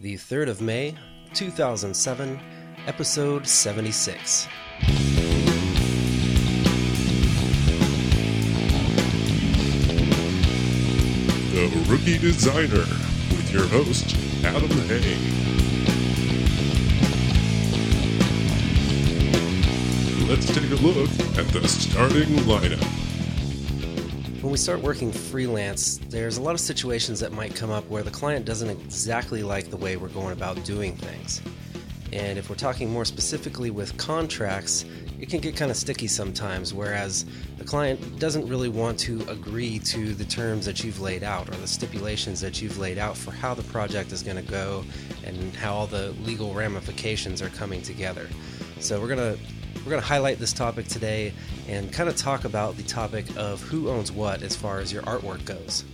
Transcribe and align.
the 0.00 0.14
3rd 0.14 0.48
of 0.48 0.60
May, 0.62 0.94
2007, 1.34 2.40
episode 2.86 3.46
76. 3.46 4.48
The 11.52 11.84
Rookie 11.86 12.16
Designer 12.16 12.86
with 13.36 13.52
your 13.52 13.66
host, 13.66 14.16
Adam 14.42 14.70
Hay. 14.88 15.18
Let's 20.26 20.46
take 20.46 20.70
a 20.70 20.82
look 20.82 21.10
at 21.36 21.46
the 21.52 21.68
starting 21.68 22.36
lineup. 22.46 23.09
When 24.40 24.50
we 24.50 24.56
start 24.56 24.80
working 24.80 25.12
freelance, 25.12 25.98
there's 26.08 26.38
a 26.38 26.42
lot 26.42 26.54
of 26.54 26.60
situations 26.60 27.20
that 27.20 27.30
might 27.30 27.54
come 27.54 27.68
up 27.68 27.86
where 27.90 28.02
the 28.02 28.10
client 28.10 28.46
doesn't 28.46 28.70
exactly 28.70 29.42
like 29.42 29.68
the 29.68 29.76
way 29.76 29.98
we're 29.98 30.08
going 30.08 30.32
about 30.32 30.64
doing 30.64 30.96
things. 30.96 31.42
And 32.14 32.38
if 32.38 32.48
we're 32.48 32.56
talking 32.56 32.90
more 32.90 33.04
specifically 33.04 33.70
with 33.70 33.94
contracts, 33.98 34.86
it 35.20 35.28
can 35.28 35.40
get 35.40 35.56
kind 35.56 35.70
of 35.70 35.76
sticky 35.76 36.06
sometimes, 36.06 36.72
whereas 36.72 37.26
the 37.58 37.64
client 37.64 38.18
doesn't 38.18 38.48
really 38.48 38.70
want 38.70 38.98
to 39.00 39.20
agree 39.28 39.78
to 39.80 40.14
the 40.14 40.24
terms 40.24 40.64
that 40.64 40.82
you've 40.82 41.00
laid 41.00 41.22
out 41.22 41.46
or 41.50 41.56
the 41.58 41.68
stipulations 41.68 42.40
that 42.40 42.62
you've 42.62 42.78
laid 42.78 42.96
out 42.96 43.18
for 43.18 43.32
how 43.32 43.52
the 43.52 43.64
project 43.64 44.10
is 44.10 44.22
going 44.22 44.42
to 44.42 44.50
go 44.50 44.82
and 45.22 45.54
how 45.54 45.74
all 45.74 45.86
the 45.86 46.12
legal 46.22 46.54
ramifications 46.54 47.42
are 47.42 47.50
coming 47.50 47.82
together. 47.82 48.26
So 48.78 49.02
we're 49.02 49.14
going 49.14 49.36
to 49.36 49.59
we're 49.76 49.90
going 49.90 50.00
to 50.00 50.06
highlight 50.06 50.38
this 50.38 50.52
topic 50.52 50.86
today 50.88 51.32
and 51.68 51.92
kind 51.92 52.08
of 52.08 52.16
talk 52.16 52.44
about 52.44 52.76
the 52.76 52.82
topic 52.82 53.26
of 53.36 53.60
who 53.62 53.88
owns 53.88 54.12
what 54.12 54.42
as 54.42 54.54
far 54.54 54.78
as 54.78 54.92
your 54.92 55.02
artwork 55.02 55.44
goes. 55.44 55.84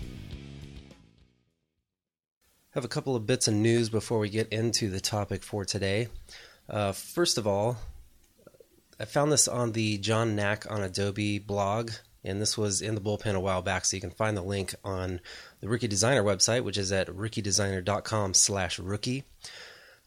I 0.91 2.79
have 2.79 2.85
a 2.85 2.89
couple 2.89 3.17
of 3.17 3.27
bits 3.27 3.49
of 3.49 3.55
news 3.55 3.89
before 3.89 4.19
we 4.19 4.29
get 4.29 4.49
into 4.49 4.91
the 4.91 5.01
topic 5.01 5.43
for 5.43 5.65
today. 5.65 6.09
Uh, 6.69 6.93
first 6.93 7.39
of 7.39 7.47
all, 7.47 7.79
I 8.99 9.05
found 9.05 9.31
this 9.31 9.47
on 9.47 9.73
the 9.73 9.99
John 9.99 10.35
Nack 10.35 10.71
on 10.71 10.83
Adobe 10.83 11.39
blog, 11.39 11.93
and 12.25 12.41
this 12.41 12.59
was 12.59 12.83
in 12.83 12.95
the 12.95 13.01
bullpen 13.01 13.35
a 13.35 13.41
while 13.41 13.63
back, 13.63 13.85
so 13.85 13.97
you 13.97 14.01
can 14.01 14.11
find 14.11 14.37
the 14.37 14.43
link 14.43 14.75
on 14.83 15.21
the 15.61 15.69
Rookie 15.69 15.87
Designer 15.87 16.23
website, 16.23 16.65
which 16.65 16.79
is 16.79 16.93
at 16.93 17.09
rookiedesigner.com 17.09 18.35
slash 18.35 18.79
rookie. 18.79 19.25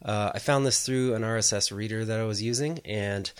Uh, 0.03 0.31
I 0.33 0.39
found 0.39 0.65
this 0.65 0.85
through 0.85 1.13
an 1.13 1.23
RSS 1.23 1.71
reader 1.75 2.05
that 2.05 2.19
I 2.19 2.23
was 2.23 2.41
using, 2.41 2.79
and 2.85 3.31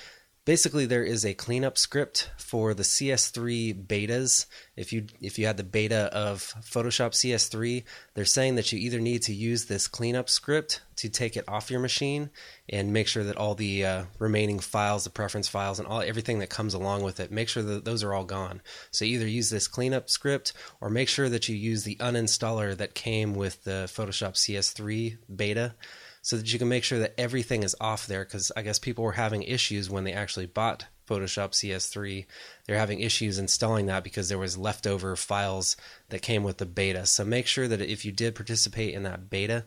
basically 0.50 0.88
there 0.88 1.03
is 1.03 1.23
a 1.23 1.36
cleanup 1.36 1.78
script 1.78 2.31
for 2.36 2.73
the 2.73 2.81
CS3 2.81 3.86
betas. 3.86 4.47
If 4.75 4.92
you 4.92 5.05
if 5.22 5.38
you 5.38 5.45
had 5.45 5.58
the 5.58 5.64
beta 5.64 6.09
of 6.11 6.55
Photoshop 6.61 7.11
CS3, 7.11 7.83
they're 8.16 8.25
saying 8.25 8.55
that 8.55 8.72
you 8.72 8.80
either 8.80 9.00
need 9.00 9.22
to 9.23 9.33
use 9.36 9.66
this 9.66 9.88
cleanup 9.88 10.27
script 10.27 10.81
to 10.95 11.08
take 11.08 11.38
it 11.38 11.47
off 11.47 11.70
your 11.70 11.80
machine 11.80 12.31
and 12.67 12.92
make 12.92 13.08
sure 13.08 13.23
that 13.23 13.38
all 13.38 13.53
the 13.53 13.86
uh, 13.86 14.03
remaining 14.17 14.58
files, 14.58 15.03
the 15.03 15.11
preference 15.11 15.47
files, 15.47 15.77
and 15.77 15.88
all 15.88 16.02
everything 16.02 16.39
that 16.39 16.50
comes 16.50 16.73
along 16.73 17.03
with 17.03 17.20
it, 17.20 17.31
make 17.31 17.47
sure 17.47 17.61
that 17.61 17.86
those 17.86 18.03
are 18.03 18.16
all 18.16 18.25
gone. 18.25 18.59
So 18.89 19.05
either 19.05 19.27
use 19.27 19.52
this 19.52 19.67
cleanup 19.67 20.09
script 20.09 20.53
or 20.81 20.89
make 20.89 21.09
sure 21.09 21.30
that 21.30 21.47
you 21.47 21.55
use 21.55 21.83
the 21.83 21.97
uninstaller 21.97 22.75
that 22.75 22.95
came 22.95 23.36
with 23.36 23.66
the 23.66 23.86
Photoshop 23.88 24.33
CS3 24.33 25.20
beta 25.36 25.75
so 26.22 26.38
that 26.38 26.52
you 26.52 26.59
can 26.59 26.70
make 26.70 26.84
sure 26.84 27.00
that 27.00 27.20
everything 27.20 27.64
is 27.64 27.75
off 27.80 28.08
there 28.08 28.23
because 28.23 28.52
I 28.56 28.62
guess 28.62 28.80
people 28.80 29.03
were 29.03 29.14
having 29.14 29.44
issues 29.44 29.89
when 29.89 30.03
they 30.03 30.14
actually 30.14 30.45
bought 30.45 30.86
Photoshop 31.08 31.52
CS3. 31.52 32.26
They're 32.66 32.78
having 32.78 33.00
issues 33.00 33.39
installing 33.39 33.88
that 33.88 34.03
because 34.03 34.30
there 34.30 34.38
was 34.38 34.58
leftover 34.58 35.16
files 35.16 35.76
that 36.09 36.22
came 36.22 36.44
with 36.44 36.58
the 36.58 36.66
beta. 36.66 37.06
So 37.06 37.26
make 37.26 37.48
sure 37.48 37.67
that 37.67 37.81
if 37.81 38.06
you 38.06 38.11
did 38.11 38.36
participate 38.36 38.94
in 38.94 39.03
that 39.03 39.30
beta, 39.30 39.66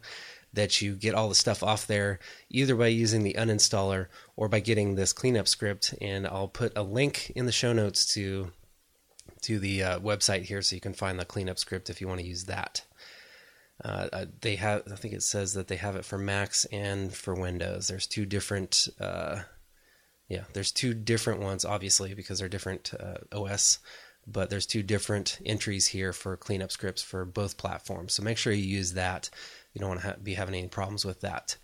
that 0.52 0.82
you 0.82 0.94
get 0.94 1.14
all 1.14 1.28
the 1.28 1.34
stuff 1.34 1.62
off 1.62 1.86
there 1.86 2.18
either 2.50 2.76
by 2.76 2.88
using 2.88 3.22
the 3.22 3.34
uninstaller 3.34 4.08
or 4.36 4.48
by 4.48 4.60
getting 4.60 4.94
this 4.94 5.12
cleanup 5.12 5.48
script. 5.48 5.94
And 6.00 6.26
I'll 6.26 6.48
put 6.48 6.76
a 6.76 6.82
link 6.82 7.32
in 7.34 7.46
the 7.46 7.52
show 7.52 7.72
notes 7.72 8.06
to 8.14 8.52
to 9.42 9.58
the 9.58 9.82
uh, 9.82 9.98
website 9.98 10.42
here 10.42 10.62
so 10.62 10.76
you 10.76 10.80
can 10.80 10.94
find 10.94 11.18
the 11.18 11.24
cleanup 11.24 11.58
script 11.58 11.90
if 11.90 12.00
you 12.00 12.06
want 12.06 12.20
to 12.20 12.26
use 12.26 12.44
that. 12.44 12.84
Uh, 13.84 14.26
they 14.40 14.56
have, 14.56 14.82
I 14.90 14.94
think 14.94 15.14
it 15.14 15.22
says 15.22 15.54
that 15.54 15.68
they 15.68 15.76
have 15.76 15.96
it 15.96 16.04
for 16.04 16.18
Macs 16.18 16.64
and 16.66 17.12
for 17.12 17.34
Windows. 17.34 17.88
There's 17.88 18.06
two 18.06 18.24
different, 18.24 18.88
uh, 19.00 19.40
yeah, 20.28 20.44
there's 20.52 20.70
two 20.70 20.94
different 20.94 21.40
ones, 21.40 21.64
obviously, 21.64 22.14
because 22.14 22.38
they're 22.38 22.48
different 22.48 22.92
uh, 22.98 23.18
OS. 23.36 23.80
But 24.24 24.50
there's 24.50 24.66
two 24.66 24.84
different 24.84 25.40
entries 25.44 25.88
here 25.88 26.12
for 26.12 26.36
cleanup 26.36 26.70
scripts 26.70 27.02
for 27.02 27.24
both 27.24 27.56
platforms. 27.56 28.14
So 28.14 28.22
make 28.22 28.38
sure 28.38 28.52
you 28.52 28.62
use 28.62 28.92
that. 28.92 29.30
You 29.74 29.80
don't 29.80 29.88
want 29.88 30.00
to 30.02 30.06
ha- 30.06 30.16
be 30.22 30.34
having 30.34 30.54
any 30.54 30.68
problems 30.68 31.04
with 31.04 31.22
that. 31.22 31.56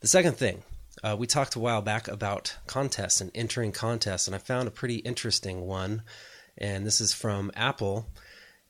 The 0.00 0.08
second 0.08 0.36
thing, 0.36 0.64
uh, 1.04 1.14
we 1.16 1.28
talked 1.28 1.54
a 1.54 1.60
while 1.60 1.82
back 1.82 2.08
about 2.08 2.56
contests 2.66 3.20
and 3.20 3.30
entering 3.32 3.70
contests, 3.70 4.26
and 4.26 4.34
I 4.34 4.38
found 4.38 4.66
a 4.66 4.72
pretty 4.72 4.96
interesting 4.96 5.60
one. 5.60 6.02
And 6.58 6.84
this 6.84 7.00
is 7.00 7.12
from 7.12 7.52
Apple 7.54 8.08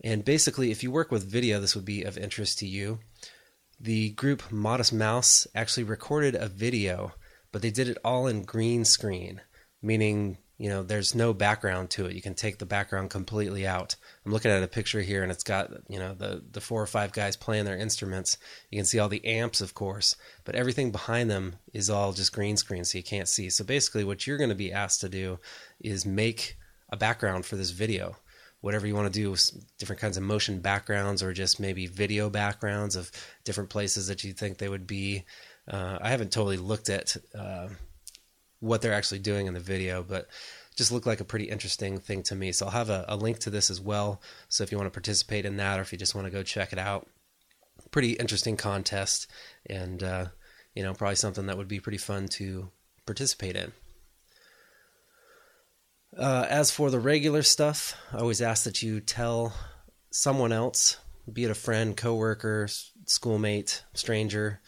and 0.04 0.22
basically, 0.22 0.70
if 0.70 0.82
you 0.82 0.91
work 0.91 1.10
with 1.10 1.25
video, 1.25 1.59
this 1.59 1.75
would 1.75 1.87
be 1.87 2.03
of 2.03 2.19
interest 2.19 2.59
to 2.59 2.66
you. 2.66 2.98
The 3.81 4.10
group 4.10 4.53
Modest 4.53 4.92
Mouse 4.92 5.47
actually 5.54 5.84
recorded 5.84 6.34
a 6.34 6.47
video, 6.47 7.15
but 7.50 7.62
they 7.62 7.70
did 7.70 7.88
it 7.88 7.97
all 8.04 8.26
in 8.26 8.42
green 8.42 8.84
screen, 8.84 9.41
meaning 9.81 10.37
you 10.59 10.69
know 10.69 10.82
there's 10.82 11.15
no 11.15 11.32
background 11.32 11.88
to 11.91 12.04
it. 12.04 12.15
You 12.15 12.20
can 12.20 12.34
take 12.34 12.59
the 12.59 12.66
background 12.66 13.09
completely 13.09 13.66
out. 13.66 13.97
I'm 14.26 14.32
looking 14.32 14.50
at 14.50 14.62
a 14.62 14.69
picture 14.69 15.00
here, 15.00 15.22
and 15.22 15.32
it's 15.32 15.42
got 15.42 15.70
you 15.88 15.98
know 15.98 16.12
the 16.12 16.44
the 16.53 16.60
four 16.60 16.82
or 16.82 16.86
five 16.86 17.12
guys 17.12 17.34
playing 17.34 17.65
their 17.65 17.78
instruments. 17.78 18.36
You 18.71 18.78
can 18.78 18.84
see 18.84 18.98
all 18.98 19.09
the 19.09 19.25
amps, 19.25 19.62
of 19.62 19.72
course, 19.72 20.16
but 20.44 20.54
everything 20.54 20.92
behind 20.92 21.31
them 21.31 21.56
is 21.72 21.88
all 21.88 22.12
just 22.12 22.34
green 22.34 22.59
screen, 22.59 22.84
so 22.84 22.98
you 22.98 23.04
can't 23.04 23.28
see. 23.28 23.48
So 23.48 23.65
basically, 23.65 24.04
what 24.04 24.26
you're 24.26 24.36
going 24.36 24.50
to 24.50 24.54
be 24.54 24.71
asked 24.71 25.00
to 25.00 25.09
do 25.09 25.38
is 25.81 26.04
make 26.04 26.59
a 26.91 26.97
background 26.98 27.47
for 27.47 27.56
this 27.56 27.71
video 27.71 28.16
whatever 28.65 28.87
you 28.87 28.95
want 28.95 29.13
to 29.13 29.21
do, 29.21 29.31
with 29.31 29.77
different 29.77 30.01
kinds 30.01 30.17
of 30.17 30.23
motion 30.23 30.59
backgrounds 30.59 31.23
or 31.23 31.35
just 31.35 31.61
maybe 31.61 31.87
video 31.87 32.31
backgrounds 32.31 32.97
of 32.97 33.13
different 33.45 33.69
places 33.69 34.07
that 34.07 34.25
you 34.25 34.33
think 34.33 34.57
they 34.57 34.71
would 34.71 34.87
be. 34.87 35.23
Uh, 35.69 35.99
I 36.01 36.09
haven't 36.09 36.33
totally 36.33 36.57
looked 36.57 36.89
at 36.89 37.15
uh, 37.39 37.69
what 38.61 38.81
they're 38.81 38.95
actually 38.95 39.19
doing 39.19 39.49
in 39.49 39.53
the 39.53 39.61
video, 39.61 40.03
but 40.03 40.29
just 40.77 40.91
looked 40.91 41.07
like 41.07 41.21
a 41.21 41.27
pretty 41.27 41.45
interesting 41.45 41.99
thing 41.99 42.23
to 42.23 42.35
me. 42.35 42.53
So 42.53 42.65
I'll 42.65 42.73
have 42.73 42.89
a, 42.89 43.05
a 43.07 43.17
link 43.17 43.39
to 43.41 43.51
this 43.51 43.69
as 43.69 43.83
well. 43.83 44.23
So 44.49 44.65
if 44.65 44.73
you 44.73 44.79
want 44.79 44.87
to 44.87 44.99
participate 44.99 45.45
in 45.45 45.59
that 45.59 45.79
or 45.79 45.83
if 45.83 45.93
you 45.93 45.99
just 45.99 46.15
want 46.15 46.27
to 46.27 46.33
go 46.33 46.43
check 46.43 46.73
it 46.73 46.79
out, 46.79 47.07
pretty 47.91 48.13
interesting 48.13 48.57
contest 48.57 49.27
and, 49.67 50.03
uh, 50.03 50.27
you 50.75 50.83
know, 50.83 50.95
probably 50.95 51.17
something 51.17 51.45
that 51.47 51.59
would 51.59 51.69
be 51.69 51.81
pretty 51.81 51.99
fun 51.99 52.29
to 52.29 52.71
participate 53.05 53.57
in. 53.57 53.73
Uh, 56.17 56.47
as 56.49 56.71
for 56.71 56.91
the 56.91 57.01
regular 57.01 57.43
stuff, 57.43 57.97
I 58.13 58.19
always 58.19 58.41
ask 58.41 58.65
that 58.65 58.83
you 58.83 59.01
tell 59.01 59.53
someone 60.11 60.53
else, 60.53 60.97
be 61.33 61.45
it 61.45 61.51
a 61.51 61.55
friend, 61.55 61.97
coworker, 61.97 62.69
schoolmate, 63.07 63.83
stranger, 63.95 64.61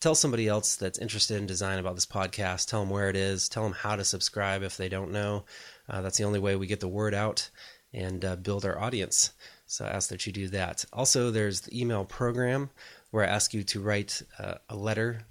tell 0.00 0.16
somebody 0.16 0.48
else 0.48 0.74
that's 0.76 0.98
interested 0.98 1.36
in 1.36 1.46
design 1.46 1.78
about 1.78 1.94
this 1.94 2.06
podcast. 2.06 2.68
Tell 2.68 2.80
them 2.80 2.90
where 2.90 3.08
it 3.08 3.14
is. 3.14 3.48
Tell 3.48 3.62
them 3.62 3.72
how 3.72 3.94
to 3.94 4.04
subscribe 4.04 4.62
if 4.62 4.76
they 4.76 4.88
don't 4.88 5.12
know. 5.12 5.44
Uh, 5.88 6.00
that's 6.00 6.18
the 6.18 6.24
only 6.24 6.40
way 6.40 6.56
we 6.56 6.66
get 6.66 6.80
the 6.80 6.88
word 6.88 7.14
out 7.14 7.50
and 7.92 8.24
uh, 8.24 8.34
build 8.36 8.64
our 8.64 8.78
audience. 8.78 9.30
So 9.66 9.84
I 9.84 9.90
ask 9.90 10.08
that 10.08 10.26
you 10.26 10.32
do 10.32 10.48
that. 10.48 10.84
Also, 10.92 11.30
there's 11.30 11.60
the 11.60 11.80
email 11.80 12.04
program 12.04 12.70
where 13.12 13.24
I 13.24 13.28
ask 13.28 13.54
you 13.54 13.62
to 13.62 13.80
write 13.80 14.22
uh, 14.40 14.54
a 14.68 14.74
letter, 14.74 15.26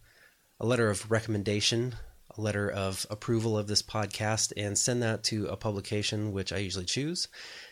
a 0.60 0.66
letter 0.66 0.90
of 0.90 1.12
recommendation 1.12 1.96
letter 2.40 2.70
of 2.70 3.06
approval 3.10 3.58
of 3.58 3.68
this 3.68 3.82
podcast 3.82 4.54
and 4.58 4.78
send 4.78 5.04
that 5.04 5.24
to 5.26 5.48
a 5.48 5.58
publication 5.58 6.32
which 6.32 6.52
I 6.52 6.58
usually 6.58 6.86
choose. 6.86 7.28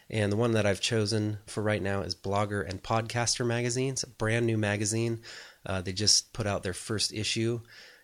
And 0.10 0.32
the 0.32 0.38
one 0.38 0.52
that 0.52 0.66
I've 0.66 0.82
chosen 0.82 1.40
for 1.48 1.62
right 1.64 1.82
now 1.82 2.02
is 2.02 2.16
Blogger 2.16 2.68
and 2.68 2.82
Podcaster 2.82 3.46
Magazine. 3.46 3.94
It's 3.94 4.04
a 4.04 4.10
brand 4.10 4.46
new 4.46 4.58
magazine. 4.58 5.22
Uh, 5.66 5.82
they 5.82 5.94
just 5.94 6.32
put 6.34 6.48
out 6.48 6.64
their 6.64 6.74
first 6.74 7.12
issue 7.14 7.62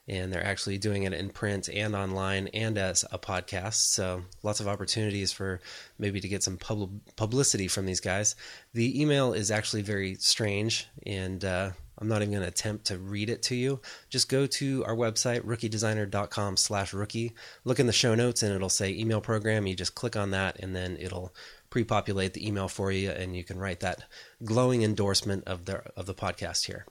and 0.07 0.33
they're 0.33 0.45
actually 0.45 0.77
doing 0.77 1.03
it 1.03 1.13
in 1.13 1.29
print 1.29 1.69
and 1.69 1.95
online 1.95 2.47
and 2.47 2.77
as 2.77 3.05
a 3.11 3.17
podcast. 3.17 3.75
So 3.93 4.23
lots 4.41 4.59
of 4.59 4.67
opportunities 4.67 5.31
for 5.31 5.61
maybe 5.97 6.19
to 6.19 6.27
get 6.27 6.43
some 6.43 6.57
pub- 6.57 6.99
publicity 7.15 7.69
from 7.69 7.85
these 7.85 8.01
guys. 8.01 8.35
The 8.73 9.01
email 9.01 9.33
is 9.33 9.49
actually 9.49 9.83
very 9.83 10.15
strange 10.15 10.88
and 11.05 11.43
uh, 11.45 11.71
I'm 12.03 12.09
not 12.09 12.21
even 12.21 12.31
going 12.31 12.41
to 12.44 12.50
attempt 12.50 12.88
to 12.88 12.97
read 12.97 13.29
it 13.29 13.41
to 13.44 13.55
you. 13.55 13.79
Just 14.09 14.27
go 14.27 14.45
to 14.45 14.83
our 14.83 14.94
website, 14.94 15.39
rookiedesigner.com 15.45 16.57
slash 16.57 16.91
rookie. 16.94 17.31
Look 17.63 17.79
in 17.79 17.88
the 17.88 17.94
show 17.94 18.13
notes 18.13 18.44
and 18.44 18.53
it'll 18.53 18.67
say 18.67 18.94
email 18.94 19.21
program. 19.21 19.65
You 19.65 19.73
just 19.73 19.95
click 19.95 20.17
on 20.17 20.31
that 20.31 20.59
and 20.59 20.75
then 20.75 20.97
it'll 21.00 21.33
pre-populate 21.69 22.33
the 22.33 22.45
email 22.45 22.67
for 22.67 22.91
you 22.91 23.09
and 23.09 23.38
you 23.38 23.45
can 23.45 23.57
write 23.57 23.79
that 23.79 24.03
glowing 24.44 24.83
endorsement 24.83 25.45
of 25.45 25.63
the, 25.63 25.81
of 25.95 26.05
the 26.05 26.13
podcast 26.13 26.65
here. 26.65 26.85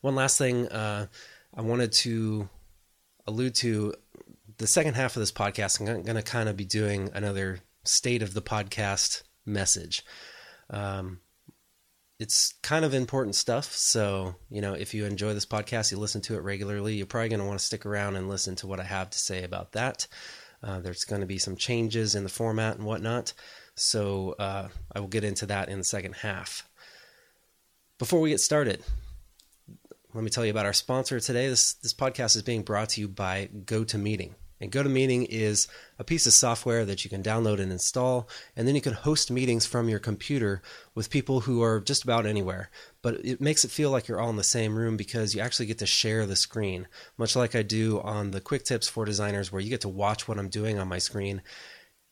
One 0.00 0.14
last 0.14 0.38
thing 0.38 0.68
uh, 0.68 1.08
I 1.52 1.60
wanted 1.62 1.90
to 1.90 2.48
allude 3.26 3.56
to 3.56 3.94
the 4.58 4.68
second 4.68 4.94
half 4.94 5.16
of 5.16 5.20
this 5.20 5.32
podcast. 5.32 5.80
I'm 5.80 6.04
going 6.04 6.14
to 6.14 6.22
kind 6.22 6.48
of 6.48 6.56
be 6.56 6.64
doing 6.64 7.10
another 7.12 7.58
state 7.82 8.22
of 8.22 8.32
the 8.32 8.42
podcast 8.42 9.24
message. 9.44 10.04
Um, 10.70 11.18
it's 12.18 12.54
kind 12.62 12.84
of 12.84 12.94
important 12.94 13.34
stuff. 13.34 13.72
So, 13.72 14.36
you 14.48 14.60
know, 14.60 14.72
if 14.72 14.94
you 14.94 15.04
enjoy 15.04 15.34
this 15.34 15.46
podcast, 15.46 15.90
you 15.90 15.98
listen 15.98 16.22
to 16.22 16.34
it 16.34 16.42
regularly, 16.42 16.94
you're 16.94 17.06
probably 17.06 17.28
going 17.28 17.40
to 17.40 17.46
want 17.46 17.58
to 17.58 17.64
stick 17.64 17.84
around 17.84 18.16
and 18.16 18.28
listen 18.28 18.54
to 18.56 18.66
what 18.66 18.80
I 18.80 18.84
have 18.84 19.10
to 19.10 19.18
say 19.18 19.44
about 19.44 19.72
that. 19.72 20.06
Uh, 20.62 20.80
there's 20.80 21.04
going 21.04 21.20
to 21.20 21.26
be 21.26 21.38
some 21.38 21.56
changes 21.56 22.14
in 22.14 22.22
the 22.22 22.30
format 22.30 22.76
and 22.76 22.86
whatnot. 22.86 23.34
So, 23.74 24.34
uh, 24.38 24.68
I 24.94 25.00
will 25.00 25.08
get 25.08 25.24
into 25.24 25.46
that 25.46 25.68
in 25.68 25.78
the 25.78 25.84
second 25.84 26.14
half. 26.14 26.66
Before 27.98 28.20
we 28.20 28.30
get 28.30 28.40
started, 28.40 28.82
let 30.14 30.24
me 30.24 30.30
tell 30.30 30.44
you 30.44 30.50
about 30.50 30.66
our 30.66 30.72
sponsor 30.72 31.20
today. 31.20 31.48
This, 31.48 31.74
this 31.74 31.92
podcast 31.92 32.36
is 32.36 32.42
being 32.42 32.62
brought 32.62 32.90
to 32.90 33.02
you 33.02 33.08
by 33.08 33.50
GoToMeeting. 33.64 34.32
And 34.60 34.72
GoToMeeting 34.72 35.26
is 35.28 35.68
a 35.98 36.04
piece 36.04 36.26
of 36.26 36.32
software 36.32 36.84
that 36.86 37.04
you 37.04 37.10
can 37.10 37.22
download 37.22 37.60
and 37.60 37.70
install, 37.70 38.28
and 38.56 38.66
then 38.66 38.74
you 38.74 38.80
can 38.80 38.94
host 38.94 39.30
meetings 39.30 39.66
from 39.66 39.88
your 39.88 39.98
computer 39.98 40.62
with 40.94 41.10
people 41.10 41.40
who 41.40 41.62
are 41.62 41.80
just 41.80 42.04
about 42.04 42.24
anywhere. 42.24 42.70
But 43.02 43.24
it 43.24 43.40
makes 43.40 43.64
it 43.64 43.70
feel 43.70 43.90
like 43.90 44.08
you're 44.08 44.20
all 44.20 44.30
in 44.30 44.36
the 44.36 44.44
same 44.44 44.76
room 44.76 44.96
because 44.96 45.34
you 45.34 45.42
actually 45.42 45.66
get 45.66 45.78
to 45.78 45.86
share 45.86 46.26
the 46.26 46.36
screen, 46.36 46.88
much 47.18 47.36
like 47.36 47.54
I 47.54 47.62
do 47.62 48.00
on 48.00 48.30
the 48.30 48.40
quick 48.40 48.64
tips 48.64 48.88
for 48.88 49.04
designers, 49.04 49.52
where 49.52 49.60
you 49.60 49.68
get 49.68 49.82
to 49.82 49.88
watch 49.88 50.26
what 50.26 50.38
I'm 50.38 50.48
doing 50.48 50.78
on 50.78 50.88
my 50.88 50.98
screen 50.98 51.42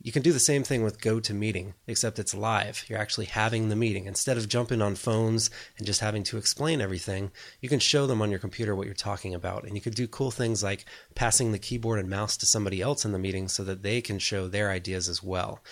you 0.01 0.13
can 0.13 0.23
do 0.23 0.33
the 0.33 0.41
same 0.41 0.63
thing 0.65 0.83
with 0.83 1.01
GoToMeeting, 1.01 1.73
except 1.87 2.19
it's 2.19 2.35
live. 2.35 2.85
You're 2.89 2.99
actually 2.99 3.27
having 3.27 3.69
the 3.69 3.77
meeting. 3.77 4.05
Instead 4.05 4.37
of 4.37 4.49
jumping 4.49 4.83
on 4.83 4.97
phones 4.97 5.51
and 5.79 5.87
just 5.87 6.01
having 6.01 6.23
to 6.25 6.37
explain 6.37 6.81
everything, 6.81 7.31
you 7.61 7.69
can 7.69 7.79
show 7.79 8.07
them 8.07 8.21
on 8.21 8.31
your 8.31 8.39
computer 8.39 8.75
what 8.75 8.87
you're 8.87 8.95
talking 8.95 9.35
about. 9.35 9.65
And 9.65 9.75
you 9.75 9.81
could 9.81 9.95
do 9.95 10.07
cool 10.07 10.31
things 10.31 10.63
like 10.63 10.85
passing 11.15 11.53
the 11.53 11.59
keyboard 11.59 12.01
and 12.01 12.11
mouse 12.11 12.37
to 12.39 12.47
somebody 12.47 12.83
else 12.83 13.05
in 13.05 13.13
the 13.13 13.19
meeting 13.19 13.49
so 13.49 13.65
that 13.65 13.83
they 13.83 14.03
can 14.03 14.19
show 14.19 14.47
their 14.47 14.71
ideas 14.71 15.09
as 15.09 15.23
well. 15.23 15.63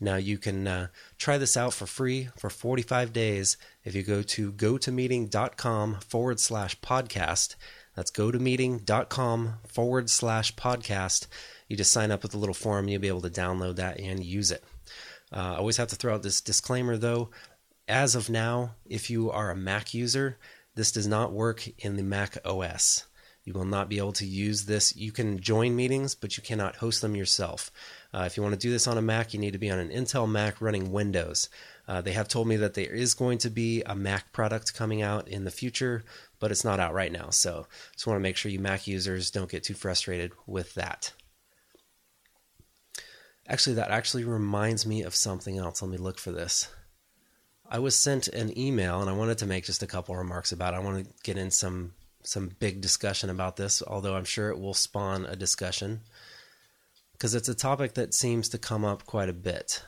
Now, 0.00 0.16
you 0.16 0.38
can 0.38 0.66
uh, 0.66 0.88
try 1.16 1.38
this 1.38 1.56
out 1.56 1.74
for 1.74 1.86
free 1.86 2.28
for 2.36 2.50
45 2.50 3.12
days 3.12 3.56
if 3.84 3.94
you 3.94 4.02
go 4.02 4.22
to 4.22 4.52
gotomeeting.com 4.52 6.00
forward 6.00 6.40
slash 6.40 6.80
podcast. 6.80 7.56
That's 7.96 8.12
gotomeeting.com 8.12 9.54
forward 9.66 10.08
slash 10.10 10.54
podcast 10.54 11.26
you 11.68 11.76
just 11.76 11.92
sign 11.92 12.10
up 12.10 12.22
with 12.22 12.34
a 12.34 12.38
little 12.38 12.54
form, 12.54 12.88
you'll 12.88 13.00
be 13.00 13.08
able 13.08 13.20
to 13.20 13.30
download 13.30 13.76
that 13.76 14.00
and 14.00 14.24
use 14.24 14.50
it. 14.50 14.64
Uh, 15.32 15.54
I 15.54 15.56
always 15.56 15.76
have 15.76 15.88
to 15.88 15.96
throw 15.96 16.14
out 16.14 16.22
this 16.22 16.40
disclaimer 16.40 16.96
though. 16.96 17.30
As 17.86 18.14
of 18.14 18.28
now, 18.28 18.74
if 18.86 19.08
you 19.08 19.30
are 19.30 19.50
a 19.50 19.56
Mac 19.56 19.94
user, 19.94 20.38
this 20.74 20.92
does 20.92 21.06
not 21.06 21.32
work 21.32 21.68
in 21.78 21.96
the 21.96 22.02
Mac 22.02 22.36
OS. 22.44 23.04
You 23.44 23.54
will 23.54 23.64
not 23.64 23.88
be 23.88 23.96
able 23.96 24.12
to 24.12 24.26
use 24.26 24.66
this. 24.66 24.94
You 24.94 25.10
can 25.10 25.40
join 25.40 25.74
meetings, 25.74 26.14
but 26.14 26.36
you 26.36 26.42
cannot 26.42 26.76
host 26.76 27.00
them 27.00 27.16
yourself. 27.16 27.70
Uh, 28.12 28.24
if 28.26 28.36
you 28.36 28.42
want 28.42 28.52
to 28.52 28.58
do 28.58 28.70
this 28.70 28.86
on 28.86 28.98
a 28.98 29.02
Mac, 29.02 29.32
you 29.32 29.40
need 29.40 29.54
to 29.54 29.58
be 29.58 29.70
on 29.70 29.78
an 29.78 29.88
Intel 29.88 30.28
Mac 30.28 30.60
running 30.60 30.92
Windows. 30.92 31.48
Uh, 31.88 32.02
they 32.02 32.12
have 32.12 32.28
told 32.28 32.46
me 32.46 32.56
that 32.56 32.74
there 32.74 32.92
is 32.92 33.14
going 33.14 33.38
to 33.38 33.48
be 33.48 33.82
a 33.84 33.94
Mac 33.94 34.32
product 34.32 34.74
coming 34.74 35.00
out 35.00 35.26
in 35.28 35.44
the 35.44 35.50
future, 35.50 36.04
but 36.38 36.50
it's 36.50 36.64
not 36.64 36.78
out 36.78 36.92
right 36.92 37.10
now. 37.10 37.30
So 37.30 37.66
just 37.94 38.06
want 38.06 38.16
to 38.16 38.22
make 38.22 38.36
sure 38.36 38.52
you 38.52 38.60
Mac 38.60 38.86
users 38.86 39.30
don't 39.30 39.50
get 39.50 39.62
too 39.62 39.72
frustrated 39.72 40.32
with 40.46 40.74
that. 40.74 41.12
Actually, 43.48 43.76
that 43.76 43.90
actually 43.90 44.24
reminds 44.24 44.86
me 44.86 45.02
of 45.02 45.14
something 45.14 45.56
else. 45.58 45.80
Let 45.80 45.90
me 45.90 45.96
look 45.96 46.18
for 46.18 46.32
this. 46.32 46.68
I 47.70 47.78
was 47.78 47.96
sent 47.96 48.28
an 48.28 48.56
email, 48.58 49.00
and 49.00 49.08
I 49.08 49.14
wanted 49.14 49.38
to 49.38 49.46
make 49.46 49.64
just 49.64 49.82
a 49.82 49.86
couple 49.86 50.14
remarks 50.16 50.52
about. 50.52 50.74
it. 50.74 50.76
I 50.76 50.80
want 50.80 51.04
to 51.04 51.12
get 51.22 51.38
in 51.38 51.50
some 51.50 51.94
some 52.22 52.50
big 52.58 52.80
discussion 52.80 53.30
about 53.30 53.56
this, 53.56 53.82
although 53.86 54.14
I'm 54.14 54.24
sure 54.24 54.50
it 54.50 54.58
will 54.58 54.74
spawn 54.74 55.24
a 55.24 55.36
discussion 55.36 56.00
because 57.12 57.34
it's 57.34 57.48
a 57.48 57.54
topic 57.54 57.94
that 57.94 58.14
seems 58.14 58.48
to 58.50 58.58
come 58.58 58.84
up 58.84 59.06
quite 59.06 59.28
a 59.28 59.32
bit. 59.32 59.82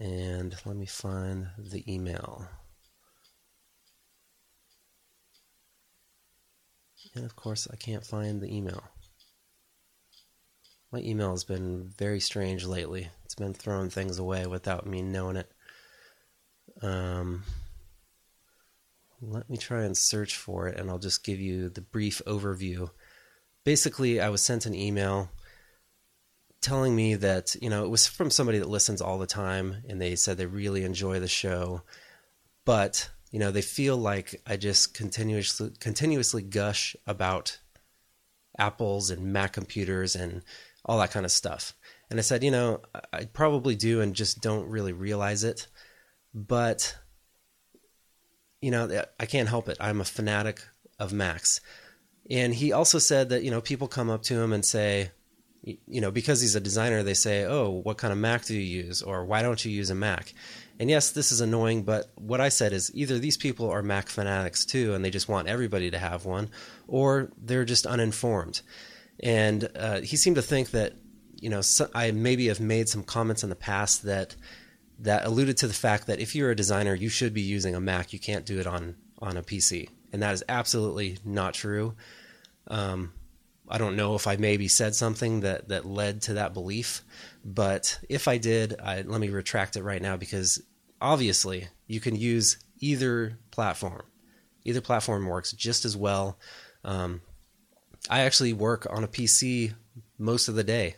And 0.00 0.54
let 0.64 0.76
me 0.76 0.86
find 0.86 1.48
the 1.56 1.84
email. 1.92 2.48
And 7.14 7.24
of 7.24 7.36
course, 7.36 7.68
I 7.72 7.76
can't 7.76 8.04
find 8.04 8.40
the 8.40 8.54
email. 8.54 8.82
My 10.92 11.00
email 11.00 11.30
has 11.30 11.44
been 11.44 11.90
very 11.96 12.20
strange 12.20 12.66
lately. 12.66 13.08
It's 13.24 13.34
been 13.34 13.54
throwing 13.54 13.88
things 13.88 14.18
away 14.18 14.46
without 14.46 14.86
me 14.86 15.00
knowing 15.00 15.36
it. 15.36 15.50
Um, 16.82 17.44
let 19.22 19.48
me 19.48 19.56
try 19.56 19.84
and 19.84 19.96
search 19.96 20.36
for 20.36 20.68
it, 20.68 20.78
and 20.78 20.90
I'll 20.90 20.98
just 20.98 21.24
give 21.24 21.40
you 21.40 21.70
the 21.70 21.80
brief 21.80 22.20
overview. 22.26 22.90
Basically, 23.64 24.20
I 24.20 24.28
was 24.28 24.42
sent 24.42 24.66
an 24.66 24.74
email 24.74 25.30
telling 26.60 26.94
me 26.94 27.14
that, 27.14 27.56
you 27.62 27.70
know, 27.70 27.84
it 27.84 27.88
was 27.88 28.06
from 28.06 28.30
somebody 28.30 28.58
that 28.58 28.68
listens 28.68 29.00
all 29.00 29.18
the 29.18 29.26
time, 29.26 29.82
and 29.88 29.98
they 29.98 30.14
said 30.14 30.36
they 30.36 30.46
really 30.46 30.84
enjoy 30.84 31.20
the 31.20 31.28
show, 31.28 31.82
but, 32.66 33.08
you 33.30 33.38
know, 33.38 33.50
they 33.50 33.62
feel 33.62 33.96
like 33.96 34.42
I 34.46 34.58
just 34.58 34.92
continuously, 34.92 35.70
continuously 35.80 36.42
gush 36.42 36.94
about 37.06 37.58
Apples 38.58 39.10
and 39.10 39.32
Mac 39.32 39.54
computers 39.54 40.14
and 40.14 40.42
all 40.84 40.98
that 40.98 41.10
kind 41.10 41.24
of 41.24 41.32
stuff. 41.32 41.74
And 42.10 42.18
I 42.18 42.22
said, 42.22 42.44
you 42.44 42.50
know, 42.50 42.80
I 43.12 43.24
probably 43.24 43.76
do 43.76 44.00
and 44.00 44.14
just 44.14 44.40
don't 44.40 44.68
really 44.68 44.92
realize 44.92 45.44
it. 45.44 45.66
But, 46.34 46.96
you 48.60 48.70
know, 48.70 49.04
I 49.18 49.26
can't 49.26 49.48
help 49.48 49.68
it. 49.68 49.78
I'm 49.80 50.00
a 50.00 50.04
fanatic 50.04 50.62
of 50.98 51.12
Macs. 51.12 51.60
And 52.30 52.54
he 52.54 52.72
also 52.72 52.98
said 52.98 53.30
that, 53.30 53.42
you 53.42 53.50
know, 53.50 53.60
people 53.60 53.88
come 53.88 54.10
up 54.10 54.22
to 54.24 54.40
him 54.40 54.52
and 54.52 54.64
say, 54.64 55.10
you 55.62 56.00
know, 56.00 56.10
because 56.10 56.40
he's 56.40 56.56
a 56.56 56.60
designer, 56.60 57.02
they 57.02 57.14
say, 57.14 57.44
oh, 57.44 57.70
what 57.70 57.98
kind 57.98 58.12
of 58.12 58.18
Mac 58.18 58.44
do 58.44 58.54
you 58.54 58.82
use? 58.84 59.00
Or 59.00 59.24
why 59.24 59.42
don't 59.42 59.64
you 59.64 59.70
use 59.70 59.90
a 59.90 59.94
Mac? 59.94 60.34
And 60.80 60.90
yes, 60.90 61.12
this 61.12 61.30
is 61.30 61.40
annoying, 61.40 61.84
but 61.84 62.10
what 62.16 62.40
I 62.40 62.48
said 62.48 62.72
is 62.72 62.90
either 62.94 63.18
these 63.18 63.36
people 63.36 63.70
are 63.70 63.82
Mac 63.82 64.08
fanatics 64.08 64.64
too, 64.64 64.94
and 64.94 65.04
they 65.04 65.10
just 65.10 65.28
want 65.28 65.48
everybody 65.48 65.90
to 65.90 65.98
have 65.98 66.24
one, 66.24 66.50
or 66.88 67.30
they're 67.40 67.64
just 67.64 67.86
uninformed 67.86 68.62
and 69.22 69.68
uh, 69.76 70.00
he 70.00 70.16
seemed 70.16 70.36
to 70.36 70.42
think 70.42 70.70
that 70.70 70.94
you 71.40 71.48
know 71.48 71.60
so, 71.60 71.88
I 71.94 72.10
maybe 72.10 72.48
have 72.48 72.60
made 72.60 72.88
some 72.88 73.02
comments 73.02 73.42
in 73.42 73.50
the 73.50 73.56
past 73.56 74.02
that 74.04 74.36
that 74.98 75.24
alluded 75.24 75.56
to 75.58 75.66
the 75.66 75.74
fact 75.74 76.06
that 76.06 76.20
if 76.20 76.34
you're 76.34 76.50
a 76.50 76.56
designer, 76.56 76.94
you 76.94 77.08
should 77.08 77.34
be 77.34 77.42
using 77.42 77.74
a 77.74 77.80
Mac. 77.80 78.12
You 78.12 78.18
can't 78.18 78.46
do 78.46 78.58
it 78.58 78.66
on 78.66 78.96
on 79.20 79.36
a 79.36 79.42
PC, 79.42 79.88
and 80.12 80.22
that 80.22 80.34
is 80.34 80.44
absolutely 80.48 81.18
not 81.24 81.54
true. 81.54 81.94
Um, 82.68 83.12
I 83.68 83.78
don't 83.78 83.96
know 83.96 84.14
if 84.14 84.26
I 84.26 84.36
maybe 84.36 84.68
said 84.68 84.94
something 84.94 85.40
that 85.40 85.68
that 85.68 85.86
led 85.86 86.22
to 86.22 86.34
that 86.34 86.54
belief, 86.54 87.02
but 87.44 87.98
if 88.08 88.28
I 88.28 88.38
did, 88.38 88.78
I, 88.80 89.02
let 89.02 89.20
me 89.20 89.28
retract 89.28 89.76
it 89.76 89.82
right 89.82 90.02
now 90.02 90.16
because 90.16 90.62
obviously 91.00 91.68
you 91.86 92.00
can 92.00 92.16
use 92.16 92.58
either 92.80 93.38
platform. 93.50 94.02
Either 94.64 94.80
platform 94.80 95.26
works 95.26 95.52
just 95.52 95.84
as 95.84 95.96
well. 95.96 96.38
Um, 96.84 97.22
I 98.10 98.20
actually 98.20 98.52
work 98.52 98.86
on 98.90 99.04
a 99.04 99.08
PC 99.08 99.74
most 100.18 100.48
of 100.48 100.54
the 100.54 100.64
day. 100.64 100.96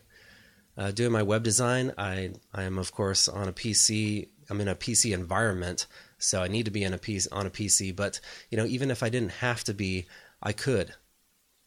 Uh, 0.77 0.91
doing 0.91 1.13
my 1.13 1.23
web 1.23 1.43
design, 1.43 1.93
I 1.97 2.33
I 2.53 2.65
am 2.65 2.79
of 2.79 2.93
course 2.93 3.29
on 3.29 3.47
a 3.47 3.53
PC. 3.53 4.29
I'm 4.51 4.61
in 4.61 4.69
a 4.69 4.75
PC 4.75 5.15
environment, 5.15 5.87
so 6.19 6.43
I 6.43 6.49
need 6.49 6.65
to 6.65 6.71
be 6.71 6.83
in 6.83 6.93
a 6.93 6.99
PC 6.99 7.29
on 7.31 7.47
a 7.47 7.51
PC. 7.51 7.95
But 7.95 8.21
you 8.51 8.57
know, 8.57 8.65
even 8.65 8.91
if 8.91 9.03
I 9.03 9.09
didn't 9.09 9.33
have 9.33 9.63
to 9.65 9.75
be, 9.75 10.07
I 10.43 10.53
could. 10.53 10.95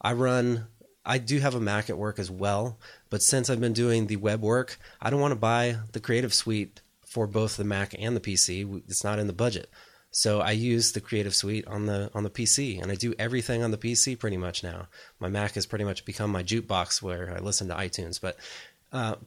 I 0.02 0.14
run. 0.14 0.68
I 1.06 1.20
do 1.20 1.40
have 1.40 1.56
a 1.56 1.62
Mac 1.62 1.90
at 1.90 1.98
work 1.98 2.20
as 2.20 2.30
well, 2.30 2.80
but 3.10 3.22
since 3.22 3.50
I've 3.50 3.62
been 3.62 3.74
doing 3.74 4.08
the 4.08 4.18
web 4.18 4.42
work, 4.42 4.78
I 5.00 5.10
don't 5.10 5.22
want 5.22 5.32
to 5.32 5.40
buy 5.40 5.78
the 5.94 6.02
Creative 6.02 6.34
Suite 6.34 6.82
for 7.06 7.28
both 7.28 7.56
the 7.56 7.64
Mac 7.64 7.96
and 7.98 8.14
the 8.14 8.20
PC. 8.20 8.82
It's 8.90 9.06
not 9.06 9.20
in 9.20 9.28
the 9.28 9.34
budget. 9.34 9.70
So 10.18 10.42
I 10.42 10.50
use 10.50 10.94
the 10.94 11.00
Creative 11.00 11.36
Suite 11.36 11.68
on 11.68 11.86
the 11.86 12.10
on 12.16 12.24
the 12.24 12.32
PC, 12.32 12.82
and 12.82 12.92
I 12.92 12.96
do 12.96 13.14
everything 13.20 13.62
on 13.62 13.70
the 13.70 13.78
PC 13.78 14.18
pretty 14.18 14.36
much 14.36 14.64
now. 14.64 14.88
My 15.20 15.30
Mac 15.30 15.54
has 15.54 15.68
pretty 15.68 15.86
much 15.86 16.06
become 16.06 16.32
my 16.32 16.42
jukebox 16.42 17.04
where 17.04 17.32
I 17.36 17.38
listen 17.38 17.68
to 17.68 17.76
iTunes. 17.76 18.20
But 18.20 18.36
uh, 18.92 19.18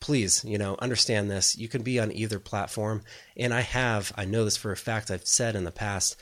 please, 0.00 0.44
you 0.44 0.58
know, 0.58 0.76
understand 0.80 1.30
this. 1.30 1.56
You 1.56 1.66
can 1.66 1.80
be 1.80 1.98
on 1.98 2.12
either 2.12 2.38
platform, 2.38 3.04
and 3.38 3.54
I 3.54 3.62
have. 3.62 4.12
I 4.18 4.26
know 4.26 4.44
this 4.44 4.58
for 4.58 4.70
a 4.70 4.76
fact. 4.76 5.10
I've 5.10 5.26
said 5.26 5.56
in 5.56 5.64
the 5.64 5.70
past. 5.70 6.14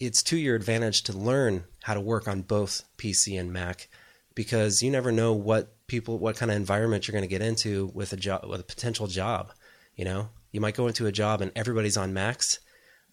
It's 0.00 0.24
to 0.24 0.36
your 0.36 0.56
advantage 0.56 1.04
to 1.04 1.12
learn 1.12 1.62
how 1.84 1.94
to 1.94 2.00
work 2.00 2.26
on 2.26 2.42
both 2.42 2.82
PC 2.98 3.38
and 3.38 3.52
Mac, 3.52 3.88
because 4.34 4.82
you 4.82 4.90
never 4.90 5.12
know 5.12 5.32
what 5.32 5.76
people, 5.86 6.18
what 6.18 6.36
kind 6.36 6.50
of 6.50 6.56
environment 6.56 7.06
you're 7.06 7.12
going 7.12 7.22
to 7.22 7.28
get 7.28 7.40
into 7.40 7.92
with 7.94 8.12
a 8.12 8.16
job, 8.16 8.46
with 8.48 8.62
a 8.62 8.64
potential 8.64 9.06
job. 9.06 9.52
You 9.94 10.06
know, 10.06 10.30
you 10.50 10.60
might 10.60 10.74
go 10.74 10.88
into 10.88 11.06
a 11.06 11.12
job 11.12 11.40
and 11.40 11.52
everybody's 11.54 11.96
on 11.96 12.12
Macs 12.12 12.58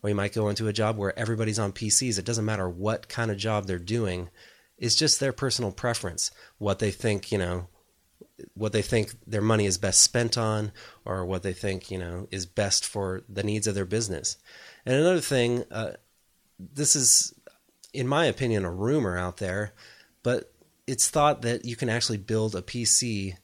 or 0.01 0.10
you 0.10 0.16
might 0.16 0.34
go 0.34 0.50
into 0.50 0.68
a 0.68 0.74
job 0.74 0.98
where 0.98 1.18
everybody's 1.18 1.60
on 1.60 1.72
PCs. 1.72 2.20
It 2.20 2.25
doesn't 2.25 2.46
matter 2.46 2.70
what 2.70 3.10
kind 3.10 3.32
of 3.32 3.38
job 3.38 3.66
they're 3.66 3.80
doing. 3.80 4.30
It's 4.77 4.96
just 4.96 5.20
their 5.20 5.34
personal 5.34 5.72
preference, 5.72 6.32
what 6.58 6.80
they 6.80 6.92
think, 6.92 7.32
you 7.32 7.38
know, 7.38 7.68
what 8.54 8.72
they 8.72 8.82
think 8.82 9.16
their 9.25 9.42
money 9.42 9.66
is 9.66 9.77
best 9.77 10.01
spent 10.01 10.38
on, 10.38 10.72
or 11.06 11.25
what 11.25 11.42
they 11.44 11.54
think, 11.54 11.89
you 11.89 11.98
know, 11.98 12.27
is 12.32 12.46
best 12.46 12.86
for 12.86 13.24
the 13.27 13.44
needs 13.44 13.66
of 13.66 13.74
their 13.74 13.86
business. 13.86 14.38
And 14.86 14.96
another 14.96 15.22
thing, 15.22 15.63
uh, 15.72 15.94
this 16.60 16.96
is, 16.96 17.34
in 17.94 18.08
my 18.08 18.25
opinion, 18.25 18.66
a 18.66 18.72
rumor 18.72 19.18
out 19.18 19.38
there, 19.38 19.74
but 20.22 20.54
it's 20.86 21.10
thought 21.10 21.42
that 21.42 21.66
you 21.66 21.75
can 21.75 21.89
actually 21.89 22.18
build 22.18 22.56
a 22.56 22.62
PC 22.62 23.36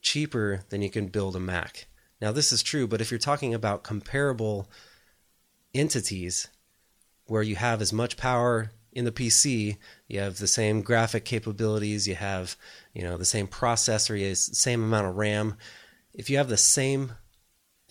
cheaper 0.00 0.64
than 0.68 0.82
you 0.82 0.90
can 0.90 1.06
build 1.06 1.36
a 1.36 1.40
Mac. 1.40 1.86
Now, 2.20 2.32
this 2.32 2.52
is 2.52 2.62
true, 2.62 2.86
but 2.86 3.00
if 3.00 3.10
you're 3.10 3.18
talking 3.18 3.54
about 3.54 3.84
comparable 3.84 4.68
entities, 5.74 6.48
where 7.26 7.42
you 7.42 7.56
have 7.56 7.80
as 7.80 7.92
much 7.92 8.16
power 8.16 8.72
in 8.92 9.04
the 9.04 9.12
PC, 9.12 9.76
you 10.06 10.20
have 10.20 10.38
the 10.38 10.46
same 10.46 10.82
graphic 10.82 11.24
capabilities, 11.24 12.06
you 12.06 12.14
have 12.14 12.56
you 12.92 13.02
know 13.02 13.16
the 13.16 13.24
same 13.24 13.46
processor, 13.46 14.18
you 14.18 14.28
have 14.28 14.36
the 14.36 14.54
same 14.54 14.82
amount 14.82 15.06
of 15.06 15.16
RAM. 15.16 15.56
If 16.12 16.28
you 16.28 16.36
have 16.36 16.48
the 16.48 16.56
same 16.56 17.12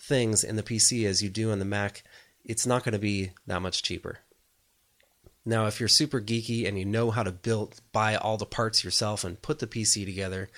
things 0.00 0.44
in 0.44 0.56
the 0.56 0.62
PC 0.62 1.06
as 1.06 1.22
you 1.22 1.28
do 1.28 1.50
on 1.50 1.58
the 1.58 1.64
Mac, 1.64 2.04
it's 2.44 2.66
not 2.66 2.84
going 2.84 2.92
to 2.92 2.98
be 2.98 3.32
that 3.46 3.62
much 3.62 3.82
cheaper. 3.82 4.18
Now, 5.44 5.66
if 5.66 5.80
you're 5.80 5.88
super 5.88 6.20
geeky 6.20 6.68
and 6.68 6.78
you 6.78 6.84
know 6.84 7.10
how 7.10 7.24
to 7.24 7.32
build, 7.32 7.80
buy 7.92 8.14
all 8.14 8.36
the 8.36 8.46
parts 8.46 8.84
yourself 8.84 9.24
and 9.24 9.42
put 9.42 9.58
the 9.58 9.66
PC 9.66 10.04
together, 10.04 10.48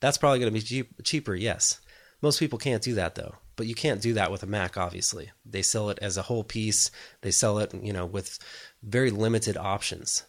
that's 0.00 0.18
probably 0.18 0.38
going 0.38 0.52
to 0.52 0.58
be 0.58 0.64
cheap, 0.64 1.02
cheaper, 1.02 1.34
yes. 1.34 1.80
Most 2.22 2.38
people 2.38 2.58
can't 2.58 2.82
do 2.82 2.94
that 2.94 3.16
though, 3.16 3.34
but 3.58 3.66
you 3.66 3.74
can't 3.74 4.00
do 4.00 4.14
that 4.14 4.30
with 4.30 4.44
a 4.44 4.46
Mac, 4.46 4.78
obviously. 4.78 5.32
They 5.44 5.62
sell 5.62 5.90
it 5.90 5.98
as 6.00 6.16
a 6.16 6.22
whole 6.22 6.44
piece. 6.44 6.92
They 7.22 7.32
sell 7.32 7.58
it, 7.58 7.74
you 7.74 7.92
know, 7.92 8.06
with 8.06 8.38
very 8.84 9.10
limited 9.10 9.56
options. 9.56 10.22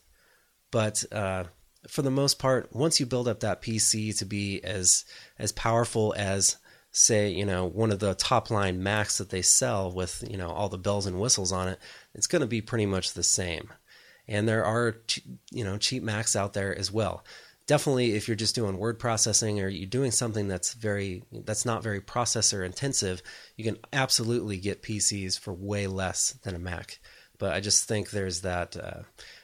But 0.71 1.05
uh, 1.13 1.43
for 1.87 2.01
the 2.01 2.09
most 2.09 2.39
part, 2.39 2.75
once 2.75 2.99
you 2.99 3.05
build 3.05 3.27
up 3.27 3.41
that 3.41 3.61
PC 3.61 4.17
to 4.17 4.25
be 4.25 4.61
as 4.63 5.05
as 5.37 5.51
powerful 5.51 6.15
as 6.17 6.57
say, 6.91 7.29
you 7.29 7.45
know, 7.45 7.67
one 7.67 7.91
of 7.91 7.99
the 7.99 8.15
top 8.15 8.49
line 8.49 8.81
Macs 8.81 9.19
that 9.19 9.29
they 9.29 9.43
sell 9.43 9.91
with, 9.91 10.23
you 10.27 10.35
know, 10.35 10.49
all 10.49 10.67
the 10.67 10.79
bells 10.79 11.05
and 11.05 11.19
whistles 11.19 11.51
on 11.51 11.67
it, 11.67 11.79
it's 12.15 12.27
going 12.27 12.41
to 12.41 12.47
be 12.47 12.61
pretty 12.61 12.87
much 12.87 13.13
the 13.13 13.21
same. 13.21 13.71
And 14.27 14.47
there 14.47 14.65
are, 14.65 14.95
you 15.51 15.63
know, 15.63 15.77
cheap 15.77 16.01
Macs 16.01 16.35
out 16.35 16.53
there 16.53 16.75
as 16.75 16.91
well. 16.91 17.23
Definitely, 17.69 18.15
if 18.15 18.27
you're 18.27 18.33
just 18.33 18.55
doing 18.55 18.79
word 18.79 18.97
processing 18.97 19.61
or 19.61 19.67
you're 19.67 19.85
doing 19.85 20.09
something 20.09 20.47
that's 20.47 20.73
very 20.73 21.21
that's 21.31 21.65
not 21.65 21.83
very 21.83 22.01
processor 22.01 22.65
intensive, 22.65 23.21
you 23.57 23.63
can 23.63 23.77
absolutely 23.93 24.57
get 24.57 24.81
PCs 24.81 25.37
for 25.39 25.53
way 25.53 25.85
less 25.85 26.31
than 26.41 26.55
a 26.55 26.59
Mac. 26.59 26.97
But 27.37 27.53
I 27.53 27.59
just 27.59 27.87
think 27.87 28.09
there's 28.09 28.41
that 28.41 28.75
uh, 28.75 29.01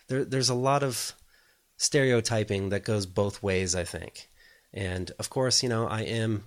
there, 0.07 0.25
there's 0.25 0.49
a 0.49 0.55
lot 0.55 0.81
of 0.81 1.13
stereotyping 1.77 2.69
that 2.69 2.83
goes 2.83 3.05
both 3.05 3.43
ways. 3.43 3.75
I 3.75 3.83
think, 3.83 4.27
and 4.73 5.11
of 5.19 5.29
course, 5.29 5.61
you 5.61 5.69
know, 5.69 5.85
I 5.87 6.01
am 6.01 6.45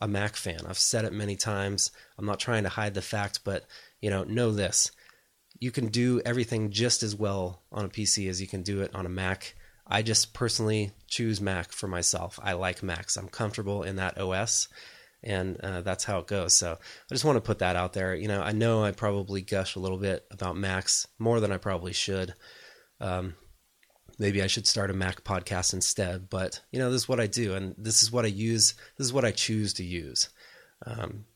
a 0.00 0.06
Mac 0.06 0.36
fan. 0.36 0.60
I've 0.64 0.78
said 0.78 1.04
it 1.04 1.12
many 1.12 1.34
times. 1.34 1.90
I'm 2.16 2.26
not 2.26 2.38
trying 2.38 2.62
to 2.62 2.68
hide 2.68 2.94
the 2.94 3.02
fact, 3.02 3.40
but 3.42 3.66
you 4.00 4.10
know, 4.10 4.22
know 4.22 4.52
this. 4.52 4.92
You 5.58 5.72
can 5.72 5.88
do 5.88 6.20
everything 6.24 6.70
just 6.70 7.02
as 7.02 7.16
well 7.16 7.62
on 7.72 7.84
a 7.84 7.88
PC 7.88 8.30
as 8.30 8.40
you 8.40 8.46
can 8.46 8.62
do 8.62 8.80
it 8.80 8.94
on 8.94 9.06
a 9.06 9.08
Mac. 9.08 9.55
I 9.86 10.02
just 10.02 10.34
personally 10.34 10.92
choose 11.06 11.40
Mac 11.40 11.72
for 11.72 11.86
myself. 11.86 12.38
I 12.42 12.54
like 12.54 12.82
Macs. 12.82 13.16
I'm 13.16 13.28
comfortable 13.28 13.82
in 13.82 13.96
that 13.96 14.18
OS, 14.18 14.68
and 15.22 15.58
uh, 15.62 15.82
that's 15.82 16.04
how 16.04 16.18
it 16.18 16.26
goes. 16.26 16.54
So 16.54 16.72
I 16.72 17.14
just 17.14 17.24
want 17.24 17.36
to 17.36 17.40
put 17.40 17.60
that 17.60 17.76
out 17.76 17.92
there. 17.92 18.14
You 18.14 18.28
know, 18.28 18.42
I 18.42 18.52
know 18.52 18.82
I 18.82 18.90
probably 18.90 19.42
gush 19.42 19.76
a 19.76 19.80
little 19.80 19.98
bit 19.98 20.26
about 20.30 20.56
Macs 20.56 21.06
more 21.18 21.40
than 21.40 21.52
I 21.52 21.58
probably 21.58 21.92
should. 21.92 22.34
Um, 23.00 23.34
maybe 24.18 24.42
I 24.42 24.48
should 24.48 24.66
start 24.66 24.90
a 24.90 24.94
Mac 24.94 25.22
podcast 25.22 25.72
instead. 25.72 26.28
But 26.28 26.60
you 26.72 26.78
know, 26.78 26.90
this 26.90 27.02
is 27.02 27.08
what 27.08 27.20
I 27.20 27.26
do, 27.26 27.54
and 27.54 27.74
this 27.78 28.02
is 28.02 28.10
what 28.10 28.24
I 28.24 28.28
use. 28.28 28.74
This 28.98 29.06
is 29.06 29.12
what 29.12 29.24
I 29.24 29.30
choose 29.30 29.74
to 29.74 29.84
use. 29.84 30.30
Um, 30.84 31.26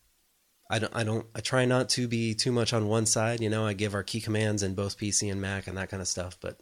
I 0.71 0.79
don't, 0.79 0.95
I 0.95 1.03
don't, 1.03 1.27
I 1.35 1.41
try 1.41 1.65
not 1.65 1.89
to 1.89 2.07
be 2.07 2.33
too 2.33 2.51
much 2.51 2.71
on 2.71 2.87
one 2.87 3.05
side. 3.05 3.41
You 3.41 3.49
know, 3.49 3.65
I 3.65 3.73
give 3.73 3.93
our 3.93 4.03
key 4.03 4.21
commands 4.21 4.63
in 4.63 4.73
both 4.73 4.97
PC 4.97 5.29
and 5.29 5.41
Mac 5.41 5.67
and 5.67 5.77
that 5.77 5.89
kind 5.89 6.01
of 6.01 6.07
stuff. 6.07 6.37
But 6.39 6.57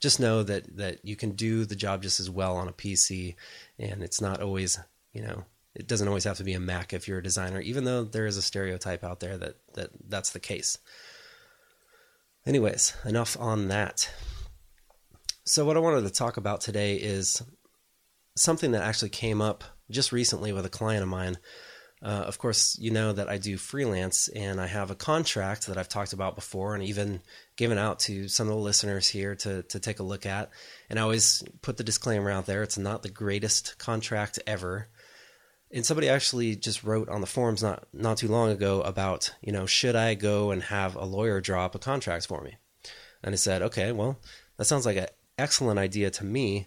just 0.00 0.18
know 0.18 0.42
that 0.42 0.76
that 0.76 1.04
you 1.04 1.14
can 1.14 1.30
do 1.32 1.64
the 1.64 1.76
job 1.76 2.02
just 2.02 2.18
as 2.18 2.28
well 2.28 2.56
on 2.56 2.68
a 2.68 2.72
PC, 2.72 3.36
and 3.78 4.02
it's 4.02 4.20
not 4.20 4.42
always, 4.42 4.80
you 5.12 5.22
know, 5.22 5.44
it 5.74 5.86
doesn't 5.86 6.08
always 6.08 6.24
have 6.24 6.38
to 6.38 6.44
be 6.44 6.54
a 6.54 6.60
Mac 6.60 6.92
if 6.92 7.06
you're 7.06 7.18
a 7.18 7.22
designer. 7.22 7.60
Even 7.60 7.84
though 7.84 8.02
there 8.04 8.26
is 8.26 8.36
a 8.36 8.42
stereotype 8.42 9.04
out 9.04 9.20
there 9.20 9.38
that 9.38 9.56
that 9.74 9.90
that's 10.08 10.30
the 10.30 10.40
case. 10.40 10.78
Anyways, 12.44 12.94
enough 13.04 13.36
on 13.38 13.68
that. 13.68 14.10
So, 15.44 15.64
what 15.64 15.76
I 15.76 15.80
wanted 15.80 16.02
to 16.02 16.10
talk 16.10 16.36
about 16.36 16.60
today 16.60 16.96
is 16.96 17.42
something 18.36 18.72
that 18.72 18.82
actually 18.82 19.10
came 19.10 19.40
up 19.40 19.62
just 19.90 20.10
recently 20.10 20.52
with 20.52 20.66
a 20.66 20.70
client 20.70 21.02
of 21.02 21.08
mine. 21.08 21.38
Uh, 22.02 22.24
of 22.26 22.36
course, 22.38 22.76
you 22.80 22.90
know 22.90 23.12
that 23.12 23.28
I 23.28 23.38
do 23.38 23.56
freelance 23.56 24.26
and 24.26 24.60
I 24.60 24.66
have 24.66 24.90
a 24.90 24.96
contract 24.96 25.68
that 25.68 25.78
I've 25.78 25.88
talked 25.88 26.12
about 26.12 26.34
before 26.34 26.74
and 26.74 26.82
even 26.82 27.20
given 27.56 27.78
out 27.78 28.00
to 28.00 28.26
some 28.26 28.48
of 28.48 28.54
the 28.54 28.60
listeners 28.60 29.08
here 29.08 29.36
to, 29.36 29.62
to 29.62 29.78
take 29.78 30.00
a 30.00 30.02
look 30.02 30.26
at. 30.26 30.50
And 30.90 30.98
I 30.98 31.02
always 31.02 31.44
put 31.62 31.76
the 31.76 31.84
disclaimer 31.84 32.28
out 32.28 32.46
there 32.46 32.64
it's 32.64 32.76
not 32.76 33.04
the 33.04 33.08
greatest 33.08 33.78
contract 33.78 34.40
ever. 34.48 34.88
And 35.70 35.86
somebody 35.86 36.08
actually 36.08 36.56
just 36.56 36.82
wrote 36.82 37.08
on 37.08 37.20
the 37.20 37.26
forums 37.26 37.62
not, 37.62 37.86
not 37.92 38.18
too 38.18 38.28
long 38.28 38.50
ago 38.50 38.82
about, 38.82 39.32
you 39.40 39.52
know, 39.52 39.64
should 39.64 39.94
I 39.94 40.14
go 40.14 40.50
and 40.50 40.62
have 40.64 40.96
a 40.96 41.04
lawyer 41.04 41.40
draw 41.40 41.64
up 41.64 41.76
a 41.76 41.78
contract 41.78 42.26
for 42.26 42.42
me? 42.42 42.56
And 43.22 43.32
I 43.32 43.36
said, 43.36 43.62
okay, 43.62 43.92
well, 43.92 44.18
that 44.56 44.64
sounds 44.64 44.86
like 44.86 44.96
an 44.96 45.06
excellent 45.38 45.78
idea 45.78 46.10
to 46.10 46.24
me 46.24 46.66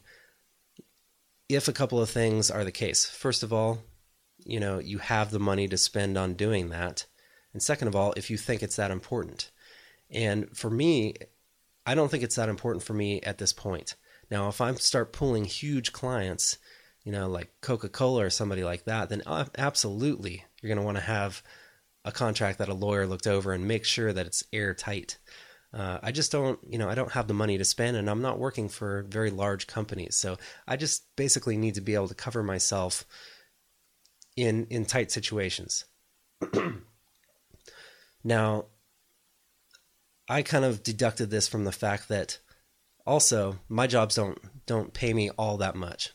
if 1.50 1.68
a 1.68 1.74
couple 1.74 2.02
of 2.02 2.10
things 2.10 2.50
are 2.50 2.64
the 2.64 2.72
case. 2.72 3.06
First 3.06 3.44
of 3.44 3.52
all, 3.52 3.80
you 4.46 4.60
know, 4.60 4.80
you 4.80 5.00
have 5.00 5.32
the 5.32 5.40
money 5.40 5.68
to 5.68 5.78
spend 5.78 6.18
on 6.18 6.36
doing 6.36 6.70
that. 6.70 7.06
And 7.52 7.62
second 7.62 7.88
of 7.88 7.96
all, 7.96 8.14
if 8.16 8.30
you 8.30 8.38
think 8.38 8.62
it's 8.64 8.76
that 8.76 8.92
important. 8.92 9.52
And 10.10 10.56
for 10.56 10.70
me, 10.70 11.16
I 11.86 11.96
don't 11.96 12.10
think 12.10 12.24
it's 12.24 12.36
that 12.36 12.50
important 12.50 12.84
for 12.84 12.94
me 12.94 13.22
at 13.22 13.38
this 13.38 13.54
point. 13.54 13.96
Now, 14.30 14.48
if 14.48 14.62
I 14.62 14.74
start 14.76 15.14
pulling 15.14 15.46
huge 15.46 15.92
clients, 15.92 16.58
you 17.04 17.12
know, 17.12 17.28
like 17.28 17.52
Coca 17.62 17.90
Cola 17.90 18.26
or 18.26 18.30
somebody 18.30 18.64
like 18.64 18.86
that, 18.86 19.10
then 19.10 19.22
absolutely 19.58 20.46
you're 20.62 20.68
going 20.68 20.80
to 20.80 20.86
want 20.86 20.98
to 20.98 21.04
have 21.04 21.44
a 22.04 22.12
contract 22.12 22.60
that 22.60 22.70
a 22.70 22.74
lawyer 22.74 23.08
looked 23.08 23.28
over 23.28 23.52
and 23.52 23.68
make 23.68 23.86
sure 23.86 24.14
that 24.14 24.26
it's 24.26 24.44
airtight. 24.54 25.18
Uh, 25.74 26.00
I 26.02 26.12
just 26.12 26.32
don't, 26.32 26.60
you 26.68 26.78
know, 26.78 26.90
I 26.90 26.96
don't 26.96 27.12
have 27.12 27.28
the 27.28 27.34
money 27.34 27.58
to 27.58 27.66
spend, 27.66 27.98
and 27.98 28.10
I'm 28.10 28.22
not 28.22 28.40
working 28.40 28.70
for 28.70 29.04
very 29.10 29.30
large 29.30 29.68
companies. 29.68 30.16
So 30.16 30.38
I 30.68 30.78
just 30.78 31.04
basically 31.16 31.58
need 31.58 31.76
to 31.76 31.82
be 31.82 31.96
able 31.96 32.08
to 32.08 32.16
cover 32.16 32.42
myself 32.44 33.06
in 34.36 34.68
in 34.70 34.86
tight 34.86 35.12
situations. 35.12 35.86
now, 38.24 38.66
I 40.28 40.42
kind 40.42 40.66
of 40.66 40.84
deducted 40.84 41.30
this 41.30 41.48
from 41.48 41.64
the 41.64 41.72
fact 41.72 42.10
that 42.10 42.40
also 43.06 43.60
my 43.70 43.88
jobs 43.88 44.16
don't 44.16 44.40
don't 44.66 44.94
pay 44.94 45.14
me 45.14 45.30
all 45.32 45.58
that 45.58 45.76
much. 45.76 46.12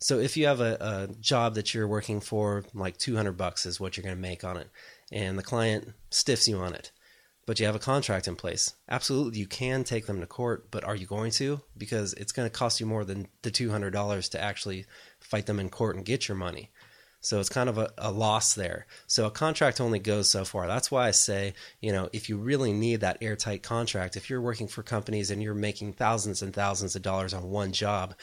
So 0.00 0.18
if 0.18 0.36
you 0.36 0.46
have 0.46 0.60
a, 0.60 0.76
a 0.80 1.14
job 1.14 1.54
that 1.54 1.72
you're 1.72 1.88
working 1.88 2.20
for, 2.20 2.64
like 2.74 2.98
200 2.98 3.32
bucks 3.32 3.64
is 3.64 3.80
what 3.80 3.96
you're 3.96 4.04
going 4.04 4.16
to 4.16 4.20
make 4.20 4.44
on 4.44 4.58
it, 4.58 4.68
and 5.10 5.38
the 5.38 5.42
client 5.42 5.94
stiffs 6.10 6.46
you 6.46 6.58
on 6.58 6.74
it 6.74 6.90
but 7.46 7.60
you 7.60 7.66
have 7.66 7.76
a 7.76 7.80
contract 7.80 8.26
in 8.26 8.36
place. 8.36 8.74
Absolutely, 8.88 9.38
you 9.38 9.46
can 9.46 9.84
take 9.84 10.06
them 10.06 10.20
to 10.20 10.26
court, 10.26 10.70
but 10.70 10.84
are 10.84 10.96
you 10.96 11.06
going 11.06 11.30
to? 11.32 11.60
Because 11.76 12.14
it's 12.14 12.32
going 12.32 12.48
to 12.48 12.56
cost 12.56 12.80
you 12.80 12.86
more 12.86 13.04
than 13.04 13.28
the 13.42 13.50
$200 13.50 14.30
to 14.30 14.42
actually 14.42 14.86
fight 15.20 15.46
them 15.46 15.60
in 15.60 15.68
court 15.68 15.96
and 15.96 16.04
get 16.04 16.28
your 16.28 16.36
money. 16.36 16.70
So 17.24 17.40
it's 17.40 17.48
kind 17.48 17.70
of 17.70 17.78
a, 17.78 17.90
a, 17.96 18.12
loss 18.12 18.52
there. 18.52 18.86
So 19.06 19.24
a 19.24 19.30
contract 19.30 19.80
only 19.80 19.98
goes 19.98 20.30
so 20.30 20.44
far. 20.44 20.66
That's 20.66 20.90
why 20.90 21.08
I 21.08 21.12
say, 21.12 21.54
you 21.80 21.90
know, 21.90 22.10
if 22.12 22.28
you 22.28 22.36
really 22.36 22.72
need 22.72 23.00
that 23.00 23.16
airtight 23.22 23.62
contract, 23.62 24.16
if 24.16 24.28
you're 24.28 24.42
working 24.42 24.68
for 24.68 24.82
companies 24.82 25.30
and 25.30 25.42
you're 25.42 25.54
making 25.54 25.94
thousands 25.94 26.42
and 26.42 26.52
thousands 26.52 26.96
of 26.96 27.02
dollars 27.02 27.32
on 27.32 27.50
one 27.50 27.72
job, 27.72 28.14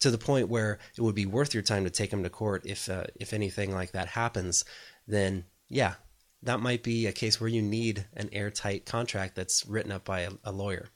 to 0.00 0.10
the 0.10 0.18
point 0.18 0.48
where 0.48 0.78
it 0.96 1.02
would 1.02 1.14
be 1.14 1.26
worth 1.26 1.54
your 1.54 1.62
time 1.62 1.84
to 1.84 1.90
take 1.90 2.10
them 2.10 2.22
to 2.22 2.30
court 2.30 2.62
if 2.64 2.88
uh, 2.88 3.04
if 3.16 3.32
anything 3.32 3.72
like 3.72 3.92
that 3.92 4.08
happens, 4.08 4.64
then 5.06 5.44
yeah, 5.68 5.94
that 6.42 6.60
might 6.60 6.82
be 6.82 7.06
a 7.06 7.12
case 7.12 7.40
where 7.40 7.48
you 7.48 7.62
need 7.62 8.06
an 8.14 8.28
airtight 8.32 8.86
contract 8.86 9.34
that's 9.34 9.66
written 9.66 9.92
up 9.92 10.04
by 10.04 10.20
a, 10.20 10.30
a 10.44 10.52
lawyer. 10.52 10.88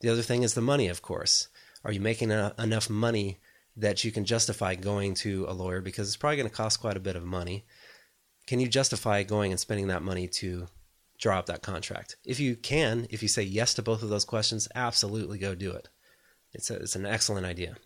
The 0.00 0.08
other 0.08 0.22
thing 0.22 0.42
is 0.42 0.54
the 0.54 0.60
money, 0.60 0.88
of 0.88 1.02
course. 1.02 1.48
Are 1.84 1.92
you 1.92 2.00
making 2.00 2.30
a, 2.30 2.54
enough 2.58 2.88
money 2.88 3.40
that 3.76 4.04
you 4.04 4.12
can 4.12 4.24
justify 4.24 4.74
going 4.74 5.14
to 5.14 5.46
a 5.48 5.52
lawyer 5.52 5.80
because 5.80 6.08
it's 6.08 6.16
probably 6.16 6.36
going 6.36 6.48
to 6.48 6.54
cost 6.54 6.80
quite 6.80 6.96
a 6.96 7.00
bit 7.00 7.16
of 7.16 7.24
money? 7.24 7.64
Can 8.46 8.60
you 8.60 8.68
justify 8.68 9.22
going 9.22 9.52
and 9.52 9.60
spending 9.60 9.88
that 9.88 10.02
money 10.02 10.28
to 10.28 10.66
draw 11.18 11.38
up 11.38 11.46
that 11.46 11.62
contract? 11.62 12.16
If 12.24 12.40
you 12.40 12.56
can, 12.56 13.06
if 13.10 13.22
you 13.22 13.28
say 13.28 13.42
yes 13.42 13.74
to 13.74 13.82
both 13.82 14.02
of 14.02 14.08
those 14.08 14.24
questions, 14.24 14.68
absolutely 14.74 15.38
go 15.38 15.54
do 15.54 15.72
it. 15.72 15.88
It's, 16.52 16.70
a, 16.70 16.76
it's 16.76 16.96
an 16.96 17.06
excellent 17.06 17.46
idea. 17.46 17.76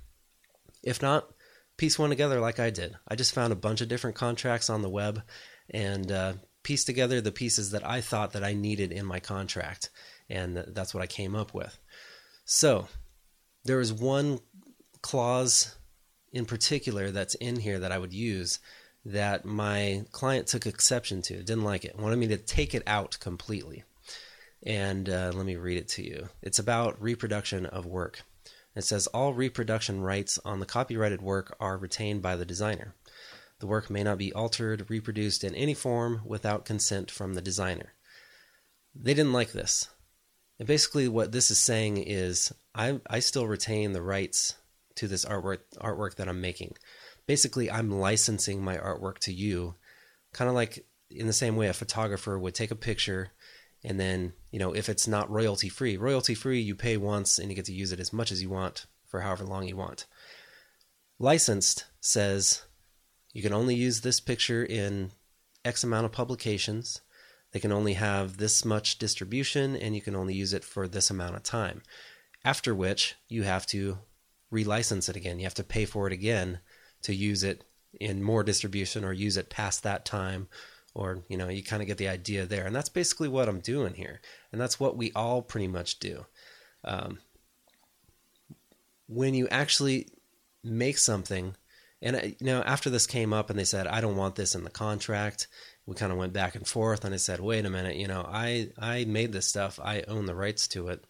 If 0.83 1.03
not, 1.03 1.29
piece 1.77 1.99
one 1.99 2.11
together 2.11 2.41
like 2.41 2.59
I 2.59 2.71
did. 2.71 2.97
I 3.07 3.15
just 3.15 3.35
found 3.35 3.53
a 3.53 3.57
bunch 3.57 3.81
of 3.81 3.89
different 3.89 4.17
contracts 4.17 4.71
on 4.71 4.83
the 4.83 4.89
web 4.89 5.23
and 5.71 6.11
uh, 6.11 6.33
piece 6.63 6.85
together 6.85 7.21
the 7.21 7.33
pieces 7.33 7.71
that 7.71 7.87
I 7.87 8.01
thought 8.01 8.33
that 8.33 8.45
I 8.45 8.55
needed 8.55 8.93
in 8.93 9.05
my 9.07 9.21
contract, 9.21 9.91
and 10.29 10.57
that's 10.69 10.95
what 10.95 11.03
I 11.03 11.07
came 11.07 11.37
up 11.37 11.55
with. 11.55 11.79
So 12.45 12.89
there 13.65 13.81
is 13.81 13.93
one 13.93 14.41
clause 15.07 15.77
in 16.33 16.45
particular 16.47 17.13
that's 17.13 17.37
in 17.37 17.55
here 17.61 17.79
that 17.79 17.93
I 17.93 17.99
would 17.99 18.13
use 18.13 18.59
that 19.05 19.45
my 19.45 20.05
client 20.11 20.49
took 20.49 20.67
exception 20.67 21.23
to, 21.23 21.45
didn't 21.45 21.63
like 21.63 21.85
it, 21.85 21.97
wanted 21.97 22.17
me 22.17 22.27
to 22.27 22.37
take 22.37 22.75
it 22.75 22.83
out 22.89 23.17
completely. 23.21 23.85
And 24.65 25.09
uh, 25.09 25.31
let 25.33 25.47
me 25.47 25.55
read 25.55 25.79
it 25.79 25.87
to 25.91 26.03
you. 26.03 26.29
It's 26.43 26.59
about 26.59 27.01
reproduction 27.01 27.67
of 27.67 27.87
work. 27.87 28.23
It 28.75 28.83
says 28.83 29.07
all 29.07 29.33
reproduction 29.33 30.01
rights 30.01 30.41
on 30.45 30.59
the 30.59 30.67
copyrighted 30.67 31.23
work 31.23 31.57
are 31.61 31.79
retained 31.79 32.21
by 32.21 32.35
the 32.35 32.45
designer. 32.45 32.97
The 33.61 33.69
work 33.69 33.89
may 33.89 34.03
not 34.03 34.19
be 34.19 34.33
altered, 34.33 34.91
reproduced 34.91 35.45
in 35.45 35.55
any 35.55 35.75
form 35.75 36.23
without 36.27 36.65
consent 36.65 37.13
from 37.13 37.35
the 37.35 37.41
designer. 37.41 37.93
They 38.93 39.15
didn't 39.15 39.33
like 39.33 39.53
this. 39.53 39.89
And 40.59 40.67
basically, 40.67 41.07
what 41.07 41.31
this 41.31 41.49
is 41.53 41.61
saying 41.61 41.99
is, 41.99 42.53
I 42.75 43.01
I 43.09 43.21
still 43.21 43.47
retain 43.47 43.93
the 43.93 44.03
rights 44.03 44.57
to 44.97 45.09
this 45.09 45.25
artwork 45.25 45.61
artwork 45.79 46.17
that 46.17 46.29
I'm 46.29 46.41
making. 46.41 46.77
Basically, 47.27 47.71
I'm 47.71 47.91
licensing 47.91 48.63
my 48.63 48.77
artwork 48.77 49.19
to 49.21 49.33
you, 49.33 49.75
kind 50.33 50.49
of 50.49 50.55
like 50.55 50.85
in 51.11 51.27
the 51.27 51.33
same 51.33 51.57
way 51.57 51.69
a 51.69 51.73
photographer 51.73 52.39
would 52.39 52.55
take 52.55 52.71
a 52.71 52.77
picture 52.77 53.31
and 53.85 54.01
then 54.01 54.33
you 54.51 54.59
know 54.59 54.75
if 54.75 54.89
it's 54.89 55.07
not 55.07 55.31
royalty 55.31 55.69
free 55.69 55.97
royalty 55.97 56.35
free 56.35 56.61
you 56.61 56.75
pay 56.75 56.97
once 56.97 57.39
and 57.39 57.49
you 57.49 57.55
get 57.55 57.65
to 57.65 57.73
use 57.73 57.93
it 57.93 58.01
as 58.01 58.13
much 58.13 58.33
as 58.33 58.43
you 58.43 58.51
want 58.51 58.87
for 59.07 59.21
however 59.21 59.45
long 59.45 59.67
you 59.67 59.77
want. 59.77 60.07
Licensed 61.19 61.87
says 62.01 62.63
you 63.33 63.43
can 63.43 63.53
only 63.53 63.75
use 63.75 64.01
this 64.01 64.21
picture 64.21 64.65
in 64.65 65.13
x 65.65 65.85
amount 65.85 66.05
of 66.07 66.13
publications. 66.13 67.01
They 67.53 67.61
can 67.61 67.73
only 67.73 67.95
have 67.95 68.37
this 68.37 68.65
much 68.65 68.99
distribution 68.99 69.77
and 69.77 69.95
you 69.95 70.03
can 70.03 70.17
only 70.17 70.35
use 70.35 70.53
it 70.53 70.65
for 70.65 70.89
this 70.89 71.11
amount 71.11 71.37
of 71.37 71.43
time. 71.43 71.83
After 72.45 72.75
which 72.75 73.15
you 73.29 73.45
have 73.45 73.67
to 73.67 73.99
relicense 74.53 75.09
it 75.09 75.17
again. 75.17 75.39
You 75.39 75.45
have 75.45 75.55
to 75.55 75.65
pay 75.65 75.85
for 75.85 76.07
it 76.07 76.13
again 76.13 76.61
to 77.03 77.15
use 77.15 77.43
it 77.43 77.65
in 77.99 78.23
more 78.23 78.43
distribution 78.43 79.05
or 79.05 79.13
use 79.13 79.37
it 79.37 79.51
past 79.51 79.83
that 79.83 80.05
time 80.05 80.49
or 80.95 81.23
you 81.29 81.37
know 81.37 81.49
you 81.49 81.63
kind 81.63 81.83
of 81.83 81.89
get 81.89 81.99
the 81.99 82.09
idea 82.09 82.47
there. 82.47 82.67
And 82.67 82.75
that's 82.75 82.89
basically 82.89 83.29
what 83.29 83.49
i'm 83.49 83.61
doing 83.61 83.95
here. 83.95 84.21
And 84.53 84.61
that's 84.61 84.81
what 84.81 84.97
we 84.97 85.13
all 85.13 85.43
pretty 85.43 85.69
much 85.69 85.99
do. 85.99 86.27
Um, 86.85 87.19
when 89.09 89.35
you 89.35 89.49
actually 89.49 90.09
make 90.65 90.99
something 90.99 91.55
and 92.03 92.37
you 92.41 92.47
know 92.47 92.63
after 92.63 92.91
this 92.91 93.07
came 93.07 93.33
up 93.33 93.51
and 93.51 93.59
they 93.59 93.65
said 93.65 93.87
i 93.87 94.01
don't 94.01 94.17
want 94.17 94.35
this 94.35 94.55
in 94.55 94.65
the 94.65 94.71
contract 94.71 95.47
we 95.87 95.95
kind 95.95 96.11
of 96.11 96.19
went 96.19 96.33
back 96.33 96.57
and 96.57 96.67
forth 96.67 97.05
and 97.05 97.15
i 97.15 97.17
said 97.17 97.39
wait 97.39 97.65
a 97.65 97.71
minute 97.71 97.95
you 97.95 98.09
know 98.09 98.27
i 98.29 98.69
i 98.79 99.05
made 99.05 99.33
this 99.33 99.47
stuff. 99.47 99.79
I 99.83 100.03
own 100.09 100.27
the 100.27 100.35
rights 100.35 100.67
to 100.69 100.89
it 100.89 101.05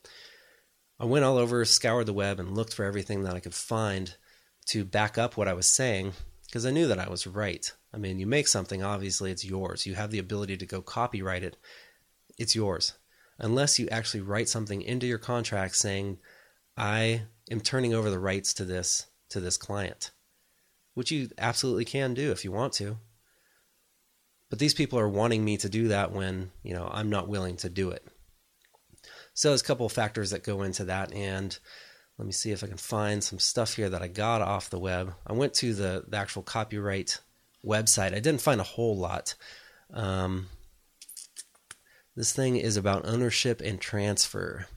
i 0.99 1.05
went 1.05 1.25
all 1.25 1.39
over 1.39 1.65
scoured 1.65 2.07
the 2.07 2.13
web 2.13 2.39
and 2.41 2.57
looked 2.57 2.75
for 2.75 2.85
everything 2.85 3.23
that 3.23 3.35
i 3.35 3.41
could 3.41 3.55
find 3.55 4.17
to 4.67 4.85
back 4.85 5.17
up 5.19 5.37
what 5.37 5.49
i 5.49 5.53
was 5.53 5.67
saying 5.67 6.13
because 6.47 6.67
i 6.67 6.71
knew 6.71 6.87
that 6.87 6.99
i 6.99 7.09
was 7.09 7.27
right 7.27 7.73
I 7.97 7.99
mean, 7.99 8.19
you 8.19 8.27
make 8.27 8.47
something, 8.47 8.83
obviously 8.83 9.31
it's 9.31 9.45
yours. 9.45 9.87
You 9.87 9.95
have 9.95 10.11
the 10.11 10.19
ability 10.19 10.59
to 10.59 10.67
go 10.67 10.83
copyright 10.83 11.43
it. 11.43 11.57
It's 12.37 12.55
yours. 12.55 12.93
Unless 13.39 13.79
you 13.79 13.89
actually 13.89 14.21
write 14.21 14.51
something 14.51 14.83
into 14.83 15.07
your 15.07 15.17
contract 15.17 15.77
saying, 15.77 16.19
I 16.77 17.23
am 17.51 17.61
turning 17.61 17.95
over 17.95 18.11
the 18.11 18.19
rights 18.19 18.53
to 18.55 18.67
this 18.67 19.07
to 19.31 19.41
this 19.41 19.57
client. 19.57 20.11
Which 20.93 21.11
you 21.11 21.31
absolutely 21.39 21.87
can 21.87 22.13
do 22.13 22.33
if 22.33 22.45
you 22.45 22.53
want 22.53 22.75
to. 22.75 22.99
But 24.51 24.59
these 24.59 24.75
people 24.75 24.99
are 24.99 25.09
wanting 25.09 25.43
me 25.43 25.57
to 25.57 25.69
do 25.71 25.89
that 25.89 26.13
when, 26.13 26.51
you 26.63 26.75
know, 26.75 26.91
I'm 26.93 27.09
not 27.09 27.29
willing 27.29 27.57
to 27.59 27.71
do 27.71 27.91
it. 27.91 28.07
So 29.37 29.51
there's 29.51 29.61
a 29.61 29.65
couple 29.65 29.85
of 29.85 29.93
factors 29.93 30.31
that 30.31 30.45
go 30.45 30.63
into 30.63 30.85
that 30.85 31.13
and 31.13 31.57
let 32.17 32.25
me 32.25 32.33
see 32.33 32.53
if 32.53 32.65
I 32.65 32.69
can 32.69 32.79
find 32.79 33.23
some 33.23 33.39
stuff 33.39 33.75
here 33.75 33.91
that 33.91 34.01
I 34.01 34.09
got 34.09 34.41
off 34.41 34.71
the 34.71 34.79
web. 34.79 35.13
I 35.27 35.35
went 35.35 35.53
to 35.55 35.75
the, 35.75 36.05
the 36.09 36.17
actual 36.17 36.43
copyright 36.43 37.21
website. 37.63 38.15
I 38.15 38.21
didn't 38.21 38.41
find 38.41 38.63
a 38.63 38.65
whole 38.65 38.97
lot. 38.97 39.35
Um, 39.93 40.47
this 42.17 42.33
thing 42.33 42.57
is 42.57 42.79
about 42.79 43.07
ownership 43.07 43.61
and 43.61 43.79
transfer. 43.79 44.69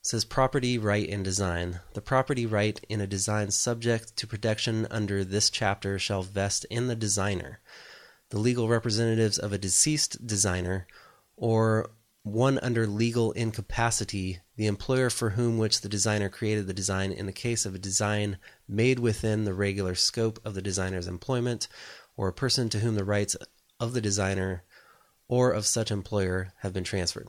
Says 0.00 0.24
property 0.24 0.78
right 0.78 1.06
in 1.06 1.22
design. 1.22 1.80
The 1.92 2.00
property 2.00 2.46
right 2.46 2.80
in 2.88 3.02
a 3.02 3.06
design 3.06 3.50
subject 3.50 4.16
to 4.16 4.26
protection 4.26 4.86
under 4.90 5.24
this 5.24 5.50
chapter 5.50 5.98
shall 5.98 6.22
vest 6.22 6.64
in 6.70 6.86
the 6.86 6.96
designer, 6.96 7.60
the 8.30 8.38
legal 8.38 8.66
representatives 8.66 9.38
of 9.38 9.52
a 9.52 9.58
deceased 9.58 10.26
designer, 10.26 10.86
or 11.36 11.90
one 12.22 12.58
under 12.58 12.86
legal 12.86 13.32
incapacity, 13.32 14.40
the 14.56 14.66
employer 14.66 15.08
for 15.08 15.30
whom 15.30 15.56
which 15.56 15.80
the 15.80 15.88
designer 15.88 16.28
created 16.28 16.66
the 16.66 16.74
design 16.74 17.12
in 17.12 17.26
the 17.26 17.32
case 17.32 17.64
of 17.64 17.74
a 17.74 17.78
design 17.78 18.38
made 18.68 18.98
within 18.98 19.44
the 19.44 19.54
regular 19.54 19.94
scope 19.94 20.38
of 20.44 20.54
the 20.54 20.62
designer's 20.62 21.08
employment, 21.08 21.66
or 22.16 22.28
a 22.28 22.32
person 22.32 22.68
to 22.68 22.80
whom 22.80 22.94
the 22.94 23.04
rights 23.04 23.36
of 23.78 23.94
the 23.94 24.00
designer 24.00 24.64
or 25.28 25.52
of 25.52 25.64
such 25.64 25.90
employer 25.90 26.52
have 26.58 26.72
been 26.72 26.84
transferred. 26.84 27.28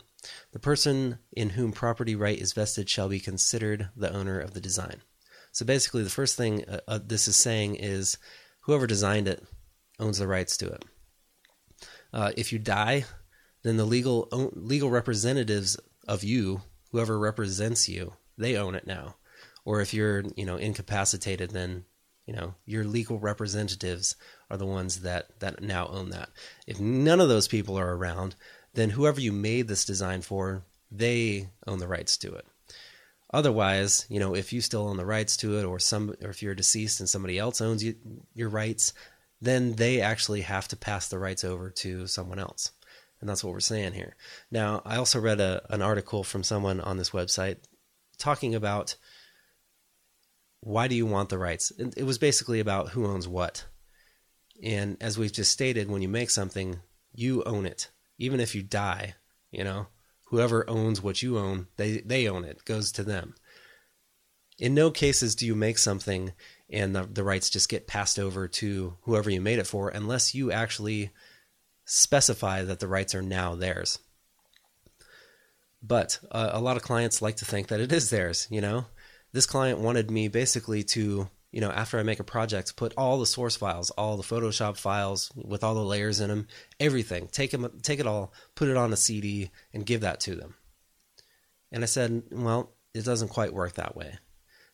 The 0.51 0.60
person 0.60 1.19
in 1.32 1.51
whom 1.51 1.71
property 1.71 2.15
right 2.15 2.38
is 2.38 2.54
vested 2.54 2.89
shall 2.89 3.08
be 3.08 3.19
considered 3.19 3.89
the 3.95 4.13
owner 4.13 4.39
of 4.39 4.54
the 4.54 4.62
design. 4.62 5.01
So 5.51 5.65
basically, 5.65 6.04
the 6.04 6.10
first 6.10 6.36
thing 6.36 6.65
uh, 6.65 6.80
uh, 6.88 6.99
this 7.04 7.27
is 7.27 7.36
saying 7.36 7.75
is 7.75 8.17
whoever 8.62 8.88
designed 8.88 9.27
it 9.27 9.43
owns 9.99 10.17
the 10.17 10.27
rights 10.27 10.58
to 10.58 10.67
it. 10.67 10.86
Uh, 12.13 12.32
if 12.36 12.51
you 12.51 12.60
die, 12.60 13.06
then 13.63 13.78
the 13.78 13.86
legal 13.86 14.28
legal 14.54 14.89
representatives 14.89 15.78
of 16.08 16.24
you, 16.24 16.62
whoever 16.91 17.19
represents 17.19 17.88
you, 17.88 18.13
they 18.38 18.56
own 18.56 18.76
it 18.76 18.88
now. 18.88 19.15
Or 19.63 19.82
if 19.82 19.93
you're, 19.93 20.24
you 20.36 20.45
know, 20.45 20.58
incapacitated, 20.58 21.52
then 21.52 21.86
you 22.26 22.34
know 22.34 22.56
your 22.65 22.84
legal 22.84 23.19
representatives 23.19 24.15
are 24.50 24.58
the 24.58 24.65
ones 24.65 25.02
that 25.02 25.39
that 25.39 25.62
now 25.62 25.88
own 25.88 26.10
that. 26.10 26.30
If 26.67 26.80
none 26.80 27.19
of 27.19 27.30
those 27.30 27.47
people 27.47 27.78
are 27.78 27.95
around, 27.95 28.36
then 28.74 28.91
whoever 28.91 29.19
you 29.19 29.32
made 29.32 29.67
this 29.67 29.86
design 29.86 30.21
for, 30.21 30.63
they 30.91 31.50
own 31.67 31.80
the 31.80 31.88
rights 31.88 32.17
to 32.17 32.34
it. 32.34 32.45
Otherwise, 33.34 34.06
you 34.10 34.19
know, 34.19 34.36
if 34.36 34.52
you 34.52 34.60
still 34.60 34.88
own 34.88 34.97
the 34.97 35.06
rights 35.06 35.38
to 35.38 35.58
it, 35.58 35.63
or 35.63 35.80
some, 35.80 36.13
or 36.21 36.30
if 36.30 36.43
you're 36.43 36.56
deceased 36.56 37.00
and 37.00 37.08
somebody 37.08 37.38
else 37.38 37.62
owns 37.62 37.84
you, 37.84 37.95
your 38.34 38.50
rights, 38.50 38.93
then 39.41 39.74
they 39.76 40.02
actually 40.02 40.41
have 40.41 40.67
to 40.67 40.76
pass 40.76 41.08
the 41.08 41.17
rights 41.17 41.43
over 41.43 41.69
to 41.69 42.08
someone 42.08 42.39
else. 42.39 42.71
And 43.21 43.29
that's 43.29 43.43
what 43.43 43.53
we're 43.53 43.60
saying 43.60 43.93
here. 43.93 44.15
Now, 44.49 44.81
I 44.84 44.97
also 44.97 45.19
read 45.19 45.39
a, 45.39 45.62
an 45.69 45.81
article 45.81 46.23
from 46.23 46.43
someone 46.43 46.81
on 46.81 46.97
this 46.97 47.12
website 47.12 47.57
talking 48.17 48.55
about 48.55 48.95
why 50.60 50.88
do 50.88 50.95
you 50.95 51.05
want 51.05 51.29
the 51.29 51.38
rights? 51.38 51.71
It 51.77 52.03
was 52.03 52.17
basically 52.17 52.60
about 52.60 52.89
who 52.89 53.05
owns 53.05 53.27
what. 53.27 53.65
And 54.63 54.97
as 55.01 55.17
we've 55.17 55.31
just 55.31 55.51
stated, 55.51 55.89
when 55.89 56.01
you 56.01 56.10
make 56.10 56.29
something, 56.29 56.79
you 57.13 57.43
own 57.43 57.65
it. 57.65 57.89
Even 58.17 58.39
if 58.39 58.53
you 58.53 58.62
die, 58.62 59.15
you 59.51 59.63
know, 59.63 59.88
whoever 60.25 60.69
owns 60.69 61.01
what 61.01 61.21
you 61.21 61.38
own, 61.38 61.67
they, 61.77 61.99
they 62.01 62.27
own 62.27 62.43
it, 62.43 62.57
it 62.57 62.65
goes 62.65 62.91
to 62.93 63.03
them. 63.03 63.36
In 64.60 64.75
no 64.75 64.91
cases 64.91 65.34
do 65.34 65.47
you 65.47 65.55
make 65.55 65.79
something 65.79 66.34
and 66.69 66.95
the, 66.95 67.07
the 67.12 67.23
rights 67.23 67.49
just 67.49 67.69
get 67.69 67.88
passed 67.88 68.19
over 68.19 68.47
to 68.47 68.97
whoever 69.01 69.29
you 69.29 69.41
made 69.41 69.60
it 69.60 69.67
for 69.67 69.89
unless 69.89 70.36
you 70.36 70.51
actually 70.51 71.10
specify 71.86 72.63
that 72.63 72.80
the 72.80 72.88
rights 72.88 73.15
are 73.15 73.22
now 73.22 73.56
theirs. 73.56 74.00
But 75.82 76.20
uh, 76.32 76.52
a 76.54 76.62
lot 76.62 76.78
of 76.78 76.84
clients 76.84 77.22
like 77.22 77.38
to 77.38 77.46
think 77.46 77.67
that 77.67 77.80
it 77.80 77.91
is 77.91 78.10
theirs, 78.10 78.48
you 78.52 78.62
know? 78.62 78.86
This 79.34 79.46
client 79.46 79.80
wanted 79.80 80.12
me 80.12 80.28
basically 80.28 80.84
to, 80.84 81.30
you 81.52 81.62
know, 81.62 81.72
after 81.72 81.98
I 81.98 82.04
make 82.04 82.20
a 82.20 82.24
project, 82.24 82.76
put 82.76 82.94
all 82.98 83.17
the 83.17 83.26
source 83.26 83.56
files, 83.56 83.89
all 83.91 84.17
the 84.17 84.24
Photoshop 84.24 84.78
files 84.78 85.32
with 85.36 85.63
all 85.63 85.74
the 85.74 85.82
layers 85.82 86.20
in 86.20 86.30
them, 86.30 86.48
everything, 86.80 87.28
take 87.32 87.52
them, 87.52 87.67
take 87.82 88.00
it 88.00 88.08
all, 88.08 88.34
put 88.56 88.67
it 88.67 88.78
on 88.78 88.94
a 88.94 88.98
CD, 88.98 89.50
and 89.74 89.86
give 89.86 90.02
that 90.02 90.20
to 90.22 90.36
them. 90.36 90.56
And 91.72 91.84
I 91.84 91.88
said, 91.88 92.24
well, 92.32 92.74
it 92.94 93.06
doesn't 93.06 93.30
quite 93.30 93.54
work 93.54 93.74
that 93.74 93.96
way. 93.96 94.17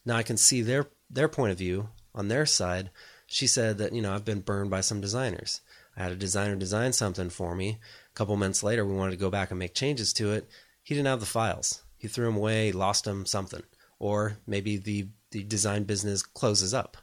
Now 0.06 0.16
I 0.16 0.24
can 0.24 0.38
see 0.38 0.62
their 0.62 0.88
their 1.10 1.28
point 1.28 1.52
of 1.52 1.58
view 1.58 1.90
on 2.16 2.28
their 2.30 2.46
side. 2.46 2.90
She 3.28 3.46
said 3.46 3.78
that 3.78 3.94
you 3.94 4.02
know 4.02 4.14
I've 4.14 4.26
been 4.26 4.40
burned 4.40 4.70
by 4.70 4.82
some 4.82 5.02
designers. 5.02 5.62
I 5.98 6.04
had 6.04 6.12
a 6.12 6.16
designer 6.16 6.56
design 6.56 6.94
something 6.94 7.30
for 7.32 7.56
me. 7.56 7.80
A 7.80 8.14
couple 8.14 8.38
months 8.38 8.62
later, 8.62 8.86
we 8.86 8.94
wanted 8.94 9.12
to 9.12 9.18
go 9.18 9.32
back 9.32 9.50
and 9.50 9.58
make 9.58 9.74
changes 9.74 10.14
to 10.14 10.32
it. 10.32 10.48
He 10.84 10.94
didn't 10.94 11.08
have 11.08 11.20
the 11.20 11.26
files. 11.26 11.82
He 11.98 12.08
threw 12.08 12.26
them 12.26 12.38
away, 12.38 12.72
lost 12.72 13.06
them, 13.06 13.26
something. 13.26 13.64
Or 13.98 14.38
maybe 14.46 14.78
the, 14.78 15.08
the 15.32 15.44
design 15.44 15.86
business 15.86 16.22
closes 16.22 16.74
up. 16.74 16.98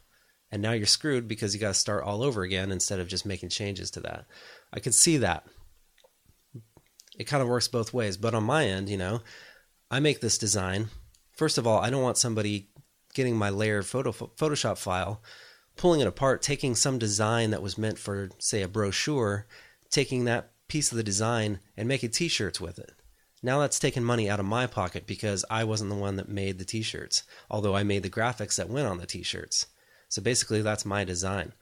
And 0.49 0.61
now 0.61 0.71
you're 0.71 0.85
screwed 0.85 1.27
because 1.27 1.53
you 1.53 1.59
got 1.59 1.69
to 1.69 1.73
start 1.73 2.05
all 2.05 2.23
over 2.23 2.43
again 2.43 2.71
instead 2.71 3.01
of 3.01 3.09
just 3.09 3.25
making 3.25 3.49
changes 3.49 3.91
to 3.91 3.99
that. 4.01 4.25
I 4.71 4.79
could 4.79 4.95
see 4.95 5.17
that. 5.17 5.45
It 7.19 7.25
kind 7.25 7.43
of 7.43 7.49
works 7.49 7.67
both 7.67 7.93
ways. 7.93 8.15
But 8.15 8.33
on 8.33 8.43
my 8.43 8.65
end, 8.65 8.87
you 8.87 8.97
know, 8.97 9.21
I 9.91 9.99
make 9.99 10.21
this 10.21 10.37
design. 10.37 10.87
First 11.33 11.57
of 11.57 11.67
all, 11.67 11.79
I 11.79 11.89
don't 11.89 12.03
want 12.03 12.17
somebody 12.17 12.69
getting 13.13 13.35
my 13.35 13.49
layered 13.49 13.85
photo, 13.85 14.11
Photoshop 14.13 14.77
file 14.77 15.21
pulling 15.75 16.01
it 16.01 16.07
apart, 16.07 16.41
taking 16.41 16.75
some 16.75 16.97
design 16.97 17.51
that 17.51 17.61
was 17.61 17.77
meant 17.77 17.99
for, 17.99 18.29
say, 18.39 18.61
a 18.61 18.67
brochure, 18.67 19.47
taking 19.89 20.25
that 20.25 20.51
piece 20.67 20.91
of 20.91 20.97
the 20.97 21.03
design 21.03 21.59
and 21.77 21.87
making 21.87 22.11
t 22.11 22.27
shirts 22.27 22.59
with 22.59 22.79
it. 22.79 22.91
Now 23.43 23.59
that's 23.59 23.77
taken 23.79 24.03
money 24.03 24.29
out 24.29 24.39
of 24.39 24.45
my 24.45 24.65
pocket 24.65 25.05
because 25.05 25.45
I 25.49 25.63
wasn't 25.63 25.91
the 25.91 25.95
one 25.95 26.15
that 26.15 26.29
made 26.29 26.57
the 26.57 26.65
t 26.65 26.81
shirts, 26.81 27.23
although 27.49 27.75
I 27.75 27.83
made 27.83 28.03
the 28.03 28.09
graphics 28.09 28.55
that 28.55 28.69
went 28.69 28.87
on 28.87 28.97
the 28.97 29.05
t 29.05 29.21
shirts. 29.21 29.67
So 30.09 30.21
basically, 30.21 30.61
that's 30.61 30.85
my 30.85 31.03
design. 31.03 31.53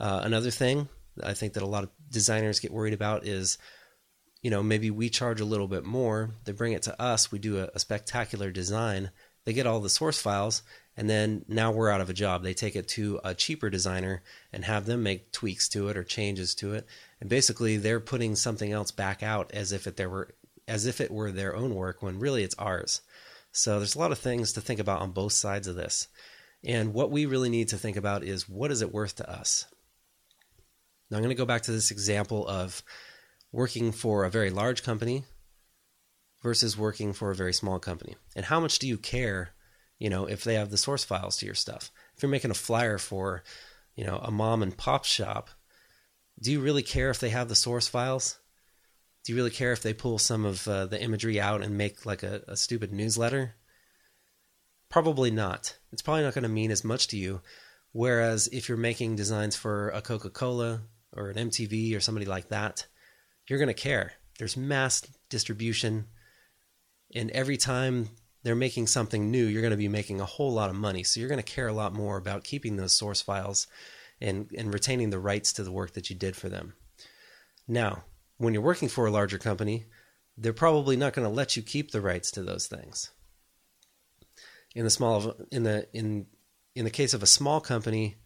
Uh, 0.00 0.20
another 0.22 0.50
thing 0.50 0.88
I 1.22 1.34
think 1.34 1.54
that 1.54 1.62
a 1.62 1.66
lot 1.66 1.84
of 1.84 1.90
designers 2.10 2.60
get 2.60 2.72
worried 2.72 2.94
about 2.94 3.26
is, 3.26 3.58
you 4.42 4.50
know, 4.50 4.62
maybe 4.62 4.90
we 4.90 5.10
charge 5.10 5.40
a 5.40 5.44
little 5.44 5.68
bit 5.68 5.84
more. 5.84 6.30
They 6.44 6.52
bring 6.52 6.72
it 6.72 6.82
to 6.82 7.00
us, 7.00 7.32
we 7.32 7.38
do 7.38 7.58
a, 7.58 7.68
a 7.74 7.78
spectacular 7.78 8.50
design. 8.50 9.10
They 9.48 9.54
get 9.54 9.66
all 9.66 9.80
the 9.80 9.88
source 9.88 10.20
files, 10.20 10.62
and 10.94 11.08
then 11.08 11.46
now 11.48 11.72
we're 11.72 11.88
out 11.88 12.02
of 12.02 12.10
a 12.10 12.12
job. 12.12 12.42
They 12.42 12.52
take 12.52 12.76
it 12.76 12.86
to 12.88 13.18
a 13.24 13.34
cheaper 13.34 13.70
designer 13.70 14.22
and 14.52 14.62
have 14.62 14.84
them 14.84 15.02
make 15.02 15.32
tweaks 15.32 15.70
to 15.70 15.88
it 15.88 15.96
or 15.96 16.04
changes 16.04 16.54
to 16.56 16.74
it, 16.74 16.86
and 17.18 17.30
basically 17.30 17.78
they're 17.78 17.98
putting 17.98 18.36
something 18.36 18.72
else 18.72 18.90
back 18.90 19.22
out 19.22 19.50
as 19.54 19.72
if 19.72 19.86
it 19.86 19.96
there 19.96 20.10
were 20.10 20.34
as 20.68 20.84
if 20.84 21.00
it 21.00 21.10
were 21.10 21.32
their 21.32 21.56
own 21.56 21.74
work 21.74 22.02
when 22.02 22.18
really 22.18 22.42
it's 22.42 22.56
ours. 22.58 23.00
So 23.50 23.78
there's 23.78 23.94
a 23.94 23.98
lot 23.98 24.12
of 24.12 24.18
things 24.18 24.52
to 24.52 24.60
think 24.60 24.80
about 24.80 25.00
on 25.00 25.12
both 25.12 25.32
sides 25.32 25.66
of 25.66 25.76
this. 25.76 26.08
And 26.62 26.92
what 26.92 27.10
we 27.10 27.24
really 27.24 27.48
need 27.48 27.68
to 27.68 27.78
think 27.78 27.96
about 27.96 28.24
is 28.24 28.50
what 28.50 28.70
is 28.70 28.82
it 28.82 28.92
worth 28.92 29.16
to 29.16 29.30
us? 29.30 29.64
Now 31.10 31.16
I'm 31.16 31.22
going 31.22 31.34
to 31.34 31.42
go 31.42 31.46
back 31.46 31.62
to 31.62 31.72
this 31.72 31.90
example 31.90 32.46
of 32.46 32.82
working 33.50 33.92
for 33.92 34.26
a 34.26 34.30
very 34.30 34.50
large 34.50 34.82
company 34.82 35.24
versus 36.42 36.78
working 36.78 37.12
for 37.12 37.30
a 37.30 37.34
very 37.34 37.52
small 37.52 37.78
company. 37.78 38.16
And 38.36 38.44
how 38.44 38.60
much 38.60 38.78
do 38.78 38.86
you 38.86 38.96
care, 38.96 39.50
you 39.98 40.08
know, 40.08 40.26
if 40.26 40.44
they 40.44 40.54
have 40.54 40.70
the 40.70 40.76
source 40.76 41.04
files 41.04 41.36
to 41.38 41.46
your 41.46 41.54
stuff? 41.54 41.90
If 42.16 42.22
you're 42.22 42.30
making 42.30 42.50
a 42.50 42.54
flyer 42.54 42.98
for, 42.98 43.42
you 43.96 44.04
know, 44.04 44.18
a 44.18 44.30
mom 44.30 44.62
and 44.62 44.76
pop 44.76 45.04
shop, 45.04 45.50
do 46.40 46.52
you 46.52 46.60
really 46.60 46.82
care 46.82 47.10
if 47.10 47.18
they 47.18 47.30
have 47.30 47.48
the 47.48 47.54
source 47.54 47.88
files? 47.88 48.38
Do 49.24 49.32
you 49.32 49.36
really 49.36 49.50
care 49.50 49.72
if 49.72 49.82
they 49.82 49.92
pull 49.92 50.18
some 50.18 50.44
of 50.44 50.66
uh, 50.68 50.86
the 50.86 51.02
imagery 51.02 51.40
out 51.40 51.62
and 51.62 51.76
make 51.76 52.06
like 52.06 52.22
a, 52.22 52.42
a 52.46 52.56
stupid 52.56 52.92
newsletter? 52.92 53.54
Probably 54.88 55.30
not. 55.30 55.76
It's 55.92 56.02
probably 56.02 56.22
not 56.22 56.34
going 56.34 56.44
to 56.44 56.48
mean 56.48 56.70
as 56.70 56.84
much 56.84 57.08
to 57.08 57.18
you. 57.18 57.42
Whereas 57.92 58.48
if 58.52 58.68
you're 58.68 58.78
making 58.78 59.16
designs 59.16 59.56
for 59.56 59.90
a 59.90 60.00
Coca 60.00 60.30
Cola 60.30 60.82
or 61.12 61.30
an 61.30 61.50
MTV 61.50 61.96
or 61.96 62.00
somebody 62.00 62.26
like 62.26 62.48
that, 62.48 62.86
you're 63.48 63.58
going 63.58 63.68
to 63.68 63.74
care. 63.74 64.12
There's 64.38 64.56
mass 64.56 65.02
distribution 65.28 66.06
and 67.14 67.30
every 67.30 67.56
time 67.56 68.10
they're 68.42 68.54
making 68.54 68.86
something 68.86 69.30
new, 69.30 69.44
you're 69.44 69.62
going 69.62 69.72
to 69.72 69.76
be 69.76 69.88
making 69.88 70.20
a 70.20 70.26
whole 70.26 70.52
lot 70.52 70.70
of 70.70 70.76
money. 70.76 71.02
So 71.02 71.20
you're 71.20 71.28
going 71.28 71.42
to 71.42 71.52
care 71.54 71.68
a 71.68 71.72
lot 71.72 71.92
more 71.92 72.16
about 72.16 72.44
keeping 72.44 72.76
those 72.76 72.92
source 72.92 73.20
files 73.20 73.66
and, 74.20 74.50
and 74.56 74.72
retaining 74.72 75.10
the 75.10 75.18
rights 75.18 75.52
to 75.54 75.64
the 75.64 75.72
work 75.72 75.94
that 75.94 76.10
you 76.10 76.16
did 76.16 76.36
for 76.36 76.48
them. 76.48 76.74
Now, 77.66 78.04
when 78.36 78.54
you're 78.54 78.62
working 78.62 78.88
for 78.88 79.06
a 79.06 79.10
larger 79.10 79.38
company, 79.38 79.86
they're 80.36 80.52
probably 80.52 80.96
not 80.96 81.12
going 81.12 81.26
to 81.26 81.34
let 81.34 81.56
you 81.56 81.62
keep 81.62 81.90
the 81.90 82.00
rights 82.00 82.30
to 82.32 82.42
those 82.42 82.66
things. 82.66 83.10
In 84.74 84.84
the 84.84 84.90
small 84.90 85.34
in 85.50 85.64
the 85.64 85.88
in 85.92 86.26
in 86.74 86.84
the 86.84 86.90
case 86.90 87.14
of 87.14 87.22
a 87.22 87.26
small 87.26 87.60
company, 87.60 88.18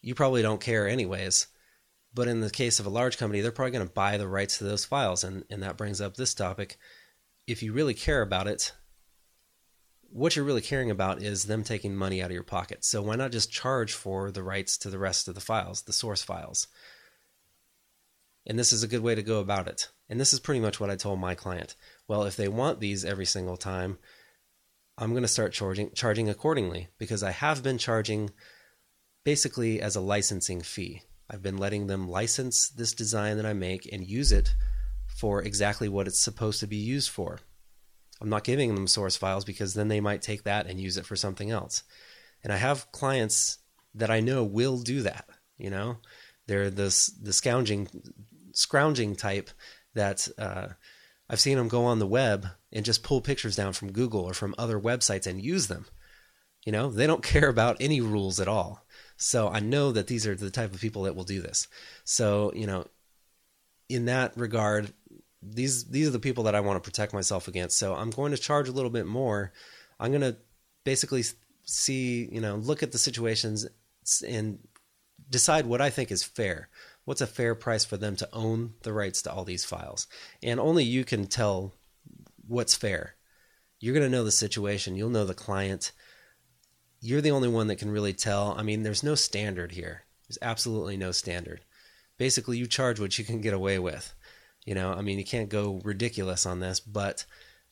you 0.00 0.14
probably 0.14 0.42
don't 0.42 0.60
care 0.60 0.86
anyways. 0.86 1.48
But 2.14 2.28
in 2.28 2.40
the 2.40 2.50
case 2.50 2.78
of 2.78 2.86
a 2.86 2.90
large 2.90 3.18
company, 3.18 3.40
they're 3.40 3.50
probably 3.50 3.72
going 3.72 3.86
to 3.86 3.92
buy 3.92 4.16
the 4.16 4.28
rights 4.28 4.58
to 4.58 4.64
those 4.64 4.84
files, 4.84 5.24
and, 5.24 5.44
and 5.50 5.62
that 5.62 5.76
brings 5.76 6.00
up 6.00 6.16
this 6.16 6.34
topic 6.34 6.78
if 7.48 7.62
you 7.62 7.72
really 7.72 7.94
care 7.94 8.20
about 8.20 8.46
it, 8.46 8.72
what 10.10 10.36
you're 10.36 10.44
really 10.44 10.60
caring 10.60 10.90
about 10.90 11.22
is 11.22 11.44
them 11.44 11.64
taking 11.64 11.96
money 11.96 12.22
out 12.22 12.30
of 12.30 12.34
your 12.34 12.42
pocket. 12.42 12.84
So 12.84 13.02
why 13.02 13.16
not 13.16 13.32
just 13.32 13.50
charge 13.50 13.94
for 13.94 14.30
the 14.30 14.42
rights 14.42 14.76
to 14.78 14.90
the 14.90 14.98
rest 14.98 15.28
of 15.28 15.34
the 15.34 15.40
files, 15.40 15.82
the 15.82 15.92
source 15.92 16.22
files? 16.22 16.68
And 18.46 18.58
this 18.58 18.72
is 18.72 18.82
a 18.82 18.88
good 18.88 19.02
way 19.02 19.14
to 19.14 19.22
go 19.22 19.40
about 19.40 19.66
it. 19.66 19.88
And 20.10 20.20
this 20.20 20.32
is 20.32 20.40
pretty 20.40 20.60
much 20.60 20.78
what 20.78 20.90
I 20.90 20.96
told 20.96 21.20
my 21.20 21.34
client. 21.34 21.74
Well, 22.06 22.24
if 22.24 22.36
they 22.36 22.48
want 22.48 22.80
these 22.80 23.04
every 23.04 23.26
single 23.26 23.56
time, 23.56 23.98
I'm 24.98 25.10
going 25.10 25.22
to 25.22 25.28
start 25.28 25.52
charging 25.52 25.90
charging 25.94 26.28
accordingly 26.28 26.88
because 26.98 27.22
I 27.22 27.30
have 27.30 27.62
been 27.62 27.78
charging 27.78 28.30
basically 29.24 29.80
as 29.80 29.96
a 29.96 30.00
licensing 30.00 30.60
fee. 30.60 31.02
I've 31.30 31.42
been 31.42 31.58
letting 31.58 31.86
them 31.86 32.08
license 32.08 32.68
this 32.68 32.92
design 32.92 33.36
that 33.36 33.46
I 33.46 33.52
make 33.52 33.88
and 33.90 34.06
use 34.06 34.32
it 34.32 34.54
for 35.18 35.42
exactly 35.42 35.88
what 35.88 36.06
it's 36.06 36.20
supposed 36.20 36.60
to 36.60 36.66
be 36.68 36.76
used 36.76 37.10
for. 37.10 37.40
I'm 38.20 38.28
not 38.28 38.44
giving 38.44 38.74
them 38.74 38.86
source 38.86 39.16
files 39.16 39.44
because 39.44 39.74
then 39.74 39.88
they 39.88 40.00
might 40.00 40.22
take 40.22 40.44
that 40.44 40.66
and 40.66 40.80
use 40.80 40.96
it 40.96 41.06
for 41.06 41.16
something 41.16 41.50
else. 41.50 41.82
And 42.44 42.52
I 42.52 42.56
have 42.56 42.92
clients 42.92 43.58
that 43.94 44.10
I 44.10 44.20
know 44.20 44.44
will 44.44 44.78
do 44.78 45.02
that. 45.02 45.28
You 45.56 45.70
know, 45.70 45.96
they're 46.46 46.70
this 46.70 47.06
the 47.06 47.32
scrounging 47.32 47.88
scrounging 48.52 49.16
type 49.16 49.50
that 49.94 50.28
uh, 50.38 50.68
I've 51.28 51.40
seen 51.40 51.58
them 51.58 51.68
go 51.68 51.84
on 51.84 51.98
the 51.98 52.06
web 52.06 52.46
and 52.72 52.84
just 52.84 53.02
pull 53.02 53.20
pictures 53.20 53.56
down 53.56 53.72
from 53.72 53.92
Google 53.92 54.22
or 54.22 54.34
from 54.34 54.54
other 54.56 54.78
websites 54.78 55.26
and 55.26 55.42
use 55.42 55.66
them. 55.66 55.86
You 56.64 56.70
know, 56.70 56.90
they 56.90 57.08
don't 57.08 57.22
care 57.34 57.48
about 57.48 57.78
any 57.80 58.00
rules 58.00 58.38
at 58.38 58.46
all. 58.46 58.86
So 59.16 59.48
I 59.48 59.58
know 59.58 59.90
that 59.90 60.06
these 60.06 60.28
are 60.28 60.36
the 60.36 60.50
type 60.50 60.72
of 60.72 60.80
people 60.80 61.02
that 61.02 61.16
will 61.16 61.24
do 61.24 61.42
this. 61.42 61.66
So, 62.04 62.52
you 62.54 62.68
know, 62.68 62.86
in 63.88 64.04
that 64.04 64.36
regard, 64.36 64.92
these 65.42 65.84
these 65.86 66.08
are 66.08 66.12
the 66.12 66.18
people 66.18 66.44
that 66.44 66.54
I 66.54 66.60
want 66.60 66.82
to 66.82 66.88
protect 66.88 67.12
myself 67.12 67.48
against. 67.48 67.78
So 67.78 67.94
I'm 67.94 68.10
going 68.10 68.32
to 68.32 68.38
charge 68.38 68.68
a 68.68 68.72
little 68.72 68.90
bit 68.90 69.06
more. 69.06 69.52
I'm 70.00 70.10
going 70.10 70.22
to 70.22 70.36
basically 70.84 71.24
see, 71.64 72.28
you 72.30 72.40
know, 72.40 72.56
look 72.56 72.82
at 72.82 72.92
the 72.92 72.98
situations 72.98 73.66
and 74.26 74.58
decide 75.30 75.66
what 75.66 75.80
I 75.80 75.90
think 75.90 76.10
is 76.10 76.24
fair. 76.24 76.68
What's 77.04 77.20
a 77.20 77.26
fair 77.26 77.54
price 77.54 77.84
for 77.84 77.96
them 77.96 78.16
to 78.16 78.28
own 78.32 78.74
the 78.82 78.92
rights 78.92 79.22
to 79.22 79.32
all 79.32 79.44
these 79.44 79.64
files? 79.64 80.06
And 80.42 80.60
only 80.60 80.84
you 80.84 81.04
can 81.04 81.26
tell 81.26 81.74
what's 82.46 82.74
fair. 82.74 83.14
You're 83.80 83.94
going 83.94 84.10
to 84.10 84.14
know 84.14 84.24
the 84.24 84.32
situation, 84.32 84.96
you'll 84.96 85.10
know 85.10 85.24
the 85.24 85.34
client. 85.34 85.92
You're 87.00 87.20
the 87.20 87.30
only 87.30 87.48
one 87.48 87.68
that 87.68 87.78
can 87.78 87.92
really 87.92 88.12
tell. 88.12 88.54
I 88.58 88.62
mean, 88.64 88.82
there's 88.82 89.04
no 89.04 89.14
standard 89.14 89.72
here. 89.72 90.04
There's 90.28 90.38
absolutely 90.42 90.96
no 90.96 91.12
standard. 91.12 91.64
Basically, 92.18 92.58
you 92.58 92.66
charge 92.66 92.98
what 92.98 93.16
you 93.18 93.24
can 93.24 93.40
get 93.40 93.54
away 93.54 93.78
with. 93.78 94.12
You 94.68 94.74
know, 94.74 94.92
I 94.92 95.00
mean, 95.00 95.18
you 95.18 95.24
can't 95.24 95.48
go 95.48 95.80
ridiculous 95.82 96.44
on 96.44 96.60
this, 96.60 96.78
but 96.78 97.24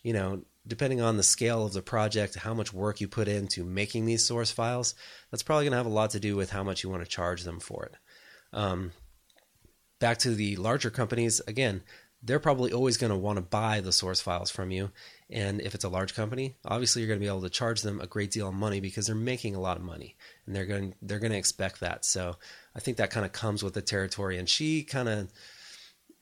you 0.02 0.14
know, 0.14 0.40
depending 0.66 1.02
on 1.02 1.18
the 1.18 1.22
scale 1.22 1.66
of 1.66 1.74
the 1.74 1.82
project, 1.82 2.36
how 2.36 2.54
much 2.54 2.72
work 2.72 3.02
you 3.02 3.06
put 3.06 3.28
into 3.28 3.64
making 3.64 4.06
these 4.06 4.24
source 4.24 4.50
files, 4.50 4.94
that's 5.30 5.42
probably 5.42 5.66
going 5.66 5.72
to 5.72 5.76
have 5.76 5.84
a 5.84 5.90
lot 5.90 6.08
to 6.12 6.20
do 6.20 6.36
with 6.36 6.48
how 6.48 6.62
much 6.62 6.82
you 6.82 6.88
want 6.88 7.04
to 7.04 7.08
charge 7.08 7.42
them 7.42 7.60
for 7.60 7.84
it. 7.84 7.96
Um, 8.54 8.92
back 9.98 10.16
to 10.20 10.30
the 10.30 10.56
larger 10.56 10.88
companies, 10.88 11.42
again, 11.46 11.82
they're 12.22 12.40
probably 12.40 12.72
always 12.72 12.96
going 12.96 13.12
to 13.12 13.18
want 13.18 13.36
to 13.36 13.42
buy 13.42 13.82
the 13.82 13.92
source 13.92 14.22
files 14.22 14.50
from 14.50 14.70
you. 14.70 14.90
And 15.28 15.60
if 15.60 15.74
it's 15.74 15.84
a 15.84 15.90
large 15.90 16.14
company, 16.14 16.56
obviously 16.64 17.02
you're 17.02 17.08
going 17.08 17.20
to 17.20 17.24
be 17.24 17.28
able 17.28 17.42
to 17.42 17.50
charge 17.50 17.82
them 17.82 18.00
a 18.00 18.06
great 18.06 18.30
deal 18.30 18.48
of 18.48 18.54
money 18.54 18.80
because 18.80 19.06
they're 19.06 19.14
making 19.14 19.54
a 19.54 19.60
lot 19.60 19.76
of 19.76 19.82
money, 19.82 20.16
and 20.46 20.56
they're 20.56 20.64
going 20.64 20.94
they're 21.02 21.18
going 21.18 21.32
to 21.32 21.38
expect 21.38 21.80
that. 21.80 22.06
So 22.06 22.36
I 22.74 22.80
think 22.80 22.96
that 22.96 23.10
kind 23.10 23.26
of 23.26 23.32
comes 23.32 23.62
with 23.62 23.74
the 23.74 23.82
territory. 23.82 24.38
And 24.38 24.48
she 24.48 24.82
kind 24.82 25.10
of 25.10 25.28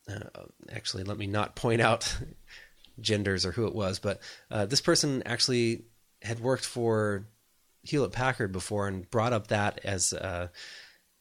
uh, 0.08 0.44
actually, 0.70 1.04
let 1.04 1.18
me 1.18 1.26
not 1.26 1.56
point 1.56 1.80
out 1.80 2.16
genders 3.00 3.44
or 3.46 3.52
who 3.52 3.66
it 3.66 3.74
was, 3.74 3.98
but 3.98 4.20
uh, 4.50 4.66
this 4.66 4.80
person 4.80 5.22
actually 5.26 5.84
had 6.22 6.40
worked 6.40 6.64
for 6.64 7.26
Hewlett 7.82 8.12
Packard 8.12 8.52
before 8.52 8.88
and 8.88 9.10
brought 9.10 9.32
up 9.32 9.48
that 9.48 9.80
as 9.84 10.12
uh, 10.12 10.48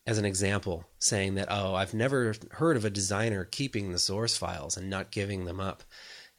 as 0.06 0.18
an 0.18 0.26
example, 0.26 0.86
saying 1.00 1.36
that 1.36 1.48
oh, 1.50 1.76
I've 1.76 1.94
never 1.94 2.36
heard 2.52 2.78
of 2.78 2.86
a 2.86 2.90
designer 2.90 3.46
keeping 3.46 3.92
the 3.92 4.00
source 4.00 4.38
files 4.38 4.78
and 4.78 4.90
not 4.90 5.12
giving 5.12 5.46
them 5.46 5.60
up, 5.60 5.84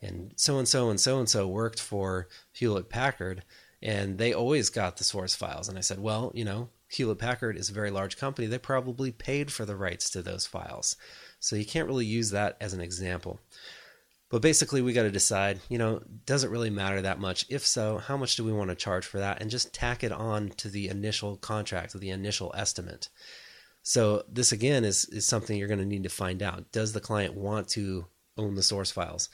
and 0.00 0.32
so 0.36 0.58
and 0.58 0.68
so 0.68 0.90
and 0.90 1.00
so 1.00 1.18
and 1.18 1.28
so 1.28 1.48
worked 1.48 1.80
for 1.80 2.28
Hewlett 2.52 2.88
Packard 2.88 3.42
and 3.84 4.16
they 4.16 4.32
always 4.32 4.70
got 4.70 4.96
the 4.96 5.04
source 5.04 5.34
files. 5.34 5.68
And 5.68 5.76
I 5.76 5.82
said, 5.82 6.00
well, 6.00 6.32
you 6.34 6.44
know, 6.44 6.70
Hewlett 6.88 7.18
Packard 7.18 7.58
is 7.58 7.68
a 7.68 7.74
very 7.74 7.90
large 7.90 8.16
company. 8.16 8.48
They 8.48 8.58
probably 8.58 9.12
paid 9.12 9.52
for 9.52 9.66
the 9.66 9.76
rights 9.76 10.08
to 10.10 10.22
those 10.22 10.46
files. 10.46 10.96
So 11.44 11.56
you 11.56 11.66
can't 11.66 11.86
really 11.86 12.06
use 12.06 12.30
that 12.30 12.56
as 12.58 12.72
an 12.72 12.80
example. 12.80 13.38
But 14.30 14.40
basically, 14.40 14.80
we 14.80 14.94
got 14.94 15.02
to 15.02 15.10
decide, 15.10 15.60
you 15.68 15.76
know, 15.76 16.00
does 16.24 16.42
it 16.42 16.48
really 16.48 16.70
matter 16.70 17.02
that 17.02 17.20
much? 17.20 17.44
If 17.50 17.66
so, 17.66 17.98
how 17.98 18.16
much 18.16 18.36
do 18.36 18.44
we 18.44 18.52
want 18.52 18.70
to 18.70 18.74
charge 18.74 19.04
for 19.04 19.18
that? 19.18 19.42
And 19.42 19.50
just 19.50 19.74
tack 19.74 20.02
it 20.02 20.10
on 20.10 20.48
to 20.56 20.70
the 20.70 20.88
initial 20.88 21.36
contract, 21.36 21.92
the 21.92 22.08
initial 22.08 22.50
estimate. 22.56 23.10
So 23.82 24.24
this 24.26 24.52
again 24.52 24.86
is, 24.86 25.04
is 25.10 25.26
something 25.26 25.58
you're 25.58 25.68
going 25.68 25.80
to 25.80 25.84
need 25.84 26.04
to 26.04 26.08
find 26.08 26.42
out. 26.42 26.72
Does 26.72 26.94
the 26.94 27.00
client 27.00 27.34
want 27.34 27.68
to 27.68 28.06
own 28.38 28.54
the 28.54 28.62
source 28.62 28.90
files? 28.90 29.28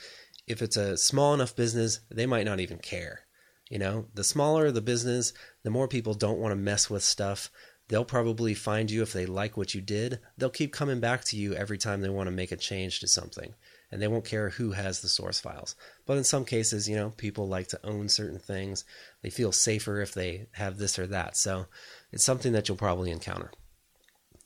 If 0.49 0.62
it's 0.62 0.77
a 0.77 0.96
small 0.96 1.33
enough 1.33 1.55
business, 1.55 2.01
they 2.11 2.27
might 2.27 2.44
not 2.44 2.59
even 2.59 2.79
care. 2.79 3.20
You 3.68 3.79
know, 3.79 4.07
the 4.14 4.25
smaller 4.25 4.73
the 4.73 4.81
business, 4.81 5.33
the 5.62 5.70
more 5.70 5.87
people 5.87 6.14
don't 6.14 6.40
want 6.40 6.51
to 6.51 6.57
mess 6.57 6.90
with 6.90 7.05
stuff 7.05 7.53
they'll 7.90 8.05
probably 8.05 8.55
find 8.55 8.88
you 8.88 9.03
if 9.03 9.12
they 9.12 9.26
like 9.26 9.57
what 9.57 9.74
you 9.74 9.81
did. 9.81 10.20
They'll 10.38 10.48
keep 10.48 10.72
coming 10.72 11.00
back 11.00 11.24
to 11.24 11.37
you 11.37 11.55
every 11.55 11.76
time 11.76 12.00
they 12.00 12.09
want 12.09 12.29
to 12.29 12.35
make 12.35 12.53
a 12.53 12.57
change 12.57 13.00
to 13.00 13.09
something, 13.09 13.53
and 13.90 14.00
they 14.00 14.07
won't 14.07 14.24
care 14.24 14.50
who 14.50 14.70
has 14.70 15.00
the 15.00 15.09
source 15.09 15.40
files. 15.40 15.74
But 16.07 16.16
in 16.16 16.24
some 16.24 16.44
cases, 16.44 16.88
you 16.88 16.94
know, 16.94 17.11
people 17.11 17.48
like 17.48 17.66
to 17.68 17.85
own 17.85 18.09
certain 18.09 18.38
things. 18.38 18.85
They 19.22 19.31
feel 19.31 19.50
safer 19.50 20.00
if 20.00 20.14
they 20.14 20.46
have 20.53 20.79
this 20.79 21.00
or 21.00 21.09
that. 21.09 21.37
So 21.37 21.66
it's 22.12 22.24
something 22.24 22.53
that 22.53 22.68
you'll 22.68 22.79
probably 22.79 23.11
encounter. 23.11 23.50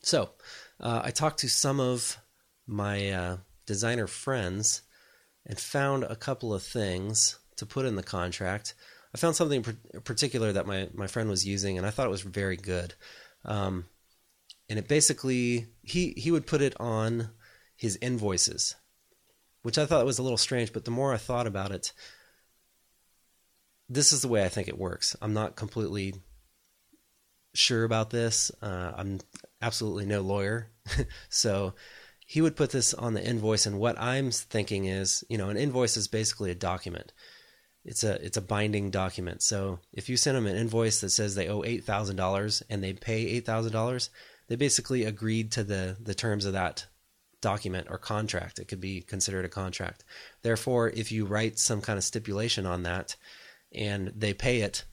So 0.00 0.30
uh, 0.80 1.02
I 1.04 1.11
talked 1.11 1.40
to 1.40 1.48
some 1.48 1.80
of 1.80 2.16
my 2.66 3.11
uh, 3.11 3.37
designer 3.66 4.07
friends 4.07 4.83
and 5.46 5.59
found 5.59 6.04
a 6.04 6.16
couple 6.16 6.54
of 6.54 6.62
things 6.62 7.38
to 7.57 7.66
put 7.66 7.85
in 7.85 7.96
the 7.96 8.02
contract. 8.02 8.74
I 9.14 9.18
found 9.18 9.37
something 9.37 9.62
particular 10.02 10.52
that 10.52 10.66
my, 10.66 10.88
my 10.94 11.07
friend 11.07 11.28
was 11.28 11.46
using, 11.46 11.76
and 11.76 11.87
I 11.87 11.90
thought 11.90 12.07
it 12.07 12.11
was 12.11 12.22
very 12.22 12.57
good. 12.57 12.94
Um, 13.44 13.87
and 14.68 14.78
it 14.78 14.88
basically 14.88 15.66
he 15.83 16.14
he 16.16 16.30
would 16.30 16.46
put 16.46 16.62
it 16.62 16.74
on 16.80 17.30
his 17.76 17.98
invoices, 18.00 18.76
which 19.62 19.78
I 19.78 19.87
thought 19.87 20.07
was 20.07 20.18
a 20.18 20.22
little 20.22 20.38
strange. 20.38 20.72
But 20.72 20.85
the 20.85 20.90
more 20.90 21.12
I 21.12 21.18
thought 21.18 21.46
about 21.46 21.72
it, 21.72 21.92
this 23.88 24.12
is 24.12 24.22
the 24.22 24.28
way 24.28 24.44
I 24.44 24.48
think 24.48 24.68
it 24.68 24.78
works. 24.78 25.16
I'm 25.20 25.35
not 25.35 25.57
completely 25.57 26.14
sure 27.54 27.85
about 27.85 28.11
this. 28.11 28.50
Uh, 28.62 28.92
I'm 28.96 29.20
absolutely 29.61 30.07
no 30.07 30.20
lawyer, 30.20 30.70
so 31.28 31.74
he 32.26 32.40
would 32.40 32.57
put 32.57 32.70
this 32.70 32.94
on 32.94 33.14
the 33.14 33.24
invoice. 33.24 33.66
And 33.66 33.78
what 33.78 34.00
I'm 34.00 34.30
thinking 34.30 34.87
is, 34.87 35.24
you 35.28 35.38
know, 35.38 35.50
an 35.50 35.57
invoice 35.57 35.96
is 35.96 36.09
basically 36.09 36.50
a 36.50 36.54
document. 36.54 37.12
It's 37.85 38.03
a 38.03 38.25
it's 38.25 38.37
a 38.37 38.42
binding 38.42 38.90
document. 38.90 39.42
So 39.42 39.79
if 39.92 40.09
you 40.09 40.16
send 40.16 40.37
them 40.37 40.47
an 40.47 40.57
invoice 40.57 41.01
that 41.01 41.11
says 41.11 41.35
they 41.35 41.49
owe 41.49 41.62
eight 41.64 41.85
thousand 41.85 42.16
dollars 42.16 42.62
and 42.70 42.83
they 42.83 42.94
pay 42.94 43.27
eight 43.27 43.44
thousand 43.44 43.73
dollars, 43.73 44.11
they 44.49 44.57
basically 44.57 45.05
agreed 45.05 45.53
to 45.53 45.64
the 45.64 45.97
the 46.01 46.14
terms 46.14 46.47
of 46.47 46.55
that 46.55 46.87
document 47.40 47.88
or 47.90 47.99
contract. 47.99 48.59
It 48.59 48.68
could 48.68 48.81
be 48.81 49.03
considered 49.03 49.44
a 49.44 49.51
contract. 49.51 50.03
Therefore, 50.42 50.88
if 50.88 51.12
you 51.12 51.27
write 51.27 51.59
some 51.59 51.83
kind 51.83 51.99
of 51.99 52.05
stipulation 52.05 52.64
on 52.64 52.85
that 52.85 53.16
and 53.75 54.12
they 54.16 54.33
pay 54.33 54.62
it, 54.62 54.85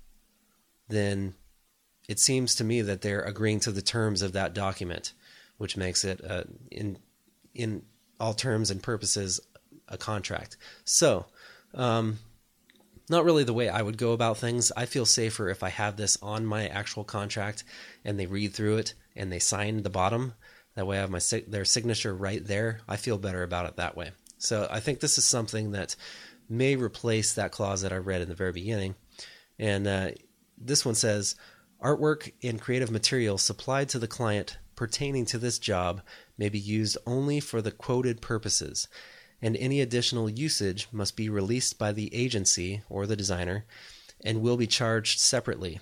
then 0.90 1.34
it 2.10 2.20
seems 2.20 2.56
to 2.56 2.66
me 2.66 2.82
that 2.82 3.02
they're 3.02 3.22
agreeing 3.22 3.62
to 3.62 3.72
the 3.72 3.82
terms 3.82 4.22
of 4.22 4.34
that 4.34 4.54
document, 4.54 5.14
which 5.58 5.78
makes 5.78 6.04
it 6.04 6.22
uh, 6.30 6.44
in 6.70 6.98
in 7.56 7.84
all 8.20 8.34
terms 8.34 8.70
and 8.70 8.84
purposes 8.84 9.40
a 9.88 9.98
contract. 9.98 10.58
So, 10.84 11.28
um, 11.74 12.20
not 13.12 13.26
really 13.26 13.44
the 13.44 13.54
way 13.54 13.70
I 13.70 13.82
would 13.82 13.98
go 13.98 14.14
about 14.14 14.38
things. 14.38 14.72
I 14.76 14.86
feel 14.86 15.06
safer 15.06 15.50
if 15.50 15.62
I 15.62 15.70
have 15.70 15.98
this 15.98 16.18
on 16.22 16.46
my 16.46 16.68
actual 16.68 17.04
contract 17.04 17.64
and 18.04 18.20
they 18.20 18.26
read 18.26 18.54
through 18.54 18.78
it 18.78 18.94
and 19.16 19.32
they 19.32 19.40
sign 19.40 19.84
the 19.84 19.90
bottom. 19.90 20.34
That 20.76 20.88
way, 20.88 20.98
I 20.98 21.02
have 21.02 21.10
my 21.10 21.20
their 21.48 21.66
signature 21.66 22.16
right 22.16 22.44
there. 22.44 22.80
I 22.88 22.96
feel 22.96 23.18
better 23.18 23.44
about 23.44 23.68
it 23.68 23.76
that 23.76 23.98
way. 23.98 24.12
So 24.38 24.68
I 24.72 24.80
think 24.80 25.00
this 25.00 25.18
is 25.18 25.26
something 25.26 25.72
that 25.72 25.96
may 26.50 26.76
replace 26.76 27.34
that 27.34 27.52
clause 27.52 27.82
that 27.82 27.94
I 27.94 27.98
read 27.98 28.22
in 28.22 28.30
the 28.30 28.36
very 28.36 28.54
beginning. 28.54 28.96
And 29.60 29.86
uh, 29.86 30.12
this 30.58 30.86
one 30.86 30.96
says 30.96 31.36
artwork 31.84 32.32
and 32.42 32.62
creative 32.62 32.92
material 32.92 33.38
supplied 33.38 33.90
to 33.90 34.00
the 34.00 34.08
client 34.08 34.58
pertaining 34.76 35.26
to 35.26 35.38
this 35.38 35.60
job 35.60 36.02
may 36.38 36.50
be 36.50 36.60
used 36.60 36.98
only 37.06 37.40
for 37.40 37.62
the 37.62 37.72
quoted 37.72 38.22
purposes, 38.22 38.88
and 39.42 39.58
any 39.58 39.82
additional 39.82 40.30
usage 40.30 40.88
must 40.92 41.16
be 41.16 41.30
released 41.30 41.78
by 41.78 41.92
the 41.92 42.14
agency 42.14 42.84
or 42.90 43.08
the 43.08 43.16
designer 43.16 43.66
and 44.24 44.42
will 44.42 44.58
be 44.58 44.68
charged 44.68 45.20
separately. 45.20 45.80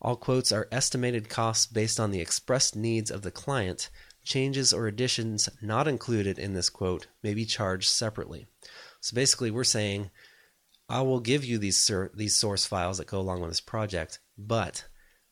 All 0.00 0.16
quotes 0.16 0.52
are 0.52 0.68
estimated 0.70 1.28
costs 1.28 1.66
based 1.66 1.98
on 1.98 2.10
the 2.10 2.20
expressed 2.20 2.76
needs 2.76 3.10
of 3.10 3.22
the 3.22 3.30
client. 3.30 3.90
Changes 4.24 4.72
or 4.72 4.86
additions 4.86 5.48
not 5.60 5.88
included 5.88 6.38
in 6.38 6.54
this 6.54 6.70
quote 6.70 7.08
may 7.22 7.34
be 7.34 7.44
charged 7.44 7.88
separately. 7.88 8.46
So 9.00 9.14
basically, 9.14 9.50
we're 9.50 9.64
saying, 9.64 10.10
I 10.88 11.02
will 11.02 11.20
give 11.20 11.44
you 11.44 11.58
these 11.58 11.90
these 12.14 12.36
source 12.36 12.64
files 12.64 12.98
that 12.98 13.06
go 13.06 13.20
along 13.20 13.40
with 13.40 13.50
this 13.50 13.60
project, 13.60 14.20
but 14.36 14.86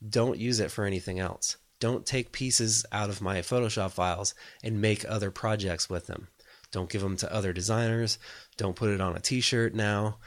don't 0.06 0.38
use 0.38 0.60
it 0.60 0.70
for 0.70 0.84
anything 0.84 1.18
else. 1.18 1.56
Don't 1.78 2.06
take 2.06 2.32
pieces 2.32 2.84
out 2.90 3.10
of 3.10 3.20
my 3.20 3.38
Photoshop 3.38 3.92
files 3.92 4.34
and 4.62 4.80
make 4.80 5.04
other 5.08 5.30
projects 5.30 5.88
with 5.88 6.06
them. 6.06 6.28
Don't 6.76 6.90
give 6.90 7.00
them 7.00 7.16
to 7.16 7.34
other 7.34 7.54
designers. 7.54 8.18
Don't 8.58 8.76
put 8.76 8.90
it 8.90 9.00
on 9.00 9.16
a 9.16 9.18
t 9.18 9.40
shirt 9.40 9.74
now. 9.74 10.18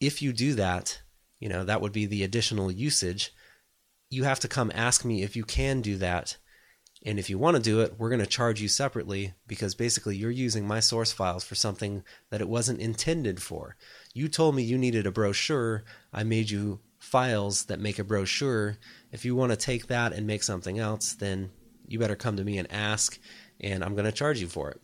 If 0.00 0.22
you 0.22 0.32
do 0.32 0.54
that, 0.54 1.02
you 1.38 1.50
know, 1.50 1.64
that 1.64 1.82
would 1.82 1.92
be 1.92 2.06
the 2.06 2.24
additional 2.24 2.72
usage. 2.72 3.30
You 4.08 4.24
have 4.24 4.40
to 4.40 4.48
come 4.48 4.72
ask 4.74 5.04
me 5.04 5.22
if 5.22 5.36
you 5.36 5.44
can 5.44 5.82
do 5.82 5.98
that. 5.98 6.38
And 7.04 7.18
if 7.18 7.28
you 7.28 7.36
want 7.36 7.58
to 7.58 7.62
do 7.62 7.82
it, 7.82 7.96
we're 7.98 8.08
going 8.08 8.22
to 8.22 8.26
charge 8.26 8.62
you 8.62 8.68
separately 8.68 9.34
because 9.46 9.74
basically 9.74 10.16
you're 10.16 10.30
using 10.30 10.66
my 10.66 10.80
source 10.80 11.12
files 11.12 11.44
for 11.44 11.56
something 11.56 12.04
that 12.30 12.40
it 12.40 12.48
wasn't 12.48 12.80
intended 12.80 13.42
for. 13.42 13.76
You 14.14 14.28
told 14.28 14.54
me 14.54 14.62
you 14.62 14.78
needed 14.78 15.06
a 15.06 15.12
brochure. 15.12 15.84
I 16.10 16.22
made 16.24 16.48
you 16.48 16.80
files 17.00 17.66
that 17.66 17.80
make 17.80 17.98
a 17.98 18.04
brochure. 18.04 18.78
If 19.10 19.26
you 19.26 19.36
want 19.36 19.52
to 19.52 19.56
take 19.56 19.88
that 19.88 20.14
and 20.14 20.26
make 20.26 20.42
something 20.42 20.78
else, 20.78 21.12
then 21.12 21.50
you 21.86 21.98
better 21.98 22.16
come 22.16 22.38
to 22.38 22.44
me 22.44 22.56
and 22.56 22.72
ask, 22.72 23.18
and 23.60 23.84
I'm 23.84 23.94
going 23.94 24.06
to 24.06 24.12
charge 24.12 24.40
you 24.40 24.48
for 24.48 24.70
it. 24.70 24.80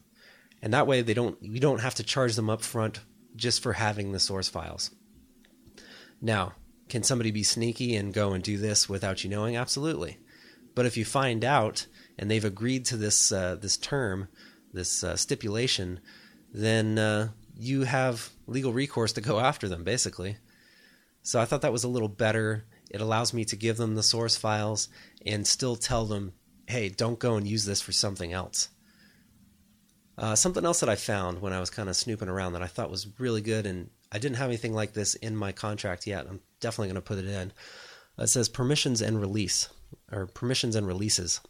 And 0.62 0.74
that 0.74 0.86
way, 0.86 1.02
they 1.02 1.14
don't 1.14 1.40
you 1.42 1.60
don't 1.60 1.80
have 1.80 1.94
to 1.96 2.02
charge 2.02 2.34
them 2.34 2.50
up 2.50 2.62
front 2.62 3.00
just 3.36 3.62
for 3.62 3.74
having 3.74 4.12
the 4.12 4.20
source 4.20 4.48
files. 4.48 4.90
Now, 6.20 6.54
can 6.88 7.02
somebody 7.02 7.30
be 7.30 7.42
sneaky 7.42 7.94
and 7.94 8.12
go 8.12 8.32
and 8.32 8.42
do 8.42 8.58
this 8.58 8.88
without 8.88 9.22
you 9.22 9.30
knowing? 9.30 9.56
Absolutely. 9.56 10.18
But 10.74 10.86
if 10.86 10.96
you 10.96 11.04
find 11.04 11.44
out 11.44 11.86
and 12.18 12.30
they've 12.30 12.44
agreed 12.44 12.84
to 12.86 12.96
this 12.96 13.30
uh, 13.30 13.56
this 13.56 13.76
term, 13.76 14.28
this 14.72 15.04
uh, 15.04 15.16
stipulation, 15.16 16.00
then 16.52 16.98
uh, 16.98 17.28
you 17.56 17.82
have 17.82 18.30
legal 18.46 18.72
recourse 18.72 19.12
to 19.12 19.20
go 19.20 19.38
after 19.38 19.68
them, 19.68 19.84
basically. 19.84 20.36
So 21.22 21.40
I 21.40 21.44
thought 21.44 21.62
that 21.62 21.72
was 21.72 21.84
a 21.84 21.88
little 21.88 22.08
better. 22.08 22.64
It 22.90 23.00
allows 23.00 23.34
me 23.34 23.44
to 23.46 23.56
give 23.56 23.76
them 23.76 23.94
the 23.94 24.02
source 24.02 24.36
files 24.36 24.88
and 25.26 25.46
still 25.46 25.76
tell 25.76 26.06
them, 26.06 26.32
hey, 26.66 26.88
don't 26.88 27.18
go 27.18 27.34
and 27.34 27.46
use 27.46 27.64
this 27.64 27.82
for 27.82 27.92
something 27.92 28.32
else. 28.32 28.68
Uh, 30.18 30.34
something 30.34 30.64
else 30.64 30.80
that 30.80 30.88
I 30.88 30.96
found 30.96 31.40
when 31.40 31.52
I 31.52 31.60
was 31.60 31.70
kind 31.70 31.88
of 31.88 31.94
snooping 31.94 32.28
around 32.28 32.54
that 32.54 32.62
I 32.62 32.66
thought 32.66 32.90
was 32.90 33.06
really 33.20 33.40
good, 33.40 33.66
and 33.66 33.88
I 34.10 34.18
didn't 34.18 34.38
have 34.38 34.48
anything 34.48 34.74
like 34.74 34.92
this 34.92 35.14
in 35.14 35.36
my 35.36 35.52
contract 35.52 36.08
yet. 36.08 36.26
I'm 36.28 36.40
definitely 36.58 36.88
going 36.88 36.96
to 36.96 37.00
put 37.02 37.18
it 37.18 37.26
in. 37.26 37.52
It 38.18 38.26
says 38.26 38.48
permissions 38.48 39.00
and 39.00 39.20
release, 39.20 39.68
or 40.10 40.26
permissions 40.26 40.74
and 40.74 40.88
releases. 40.88 41.40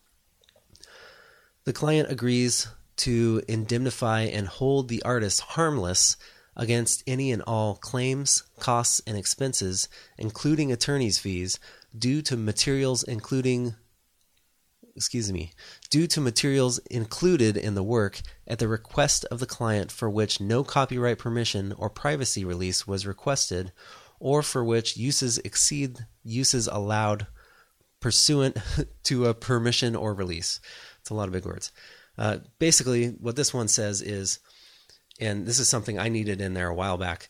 The 1.65 1.73
client 1.73 2.13
agrees 2.13 2.69
to 2.99 3.43
indemnify 3.49 4.23
and 4.23 4.47
hold 4.47 4.89
the 4.89 5.03
artist 5.03 5.41
harmless 5.41 6.17
against 6.55 7.05
any 7.07 7.33
and 7.33 7.41
all 7.43 7.77
claims, 7.77 8.43
costs, 8.59 9.01
and 9.07 9.17
expenses, 9.17 9.89
including 10.19 10.73
attorney's 10.73 11.19
fees, 11.19 11.59
due 11.97 12.21
to 12.23 12.37
materials 12.37 13.03
including 13.03 13.77
excuse 14.99 15.33
me, 15.33 15.53
due 15.91 16.09
to 16.09 16.21
materials 16.21 16.79
included 16.91 17.57
in 17.57 17.77
the 17.77 17.85
work 17.85 18.21
at 18.49 18.59
the 18.59 18.67
request 18.67 19.25
of 19.27 19.39
the 19.39 19.47
client 19.47 19.93
for 19.93 20.11
which 20.11 20.41
no 20.41 20.65
copyright 20.65 21.19
permission 21.19 21.73
or 21.79 21.89
privacy 21.89 22.45
release 22.45 22.85
was 22.85 23.07
requested, 23.07 23.71
or 24.19 24.43
for 24.43 24.65
which 24.65 24.97
uses 24.97 25.39
exceed 25.39 26.07
uses 26.25 26.67
allowed 26.67 27.29
pursuant 28.01 28.57
to 29.05 29.27
a 29.27 29.35
permission 29.35 29.95
or 29.95 30.13
release. 30.15 30.59
It's 31.01 31.11
a 31.11 31.15
lot 31.15 31.29
of 31.29 31.33
big 31.33 31.47
words. 31.47 31.71
Uh, 32.19 32.39
basically, 32.59 33.11
what 33.11 33.37
this 33.37 33.55
one 33.55 33.69
says 33.69 34.03
is 34.03 34.41
and 35.21 35.47
this 35.47 35.61
is 35.61 35.69
something 35.69 35.97
I 35.97 36.09
needed 36.09 36.41
in 36.41 36.55
there 36.55 36.69
a 36.69 36.75
while 36.75 36.99
back. 36.99 37.29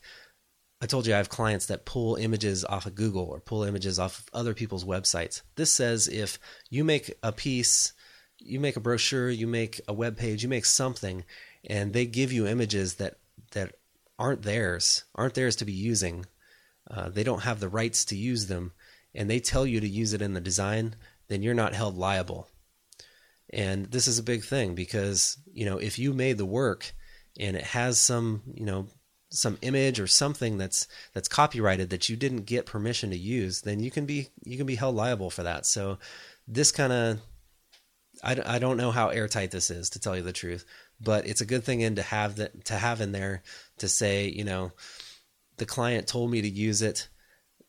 I 0.80 0.86
told 0.86 1.06
you 1.06 1.14
I 1.14 1.16
have 1.16 1.28
clients 1.28 1.66
that 1.66 1.84
pull 1.84 2.16
images 2.16 2.64
off 2.64 2.86
of 2.86 2.94
Google 2.94 3.24
or 3.24 3.40
pull 3.40 3.64
images 3.64 3.98
off 3.98 4.20
of 4.20 4.26
other 4.32 4.54
people's 4.54 4.84
websites. 4.84 5.42
This 5.56 5.72
says 5.72 6.06
if 6.06 6.38
you 6.70 6.84
make 6.84 7.14
a 7.22 7.32
piece, 7.32 7.92
you 8.38 8.60
make 8.60 8.76
a 8.76 8.80
brochure, 8.80 9.28
you 9.28 9.48
make 9.48 9.80
a 9.88 9.92
web 9.92 10.16
page, 10.16 10.42
you 10.42 10.48
make 10.48 10.64
something, 10.64 11.24
and 11.68 11.92
they 11.92 12.06
give 12.06 12.32
you 12.32 12.46
images 12.46 12.94
that 12.94 13.18
that 13.52 13.74
aren't 14.18 14.42
theirs, 14.42 15.04
aren't 15.14 15.34
theirs 15.34 15.56
to 15.56 15.64
be 15.64 15.72
using. 15.72 16.26
Uh, 16.88 17.08
they 17.08 17.24
don't 17.24 17.42
have 17.42 17.60
the 17.60 17.68
rights 17.68 18.04
to 18.06 18.16
use 18.16 18.46
them, 18.46 18.72
and 19.14 19.28
they 19.28 19.40
tell 19.40 19.66
you 19.66 19.80
to 19.80 19.88
use 19.88 20.12
it 20.12 20.22
in 20.22 20.34
the 20.34 20.40
design. 20.40 20.94
Then 21.28 21.42
you're 21.42 21.54
not 21.54 21.74
held 21.74 21.96
liable. 21.96 22.48
And 23.50 23.86
this 23.86 24.06
is 24.06 24.18
a 24.18 24.22
big 24.22 24.44
thing 24.44 24.74
because 24.74 25.38
you 25.52 25.64
know 25.64 25.78
if 25.78 25.98
you 25.98 26.12
made 26.12 26.38
the 26.38 26.46
work 26.46 26.92
and 27.38 27.56
it 27.56 27.64
has 27.64 27.98
some 27.98 28.42
you 28.54 28.64
know 28.64 28.86
some 29.30 29.58
image 29.62 30.00
or 30.00 30.06
something 30.06 30.56
that's 30.58 30.86
that's 31.12 31.28
copyrighted 31.28 31.90
that 31.90 32.08
you 32.08 32.16
didn't 32.16 32.42
get 32.42 32.64
permission 32.64 33.10
to 33.10 33.18
use 33.18 33.60
then 33.60 33.80
you 33.80 33.90
can 33.90 34.06
be 34.06 34.28
you 34.44 34.56
can 34.56 34.66
be 34.66 34.76
held 34.76 34.94
liable 34.94 35.30
for 35.30 35.42
that. 35.42 35.66
So 35.66 35.98
this 36.46 36.72
kind 36.72 36.92
of 36.92 37.20
I, 38.22 38.36
I 38.44 38.58
don't 38.58 38.78
know 38.78 38.90
how 38.90 39.08
airtight 39.08 39.50
this 39.50 39.70
is 39.70 39.90
to 39.90 40.00
tell 40.00 40.16
you 40.16 40.22
the 40.22 40.32
truth 40.32 40.64
but 41.00 41.26
it's 41.26 41.40
a 41.40 41.46
good 41.46 41.64
thing 41.64 41.80
in 41.80 41.96
to 41.96 42.02
have 42.02 42.36
that 42.36 42.64
to 42.66 42.74
have 42.74 43.00
in 43.00 43.12
there 43.12 43.42
to 43.78 43.88
say 43.88 44.28
you 44.28 44.44
know 44.44 44.72
the 45.58 45.66
client 45.66 46.06
told 46.06 46.30
me 46.30 46.42
to 46.42 46.48
use 46.48 46.82
it 46.82 47.08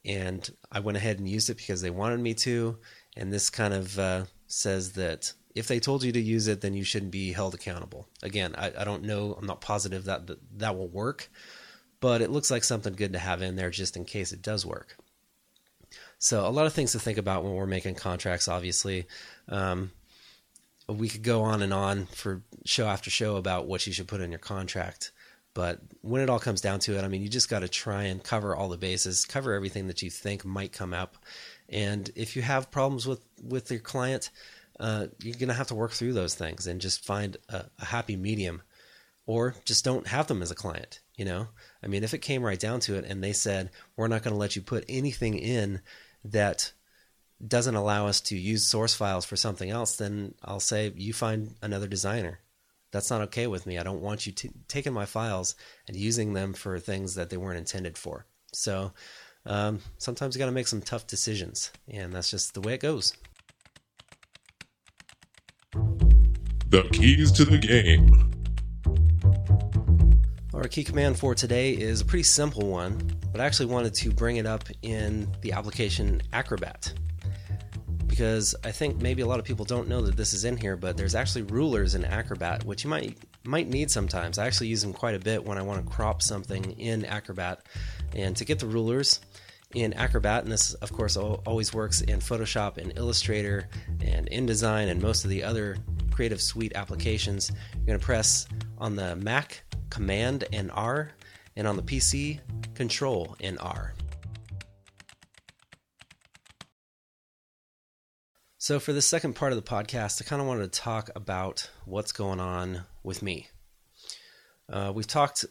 and 0.06 0.50
i 0.72 0.80
went 0.80 0.98
ahead 0.98 1.20
and 1.20 1.28
used 1.28 1.50
it 1.50 1.58
because 1.58 1.82
they 1.82 1.90
wanted 1.90 2.20
me 2.20 2.34
to. 2.34 2.78
And 3.18 3.34
this 3.34 3.50
kind 3.50 3.74
of 3.74 4.00
uh, 4.00 4.26
says 4.48 4.94
that 4.94 5.34
if 5.60 5.68
they 5.68 5.80
told 5.80 6.04
you 6.04 6.12
to 6.14 6.20
use 6.20 6.48
it, 6.48 6.62
then 6.62 6.74
you 6.74 6.84
shouldn't 6.84 7.12
be 7.12 7.34
held 7.34 7.54
accountable. 7.54 8.08
Again, 8.24 8.56
I, 8.58 8.72
I 8.80 8.84
don't 8.86 9.04
know. 9.04 9.36
I'm 9.38 9.46
not 9.46 9.62
positive 9.62 10.06
that, 10.06 10.28
that 10.28 10.40
that 10.58 10.78
will 10.78 10.88
work, 10.88 11.30
but 12.00 12.22
it 12.22 12.32
looks 12.32 12.50
like 12.50 12.64
something 12.64 12.94
good 12.94 13.14
to 13.14 13.20
have 13.20 13.42
in 13.42 13.58
there 13.58 13.70
just 13.70 13.98
in 13.98 14.06
case 14.06 14.32
it 14.32 14.42
does 14.42 14.66
work. 14.66 14.96
So 16.18 16.48
a 16.48 16.50
lot 16.50 16.66
of 16.66 16.74
things 16.74 16.94
to 16.94 17.00
think 17.00 17.18
about 17.18 17.44
when 17.44 17.54
we're 17.54 17.66
making 17.66 17.96
contracts. 17.96 18.48
Obviously, 18.48 19.06
um, 19.50 19.92
we 20.88 21.10
could 21.10 21.24
go 21.24 21.42
on 21.42 21.62
and 21.62 21.74
on 21.74 22.06
for 22.08 22.42
show 22.66 22.88
after 22.88 23.10
show 23.10 23.36
about 23.36 23.68
what 23.68 23.86
you 23.86 23.94
should 23.94 24.08
put 24.08 24.22
in 24.22 24.32
your 24.32 24.40
contract. 24.40 25.12
But 25.54 25.80
when 26.02 26.22
it 26.22 26.30
all 26.30 26.40
comes 26.40 26.62
down 26.62 26.80
to 26.82 26.98
it, 26.98 27.04
I 27.04 27.08
mean, 27.08 27.22
you 27.22 27.28
just 27.30 27.50
got 27.50 27.60
to 27.60 27.68
try 27.68 28.04
and 28.04 28.24
cover 28.24 28.56
all 28.56 28.70
the 28.70 28.78
bases, 28.78 29.26
cover 29.26 29.54
everything 29.54 29.88
that 29.88 30.02
you 30.02 30.10
think 30.10 30.46
might 30.46 30.72
come 30.72 30.94
up. 30.94 31.18
And 31.68 32.10
if 32.16 32.36
you 32.36 32.42
have 32.44 32.72
problems 32.72 33.06
with 33.06 33.26
with 33.44 33.70
your 33.72 33.80
client, 33.82 34.30
uh, 34.80 35.08
you're 35.22 35.36
going 35.36 35.50
to 35.50 35.54
have 35.54 35.68
to 35.68 35.76
work 35.76 35.92
through 35.92 36.14
those 36.14 36.36
things 36.36 36.68
and 36.68 36.82
just 36.82 37.06
find 37.06 37.38
a, 37.50 37.66
a, 37.80 37.86
happy 37.86 38.16
medium 38.16 38.62
or 39.26 39.56
just 39.66 39.84
don't 39.84 40.08
have 40.08 40.28
them 40.28 40.42
as 40.42 40.52
a 40.52 40.56
client 40.56 41.02
you 41.18 41.26
know 41.26 41.48
i 41.84 41.88
mean 41.88 42.04
if 42.04 42.14
it 42.14 42.20
came 42.20 42.44
right 42.44 42.60
down 42.60 42.80
to 42.80 42.96
it 42.96 43.06
and 43.06 43.24
they 43.24 43.34
said 43.34 43.70
we're 43.96 44.08
not 44.08 44.24
going 44.24 44.34
to 44.34 44.40
let 44.40 44.56
you 44.56 44.62
put 44.62 44.86
anything 44.88 45.38
in 45.38 45.82
that 46.24 46.72
doesn't 47.46 47.76
allow 47.76 48.08
us 48.08 48.22
to 48.22 48.38
use 48.38 48.66
source 48.66 48.94
files 48.94 49.26
for 49.26 49.36
something 49.36 49.70
else 49.70 49.96
then 49.98 50.34
i'll 50.44 50.60
say 50.60 50.92
you 50.96 51.14
find 51.14 51.56
another 51.62 51.88
designer 51.88 52.40
that's 52.92 53.10
not 53.10 53.22
okay 53.22 53.48
with 53.48 53.66
me. 53.66 53.78
I 53.78 53.84
don't 53.84 54.02
want 54.02 54.26
you 54.26 54.32
t- 54.32 54.52
taking 54.68 54.94
my 54.94 55.06
files 55.06 55.56
and 55.88 55.96
using 55.96 56.34
them 56.34 56.54
for 56.54 56.80
things 56.80 57.16
that 57.16 57.30
they 57.30 57.38
weren't 57.38 57.60
intended 57.60 57.98
for. 57.98 58.26
So 58.52 58.94
um, 59.46 59.80
sometimes 59.98 60.36
you 60.36 60.40
got 60.40 60.48
to 60.48 60.52
make 60.52 60.68
some 60.68 60.82
tough 60.82 61.08
decisions, 61.08 61.72
and 61.88 62.14
that's 62.14 62.32
just 62.32 62.54
the 62.54 62.62
way 62.62 62.74
it 62.74 62.82
goes. 62.82 63.14
The 66.70 66.84
keys 66.92 67.32
to 67.32 67.46
the 67.46 67.58
game. 67.58 68.32
Our 70.54 70.68
key 70.68 70.84
command 70.84 71.18
for 71.18 71.34
today 71.34 71.72
is 71.72 72.02
a 72.02 72.06
pretty 72.06 72.22
simple 72.22 72.68
one, 72.68 73.18
but 73.32 73.42
I 73.42 73.46
actually 73.46 73.66
wanted 73.66 73.96
to 73.96 74.12
bring 74.12 74.38
it 74.38 74.46
up 74.46 74.66
in 74.84 75.28
the 75.42 75.54
application 75.54 76.22
Acrobat 76.32 76.94
because 78.06 78.54
I 78.64 78.70
think 78.70 79.02
maybe 79.02 79.24
a 79.24 79.26
lot 79.26 79.40
of 79.40 79.46
people 79.46 79.66
don't 79.66 79.88
know 79.88 80.02
that 80.02 80.16
this 80.16 80.32
is 80.32 80.46
in 80.46 80.58
here, 80.58 80.76
but 80.76 80.96
there's 80.96 81.16
actually 81.16 81.42
rulers 81.42 81.96
in 81.96 82.06
Acrobat, 82.06 82.64
which 82.66 82.84
you 82.84 82.90
might 82.92 83.18
might 83.46 83.68
need 83.68 83.90
sometimes. 83.90 84.38
I 84.38 84.46
actually 84.46 84.68
use 84.68 84.84
them 84.84 84.94
quite 84.94 85.16
a 85.16 85.20
bit 85.20 85.44
when 85.44 85.58
I 85.58 85.64
want 85.64 85.84
to 85.84 85.92
crop 85.92 86.22
something 86.22 86.74
in 86.74 87.04
Acrobat. 87.04 87.62
And 88.14 88.38
to 88.38 88.46
get 88.46 88.60
the 88.60 88.68
rulers 88.68 89.22
in 89.76 89.94
Acrobat, 89.94 90.44
and 90.44 90.52
this 90.52 90.74
of 90.76 90.92
course 90.92 91.16
always 91.16 91.74
works 91.74 92.02
in 92.02 92.20
Photoshop 92.20 92.78
and 92.78 92.98
Illustrator 92.98 93.70
and 94.02 94.30
InDesign 94.30 94.90
and 94.90 95.02
most 95.02 95.24
of 95.24 95.30
the 95.30 95.44
other 95.44 95.78
Creative 96.12 96.42
Suite 96.42 96.74
applications, 96.76 97.52
you're 97.76 97.86
going 97.86 98.00
to 98.00 98.06
press 98.06 98.48
on 98.78 98.96
the 98.96 99.16
Mac 99.16 99.64
Command 99.90 100.46
and 100.52 100.72
R, 100.72 101.12
and 101.56 101.68
on 101.68 101.76
the 101.76 101.82
PC, 101.82 102.40
Control 102.74 103.36
and 103.40 103.58
R. 103.60 103.94
So, 108.58 108.80
for 108.80 108.92
the 108.92 109.02
second 109.02 109.34
part 109.34 109.52
of 109.52 109.56
the 109.56 109.70
podcast, 109.70 110.22
I 110.22 110.26
kind 110.26 110.42
of 110.42 110.48
wanted 110.48 110.72
to 110.72 110.80
talk 110.80 111.10
about 111.16 111.70
what's 111.86 112.12
going 112.12 112.40
on 112.40 112.84
with 113.04 113.22
me. 113.22 113.48
Uh, 114.68 114.92
we've 114.94 115.08
talked 115.08 115.46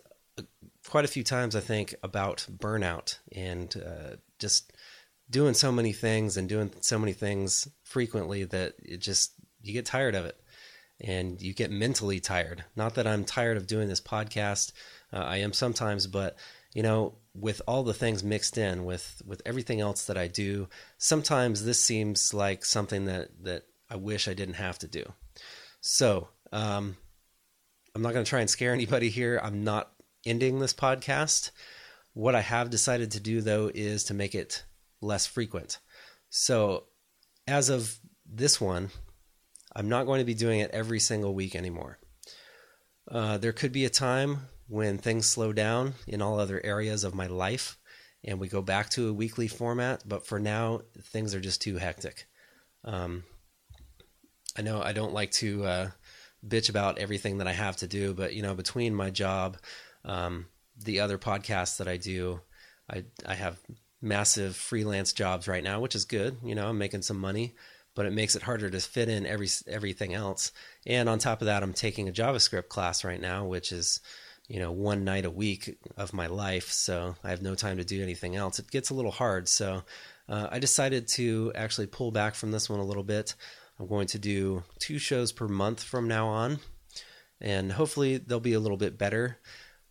quite 0.89 1.05
a 1.05 1.09
few 1.09 1.25
times, 1.25 1.55
I 1.55 1.61
think, 1.61 1.95
about 2.03 2.47
burnout 2.51 3.19
and 3.33 3.75
uh, 3.77 4.17
just 4.39 4.73
doing 5.31 5.55
so 5.55 5.71
many 5.71 5.93
things 5.93 6.37
and 6.37 6.49
doing 6.49 6.73
so 6.81 6.99
many 6.99 7.13
things 7.13 7.69
frequently 7.85 8.45
that 8.45 8.75
it 8.83 8.99
just 8.99 9.33
you 9.61 9.73
get 9.73 9.87
tired 9.87 10.15
of 10.15 10.25
it 10.25 10.41
and 11.01 11.41
you 11.41 11.55
get 11.55 11.71
mentally 11.71 12.21
tired. 12.21 12.65
Not 12.75 12.95
that 12.95 13.07
I'm 13.07 13.25
tired 13.25 13.57
of 13.57 13.67
doing 13.67 13.89
this 13.89 14.01
podcast, 14.01 14.73
uh, 15.13 15.19
I 15.19 15.39
am 15.39 15.53
sometimes, 15.53 16.07
but 16.07 16.37
you 16.75 16.83
know, 16.83 17.15
with 17.35 17.63
all 17.67 17.83
the 17.83 17.95
things 17.95 18.25
mixed 18.25 18.59
in, 18.59 18.85
with 18.85 19.23
with 19.25 19.43
everything 19.47 19.81
else 19.81 20.07
that 20.07 20.19
I 20.19 20.27
do, 20.27 20.69
sometimes 20.99 21.65
this 21.65 21.81
seems 21.81 22.35
like 22.35 22.65
something 22.65 23.07
that 23.07 23.31
that 23.45 23.65
I 23.89 23.97
wish 23.97 24.29
I 24.29 24.35
didn't 24.35 24.55
have 24.55 24.79
to 24.81 24.89
do. 24.89 25.05
So, 25.81 26.29
um, 26.53 26.97
I'm 27.95 28.03
not 28.03 28.13
going 28.13 28.25
to 28.25 28.29
try 28.29 28.41
and 28.41 28.51
scare 28.51 28.73
anybody 28.75 29.09
here. 29.09 29.41
I'm 29.43 29.65
not 29.65 29.93
ending 30.25 30.59
this 30.59 30.75
podcast. 30.75 31.51
What 32.15 32.35
I 32.35 32.41
have 32.41 32.71
decided 32.71 33.11
to 33.13 33.21
do 33.21 33.41
though 33.41 33.71
is 33.75 34.05
to 34.05 34.15
make 34.15 34.35
it 34.35 34.65
less 35.01 35.27
frequent. 35.27 35.79
So, 36.31 36.85
as 37.47 37.71
of 37.71 37.99
this 38.27 38.61
one, 38.61 38.91
I'm 39.75 39.89
not 39.89 40.07
going 40.07 40.19
to 40.19 40.25
be 40.25 40.35
doing 40.35 40.61
it 40.61 40.71
every 40.73 41.01
single 41.01 41.35
week 41.35 41.55
anymore. 41.55 41.99
Uh, 43.11 43.39
there 43.39 43.53
could 43.53 43.73
be 43.73 43.85
a 43.85 43.91
time 43.91 44.49
when 44.67 44.99
things 44.99 45.27
slow 45.27 45.53
down 45.53 45.95
in 46.07 46.21
all 46.21 46.39
other 46.39 46.61
areas 46.63 47.05
of 47.05 47.15
my 47.15 47.27
life 47.27 47.79
and 48.25 48.41
we 48.41 48.49
go 48.49 48.61
back 48.61 48.91
to 48.91 49.09
a 49.09 49.13
weekly 49.13 49.49
format, 49.49 50.03
but 50.07 50.27
for 50.27 50.39
now, 50.39 50.83
things 51.01 51.35
are 51.35 51.41
just 51.41 51.63
too 51.63 51.77
hectic. 51.77 52.27
Um, 52.85 53.25
I 54.57 54.63
know 54.63 54.83
I 54.83 54.93
don't 54.93 55.15
like 55.15 55.31
to 55.33 55.65
uh, 55.65 55.91
bitch 56.47 56.69
about 56.69 56.99
everything 56.99 57.39
that 57.39 57.49
I 57.49 57.53
have 57.53 57.77
to 57.77 57.87
do, 57.87 58.15
but 58.15 58.35
you 58.35 58.43
know, 58.43 58.55
between 58.55 58.95
my 58.95 59.11
job, 59.11 59.57
um, 60.09 60.47
the 60.77 61.01
other 61.01 61.19
podcasts 61.19 61.77
that 61.77 61.89
I 61.89 61.97
do, 61.97 62.41
I 62.91 63.05
I 63.25 63.35
have 63.35 63.59
massive 64.01 64.57
freelance 64.57 65.13
jobs 65.13 65.49
right 65.49 65.63
now, 65.63 65.81
which 65.81 65.95
is 65.95 66.05
good. 66.05 66.39
You 66.43 66.55
know, 66.55 66.69
I'm 66.69 66.79
making 66.79 67.03
some 67.03 67.19
money, 67.19 67.55
but 67.95 68.07
it 68.07 68.13
makes 68.13 68.37
it 68.37 68.43
harder 68.43 68.71
to 68.71 68.81
fit 68.81 69.09
in 69.09 69.27
every 69.27 69.49
everything 69.67 70.15
else. 70.15 70.53
And 70.87 71.09
on 71.09 71.19
top 71.19 71.43
of 71.43 71.47
that, 71.47 71.63
I'm 71.63 71.73
taking 71.73 72.09
a 72.09 72.13
JavaScript 72.13 72.69
class 72.69 73.05
right 73.05 73.21
now, 73.21 73.47
which 73.47 73.73
is 73.73 74.01
you 74.49 74.59
know 74.59 74.73
one 74.73 75.05
night 75.05 75.25
a 75.25 75.31
week 75.31 75.79
of 75.97 76.13
my 76.13 76.27
life, 76.27 76.71
so 76.71 77.17
I 77.23 77.31
have 77.31 77.43
no 77.43 77.55
time 77.55 77.77
to 77.77 77.85
do 77.85 78.03
anything 78.03 78.37
else. 78.37 78.59
It 78.59 78.71
gets 78.71 78.91
a 78.91 78.95
little 78.95 79.11
hard, 79.11 79.49
so 79.49 79.83
uh, 80.29 80.49
I 80.51 80.59
decided 80.59 81.09
to 81.09 81.53
actually 81.55 81.87
pull 81.87 82.11
back 82.11 82.35
from 82.35 82.51
this 82.51 82.71
one 82.71 82.81
a 82.81 82.85
little 82.85 83.05
bit. 83.05 83.35
I'm 83.79 83.87
going 83.87 84.09
to 84.09 84.19
do 84.19 84.65
two 84.79 84.99
shows 84.99 85.33
per 85.33 85.47
month 85.47 85.83
from 85.83 86.09
now 86.09 86.29
on, 86.29 86.59
and 87.41 87.73
hopefully 87.73 88.19
they'll 88.19 88.41
be 88.41 88.55
a 88.55 88.61
little 88.61 88.77
bit 88.77 88.99
better. 88.99 89.39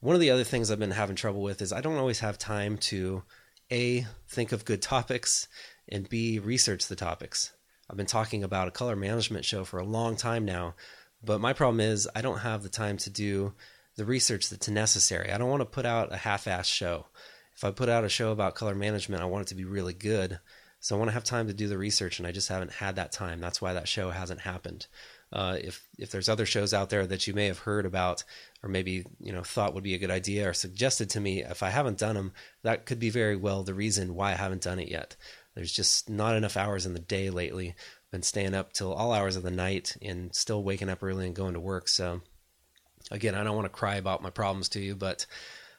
One 0.07 0.15
of 0.15 0.21
the 0.21 0.31
other 0.31 0.45
things 0.45 0.71
I've 0.71 0.79
been 0.79 0.91
having 0.91 1.17
trouble 1.17 1.41
with 1.41 1.61
is 1.61 1.73
I 1.73 1.81
don't 1.81 1.97
always 1.97 2.21
have 2.21 2.37
time 2.37 2.77
to 2.77 3.23
a 3.69 4.07
think 4.29 4.53
of 4.53 4.63
good 4.63 4.81
topics 4.81 5.49
and 5.89 6.07
b 6.07 6.39
research 6.39 6.87
the 6.87 6.95
topics 6.95 7.51
I've 7.89 7.97
been 7.97 8.05
talking 8.05 8.41
about 8.41 8.69
a 8.69 8.71
color 8.71 8.95
management 8.95 9.43
show 9.43 9.65
for 9.65 9.79
a 9.79 9.83
long 9.83 10.15
time 10.15 10.45
now, 10.45 10.75
but 11.21 11.41
my 11.41 11.51
problem 11.51 11.81
is 11.81 12.07
I 12.15 12.21
don't 12.21 12.37
have 12.37 12.63
the 12.63 12.69
time 12.69 12.95
to 12.99 13.09
do 13.09 13.53
the 13.97 14.05
research 14.05 14.49
that's 14.49 14.69
necessary. 14.69 15.29
I 15.29 15.37
don't 15.37 15.49
want 15.49 15.59
to 15.59 15.65
put 15.65 15.85
out 15.85 16.13
a 16.13 16.15
half-assed 16.15 16.73
show. 16.73 17.07
If 17.53 17.65
I 17.65 17.71
put 17.71 17.89
out 17.89 18.05
a 18.05 18.09
show 18.09 18.31
about 18.31 18.55
color 18.55 18.75
management, 18.75 19.21
I 19.21 19.25
want 19.25 19.47
it 19.47 19.49
to 19.49 19.55
be 19.55 19.65
really 19.65 19.93
good. 19.93 20.39
So 20.79 20.95
I 20.95 20.99
want 20.99 21.09
to 21.09 21.15
have 21.15 21.25
time 21.25 21.47
to 21.47 21.53
do 21.53 21.67
the 21.67 21.77
research, 21.77 22.17
and 22.17 22.25
I 22.25 22.31
just 22.31 22.47
haven't 22.47 22.71
had 22.71 22.95
that 22.95 23.11
time. 23.11 23.41
That's 23.41 23.61
why 23.61 23.73
that 23.73 23.89
show 23.89 24.11
hasn't 24.11 24.39
happened. 24.39 24.87
Uh, 25.31 25.57
if 25.61 25.85
if 25.97 26.11
there's 26.11 26.29
other 26.29 26.45
shows 26.45 26.73
out 26.73 26.89
there 26.89 27.05
that 27.05 27.27
you 27.27 27.33
may 27.33 27.47
have 27.47 27.59
heard 27.59 27.85
about, 27.85 28.23
or 28.63 28.69
maybe 28.69 29.05
you 29.19 29.33
know 29.33 29.43
thought 29.43 29.73
would 29.73 29.83
be 29.83 29.93
a 29.93 29.99
good 29.99 30.11
idea, 30.11 30.49
or 30.49 30.53
suggested 30.53 31.09
to 31.09 31.19
me, 31.19 31.43
if 31.43 31.61
I 31.61 31.69
haven't 31.69 31.97
done 31.97 32.15
them, 32.15 32.31
that 32.63 32.85
could 32.85 32.99
be 32.99 33.09
very 33.09 33.35
well 33.35 33.63
the 33.63 33.73
reason 33.73 34.15
why 34.15 34.31
I 34.31 34.35
haven't 34.35 34.63
done 34.63 34.79
it 34.79 34.89
yet. 34.89 35.15
There's 35.53 35.71
just 35.71 36.09
not 36.09 36.35
enough 36.35 36.55
hours 36.55 36.85
in 36.85 36.93
the 36.93 36.99
day 36.99 37.29
lately. 37.29 37.75
Been 38.11 38.23
staying 38.23 38.53
up 38.53 38.71
till 38.71 38.93
all 38.93 39.11
hours 39.11 39.35
of 39.35 39.43
the 39.43 39.51
night 39.51 39.97
and 40.01 40.33
still 40.33 40.63
waking 40.63 40.89
up 40.89 41.03
early 41.03 41.25
and 41.25 41.35
going 41.35 41.55
to 41.55 41.59
work. 41.59 41.89
So, 41.89 42.21
again, 43.11 43.35
I 43.35 43.43
don't 43.43 43.55
want 43.55 43.65
to 43.65 43.69
cry 43.69 43.95
about 43.95 44.23
my 44.23 44.29
problems 44.29 44.69
to 44.69 44.79
you, 44.79 44.95
but 44.95 45.25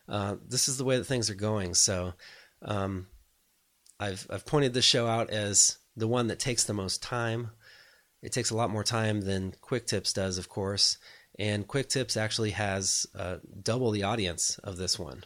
uh, 0.08 0.36
this 0.46 0.68
is 0.68 0.76
the 0.76 0.84
way 0.84 0.98
that 0.98 1.04
things 1.04 1.30
are 1.30 1.34
going. 1.34 1.72
So, 1.74 2.12
um, 2.60 3.06
I've 3.98 4.26
I've 4.30 4.44
pointed 4.44 4.74
this 4.74 4.84
show 4.84 5.06
out 5.06 5.30
as 5.30 5.78
the 5.96 6.08
one 6.08 6.26
that 6.28 6.38
takes 6.38 6.64
the 6.64 6.74
most 6.74 7.02
time. 7.02 7.50
It 8.22 8.32
takes 8.32 8.50
a 8.50 8.56
lot 8.56 8.70
more 8.70 8.84
time 8.84 9.20
than 9.20 9.54
Quick 9.60 9.86
Tips 9.86 10.12
does, 10.12 10.38
of 10.38 10.48
course, 10.48 10.98
and 11.38 11.66
Quick 11.66 11.88
Tips 11.88 12.16
actually 12.16 12.50
has 12.50 13.06
uh, 13.16 13.36
double 13.62 13.90
the 13.90 14.02
audience 14.02 14.58
of 14.58 14.76
this 14.76 14.98
one. 14.98 15.24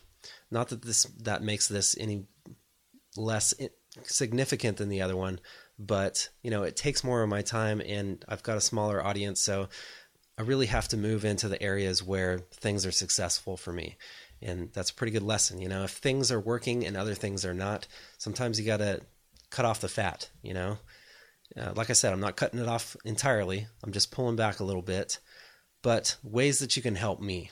Not 0.51 0.69
that 0.69 0.83
this 0.83 1.05
that 1.23 1.43
makes 1.43 1.69
this 1.69 1.97
any 1.99 2.27
less 3.17 3.55
significant 4.05 4.77
than 4.77 4.89
the 4.89 5.03
other 5.03 5.17
one, 5.17 5.41
but 5.79 6.29
you 6.43 6.51
know 6.51 6.63
it 6.65 6.77
takes 6.77 7.03
more 7.03 7.23
of 7.23 7.29
my 7.29 7.43
time, 7.43 7.81
and 7.81 8.23
I've 8.29 8.43
got 8.43 8.59
a 8.59 8.61
smaller 8.61 9.05
audience, 9.05 9.41
so 9.41 9.69
I 10.39 10.43
really 10.43 10.67
have 10.67 10.89
to 10.89 10.97
move 10.97 11.25
into 11.25 11.49
the 11.49 11.63
areas 11.63 12.03
where 12.03 12.41
things 12.53 12.87
are 12.87 12.93
successful 12.93 13.57
for 13.57 13.73
me. 13.73 13.97
And 14.41 14.73
that's 14.73 14.91
a 14.91 14.95
pretty 14.95 15.13
good 15.13 15.23
lesson. 15.23 15.61
You 15.61 15.69
know, 15.69 15.85
if 15.85 15.93
things 15.93 16.33
are 16.33 16.41
working 16.41 16.87
and 16.87 16.97
other 16.97 17.15
things 17.15 17.45
are 17.45 17.55
not, 17.55 17.87
sometimes 18.19 18.59
you 18.59 18.67
got 18.67 18.79
to 18.79 19.03
cut 19.51 19.65
off 19.65 19.81
the 19.81 19.89
fat, 19.89 20.31
you 20.43 20.55
know. 20.55 20.79
Uh, 21.57 21.73
like 21.75 21.91
I 21.91 21.95
said, 21.95 22.13
I'm 22.13 22.21
not 22.21 22.37
cutting 22.37 22.61
it 22.61 22.69
off 22.69 22.97
entirely. 23.05 23.67
I'm 23.83 23.93
just 23.93 24.11
pulling 24.11 24.37
back 24.37 24.61
a 24.61 24.65
little 24.65 24.83
bit. 24.83 25.19
But 25.83 26.17
ways 26.23 26.61
that 26.61 26.77
you 26.77 26.83
can 26.83 26.95
help 26.95 27.21
me. 27.21 27.51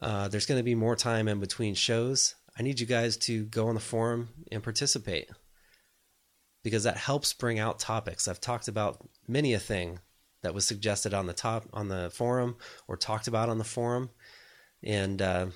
Uh, 0.00 0.28
there's 0.28 0.46
going 0.46 0.58
to 0.58 0.64
be 0.64 0.74
more 0.74 0.96
time 0.96 1.28
in 1.28 1.40
between 1.40 1.74
shows. 1.74 2.34
I 2.58 2.62
need 2.62 2.80
you 2.80 2.86
guys 2.86 3.16
to 3.18 3.44
go 3.44 3.68
on 3.68 3.74
the 3.74 3.80
forum 3.80 4.30
and 4.50 4.62
participate 4.62 5.28
because 6.64 6.84
that 6.84 6.96
helps 6.96 7.32
bring 7.32 7.58
out 7.58 7.78
topics. 7.78 8.26
I've 8.26 8.40
talked 8.40 8.68
about 8.68 8.98
many 9.28 9.54
a 9.54 9.58
thing 9.58 10.00
that 10.42 10.54
was 10.54 10.66
suggested 10.66 11.14
on 11.14 11.26
the 11.26 11.32
top 11.32 11.64
on 11.72 11.88
the 11.88 12.10
forum 12.10 12.56
or 12.88 12.96
talked 12.96 13.28
about 13.28 13.48
on 13.48 13.58
the 13.58 13.64
forum, 13.64 14.10
and 14.82 15.20
uh, 15.22 15.46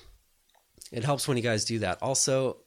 it 0.91 1.03
helps 1.03 1.27
when 1.27 1.37
you 1.37 1.43
guys 1.43 1.65
do 1.65 1.79
that. 1.79 2.01
Also, 2.01 2.57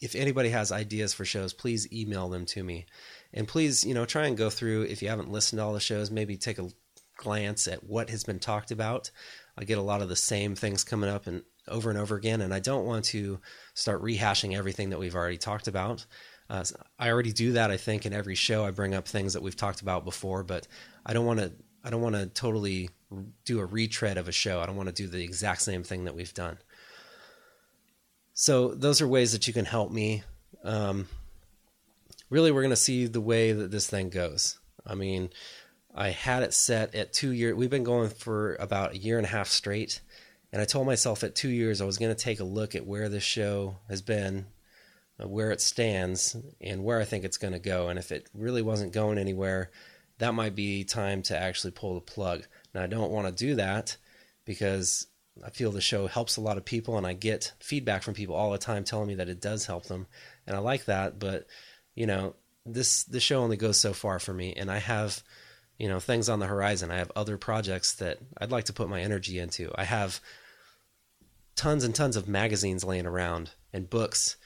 if 0.00 0.14
anybody 0.14 0.50
has 0.50 0.72
ideas 0.72 1.14
for 1.14 1.24
shows, 1.24 1.52
please 1.52 1.92
email 1.92 2.28
them 2.28 2.46
to 2.46 2.62
me, 2.62 2.86
and 3.34 3.46
please, 3.46 3.84
you 3.84 3.92
know, 3.92 4.06
try 4.06 4.26
and 4.26 4.36
go 4.36 4.48
through 4.48 4.82
if 4.82 5.02
you 5.02 5.08
haven't 5.08 5.30
listened 5.30 5.58
to 5.58 5.64
all 5.64 5.74
the 5.74 5.80
shows, 5.80 6.10
maybe 6.10 6.36
take 6.36 6.58
a 6.58 6.70
glance 7.16 7.68
at 7.68 7.84
what 7.84 8.08
has 8.10 8.24
been 8.24 8.38
talked 8.38 8.70
about. 8.70 9.10
I 9.58 9.64
get 9.64 9.78
a 9.78 9.82
lot 9.82 10.02
of 10.02 10.08
the 10.08 10.16
same 10.16 10.54
things 10.54 10.84
coming 10.84 11.10
up 11.10 11.26
and 11.26 11.42
over 11.68 11.90
and 11.90 11.98
over 11.98 12.16
again, 12.16 12.40
and 12.40 12.54
I 12.54 12.60
don't 12.60 12.86
want 12.86 13.04
to 13.06 13.40
start 13.74 14.02
rehashing 14.02 14.56
everything 14.56 14.90
that 14.90 14.98
we've 14.98 15.14
already 15.14 15.38
talked 15.38 15.68
about. 15.68 16.06
Uh, 16.48 16.64
I 16.98 17.10
already 17.10 17.32
do 17.32 17.52
that, 17.52 17.70
I 17.70 17.76
think, 17.76 18.06
in 18.06 18.12
every 18.12 18.34
show. 18.34 18.64
I 18.64 18.70
bring 18.70 18.94
up 18.94 19.08
things 19.08 19.32
that 19.32 19.42
we've 19.42 19.56
talked 19.56 19.80
about 19.80 20.04
before, 20.04 20.44
but 20.44 20.66
I 21.04 21.12
don't 21.12 21.26
want 21.26 21.40
to. 21.40 21.52
I 21.86 21.90
don't 21.90 22.00
want 22.00 22.16
to 22.16 22.26
totally 22.26 22.88
do 23.44 23.60
a 23.60 23.66
retread 23.66 24.16
of 24.16 24.26
a 24.26 24.32
show. 24.32 24.60
I 24.60 24.66
don't 24.66 24.76
want 24.76 24.88
to 24.88 24.94
do 24.94 25.06
the 25.06 25.22
exact 25.22 25.60
same 25.60 25.82
thing 25.82 26.04
that 26.04 26.14
we've 26.14 26.32
done. 26.32 26.56
So 28.32 28.68
those 28.68 29.02
are 29.02 29.08
ways 29.08 29.32
that 29.32 29.46
you 29.46 29.52
can 29.52 29.66
help 29.66 29.92
me. 29.92 30.22
Um, 30.64 31.08
really, 32.30 32.50
we're 32.50 32.62
going 32.62 32.70
to 32.70 32.76
see 32.76 33.06
the 33.06 33.20
way 33.20 33.52
that 33.52 33.70
this 33.70 33.88
thing 33.88 34.10
goes. 34.10 34.58
I 34.86 34.94
mean, 34.94 35.30
I 35.94 36.08
had 36.08 36.42
it 36.42 36.52
set 36.52 36.94
at 36.94 37.12
two 37.12 37.30
years. 37.30 37.54
We've 37.54 37.70
been 37.70 37.84
going 37.84 38.10
for 38.10 38.56
about 38.56 38.94
a 38.94 38.98
year 38.98 39.16
and 39.16 39.26
a 39.26 39.30
half 39.30 39.48
straight. 39.48 40.00
And 40.52 40.62
I 40.62 40.64
told 40.66 40.86
myself 40.86 41.24
at 41.24 41.34
two 41.34 41.48
years 41.48 41.80
I 41.80 41.84
was 41.84 41.98
going 41.98 42.14
to 42.14 42.20
take 42.20 42.40
a 42.40 42.44
look 42.44 42.74
at 42.74 42.86
where 42.86 43.08
this 43.08 43.24
show 43.24 43.78
has 43.88 44.02
been, 44.02 44.46
uh, 45.20 45.28
where 45.28 45.50
it 45.50 45.60
stands, 45.60 46.36
and 46.60 46.84
where 46.84 47.00
I 47.00 47.04
think 47.04 47.24
it's 47.24 47.38
going 47.38 47.54
to 47.54 47.58
go. 47.58 47.88
And 47.88 47.98
if 47.98 48.12
it 48.12 48.28
really 48.34 48.62
wasn't 48.62 48.92
going 48.92 49.18
anywhere, 49.18 49.70
that 50.18 50.34
might 50.34 50.54
be 50.54 50.84
time 50.84 51.22
to 51.22 51.36
actually 51.36 51.72
pull 51.72 51.94
the 51.94 52.00
plug. 52.00 52.46
Now, 52.72 52.82
I 52.82 52.86
don't 52.86 53.10
want 53.10 53.26
to 53.26 53.44
do 53.44 53.56
that 53.56 53.96
because 54.44 55.08
I 55.44 55.50
feel 55.50 55.72
the 55.72 55.80
show 55.80 56.06
helps 56.06 56.36
a 56.36 56.40
lot 56.40 56.56
of 56.56 56.64
people, 56.64 56.96
and 56.96 57.06
I 57.06 57.14
get 57.14 57.52
feedback 57.58 58.04
from 58.04 58.14
people 58.14 58.36
all 58.36 58.52
the 58.52 58.58
time 58.58 58.84
telling 58.84 59.08
me 59.08 59.16
that 59.16 59.28
it 59.28 59.40
does 59.40 59.66
help 59.66 59.86
them, 59.86 60.06
and 60.46 60.54
I 60.54 60.60
like 60.60 60.84
that. 60.84 61.18
But 61.18 61.46
you 61.94 62.06
know, 62.06 62.34
this 62.66 63.04
the 63.04 63.20
show 63.20 63.40
only 63.40 63.56
goes 63.56 63.78
so 63.78 63.92
far 63.92 64.18
for 64.18 64.32
me, 64.32 64.54
and 64.54 64.70
I 64.70 64.78
have 64.78 65.22
you 65.78 65.88
know 65.88 66.00
things 66.00 66.28
on 66.28 66.38
the 66.38 66.46
horizon. 66.46 66.90
I 66.90 66.98
have 66.98 67.12
other 67.16 67.36
projects 67.36 67.94
that 67.94 68.18
I'd 68.38 68.52
like 68.52 68.64
to 68.64 68.72
put 68.72 68.88
my 68.88 69.00
energy 69.00 69.38
into. 69.38 69.72
I 69.74 69.84
have 69.84 70.20
tons 71.56 71.84
and 71.84 71.94
tons 71.94 72.16
of 72.16 72.28
magazines 72.28 72.84
laying 72.84 73.06
around 73.06 73.50
and 73.72 73.88
books 73.88 74.36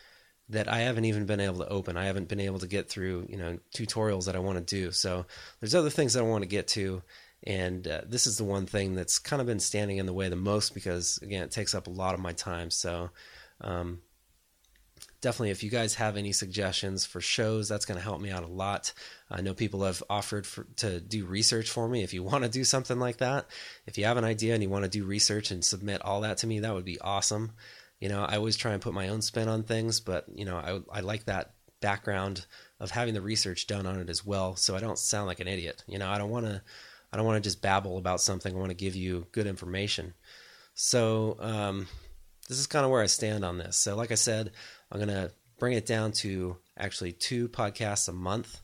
that 0.50 0.68
I 0.68 0.78
haven't 0.78 1.04
even 1.04 1.26
been 1.26 1.40
able 1.40 1.58
to 1.58 1.68
open. 1.68 1.96
I 1.96 2.06
haven't 2.06 2.28
been 2.28 2.40
able 2.40 2.58
to 2.60 2.66
get 2.66 2.88
through, 2.88 3.26
you 3.28 3.36
know, 3.36 3.58
tutorials 3.74 4.24
that 4.26 4.36
I 4.36 4.38
want 4.38 4.58
to 4.58 4.64
do. 4.64 4.92
So 4.92 5.26
there's 5.60 5.74
other 5.74 5.90
things 5.90 6.14
that 6.14 6.20
I 6.20 6.26
want 6.26 6.42
to 6.42 6.48
get 6.48 6.68
to, 6.68 7.02
and 7.44 7.86
uh, 7.86 8.00
this 8.06 8.26
is 8.26 8.38
the 8.38 8.44
one 8.44 8.66
thing 8.66 8.94
that's 8.94 9.18
kind 9.18 9.40
of 9.40 9.46
been 9.46 9.60
standing 9.60 9.98
in 9.98 10.06
the 10.06 10.12
way 10.12 10.28
the 10.28 10.36
most 10.36 10.74
because 10.74 11.18
again, 11.22 11.42
it 11.42 11.50
takes 11.50 11.74
up 11.74 11.86
a 11.86 11.90
lot 11.90 12.14
of 12.14 12.20
my 12.20 12.32
time. 12.32 12.70
So 12.70 13.10
um, 13.60 14.00
definitely, 15.20 15.50
if 15.50 15.62
you 15.62 15.70
guys 15.70 15.94
have 15.96 16.16
any 16.16 16.32
suggestions 16.32 17.04
for 17.04 17.20
shows, 17.20 17.68
that's 17.68 17.84
going 17.84 17.98
to 17.98 18.04
help 18.04 18.20
me 18.20 18.30
out 18.30 18.42
a 18.42 18.48
lot. 18.48 18.92
I 19.30 19.40
know 19.40 19.54
people 19.54 19.84
have 19.84 20.02
offered 20.08 20.46
for, 20.46 20.64
to 20.76 21.00
do 21.00 21.26
research 21.26 21.70
for 21.70 21.88
me. 21.88 22.02
If 22.02 22.14
you 22.14 22.22
want 22.22 22.44
to 22.44 22.50
do 22.50 22.64
something 22.64 22.98
like 22.98 23.18
that, 23.18 23.46
if 23.86 23.98
you 23.98 24.04
have 24.04 24.16
an 24.16 24.24
idea 24.24 24.54
and 24.54 24.62
you 24.62 24.68
want 24.68 24.84
to 24.84 24.90
do 24.90 25.04
research 25.04 25.50
and 25.50 25.64
submit 25.64 26.02
all 26.04 26.22
that 26.22 26.38
to 26.38 26.46
me, 26.46 26.60
that 26.60 26.74
would 26.74 26.84
be 26.84 27.00
awesome. 27.00 27.52
You 28.00 28.08
know, 28.08 28.24
I 28.24 28.36
always 28.36 28.56
try 28.56 28.72
and 28.72 28.82
put 28.82 28.94
my 28.94 29.08
own 29.08 29.22
spin 29.22 29.48
on 29.48 29.64
things, 29.64 30.00
but 30.00 30.26
you 30.32 30.44
know, 30.44 30.56
I 30.56 30.98
I 30.98 31.00
like 31.00 31.24
that 31.24 31.54
background 31.80 32.46
of 32.80 32.90
having 32.90 33.14
the 33.14 33.20
research 33.20 33.66
done 33.66 33.86
on 33.86 33.98
it 33.98 34.08
as 34.08 34.24
well, 34.24 34.54
so 34.54 34.76
I 34.76 34.80
don't 34.80 34.98
sound 34.98 35.26
like 35.26 35.40
an 35.40 35.48
idiot. 35.48 35.82
You 35.88 35.98
know, 35.98 36.08
I 36.08 36.18
don't 36.18 36.30
want 36.30 36.46
to 36.46 36.62
I 37.12 37.16
don't 37.16 37.26
want 37.26 37.42
to 37.42 37.48
just 37.48 37.62
babble 37.62 37.98
about 37.98 38.20
something. 38.20 38.54
I 38.54 38.58
want 38.58 38.70
to 38.70 38.76
give 38.76 38.94
you 38.94 39.26
good 39.32 39.46
information. 39.46 40.14
So 40.74 41.36
um, 41.40 41.88
this 42.48 42.58
is 42.58 42.66
kind 42.66 42.84
of 42.84 42.90
where 42.90 43.02
I 43.02 43.06
stand 43.06 43.44
on 43.44 43.58
this. 43.58 43.76
So, 43.76 43.96
like 43.96 44.12
I 44.12 44.16
said, 44.16 44.52
I'm 44.90 44.98
gonna 44.98 45.30
bring 45.58 45.74
it 45.74 45.86
down 45.86 46.12
to 46.12 46.56
actually 46.76 47.12
two 47.12 47.48
podcasts 47.48 48.08
a 48.08 48.12
month. 48.12 48.60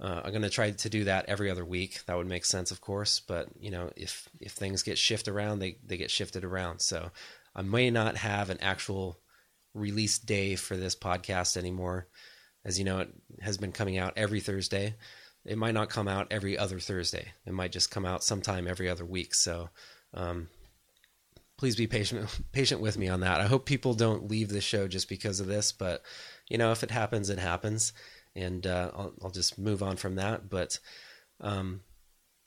Uh, 0.00 0.20
I'm 0.24 0.30
going 0.30 0.42
to 0.42 0.50
try 0.50 0.70
to 0.70 0.88
do 0.88 1.04
that 1.04 1.26
every 1.26 1.50
other 1.50 1.64
week. 1.64 2.04
That 2.06 2.16
would 2.16 2.28
make 2.28 2.44
sense, 2.44 2.70
of 2.70 2.80
course. 2.80 3.20
But 3.20 3.48
you 3.58 3.70
know, 3.70 3.90
if 3.96 4.28
if 4.40 4.52
things 4.52 4.82
get 4.82 4.98
shifted 4.98 5.32
around, 5.32 5.58
they 5.58 5.78
they 5.84 5.96
get 5.96 6.10
shifted 6.10 6.44
around. 6.44 6.80
So 6.80 7.10
I 7.54 7.62
may 7.62 7.90
not 7.90 8.16
have 8.16 8.50
an 8.50 8.58
actual 8.60 9.18
release 9.74 10.18
day 10.18 10.54
for 10.54 10.76
this 10.76 10.94
podcast 10.94 11.56
anymore. 11.56 12.06
As 12.64 12.78
you 12.78 12.84
know, 12.84 13.00
it 13.00 13.12
has 13.40 13.58
been 13.58 13.72
coming 13.72 13.98
out 13.98 14.12
every 14.16 14.40
Thursday. 14.40 14.94
It 15.44 15.58
might 15.58 15.74
not 15.74 15.88
come 15.88 16.08
out 16.08 16.28
every 16.30 16.58
other 16.58 16.78
Thursday. 16.78 17.32
It 17.46 17.52
might 17.52 17.72
just 17.72 17.90
come 17.90 18.04
out 18.04 18.22
sometime 18.22 18.68
every 18.68 18.88
other 18.88 19.04
week. 19.04 19.34
So, 19.34 19.70
um, 20.12 20.48
please 21.58 21.76
be 21.76 21.86
patient 21.86 22.26
patient 22.52 22.80
with 22.80 22.96
me 22.96 23.08
on 23.08 23.20
that. 23.20 23.40
I 23.40 23.46
hope 23.46 23.66
people 23.66 23.92
don't 23.92 24.30
leave 24.30 24.48
the 24.48 24.62
show 24.62 24.88
just 24.88 25.08
because 25.08 25.40
of 25.40 25.46
this, 25.46 25.72
but 25.72 26.02
you 26.48 26.56
know, 26.56 26.72
if 26.72 26.82
it 26.82 26.90
happens, 26.90 27.28
it 27.28 27.38
happens, 27.38 27.92
and 28.34 28.66
uh, 28.66 28.90
I'll, 28.96 29.12
I'll, 29.22 29.30
just 29.30 29.58
move 29.58 29.82
on 29.82 29.96
from 29.96 30.14
that. 30.14 30.48
But 30.48 30.78
um, 31.40 31.82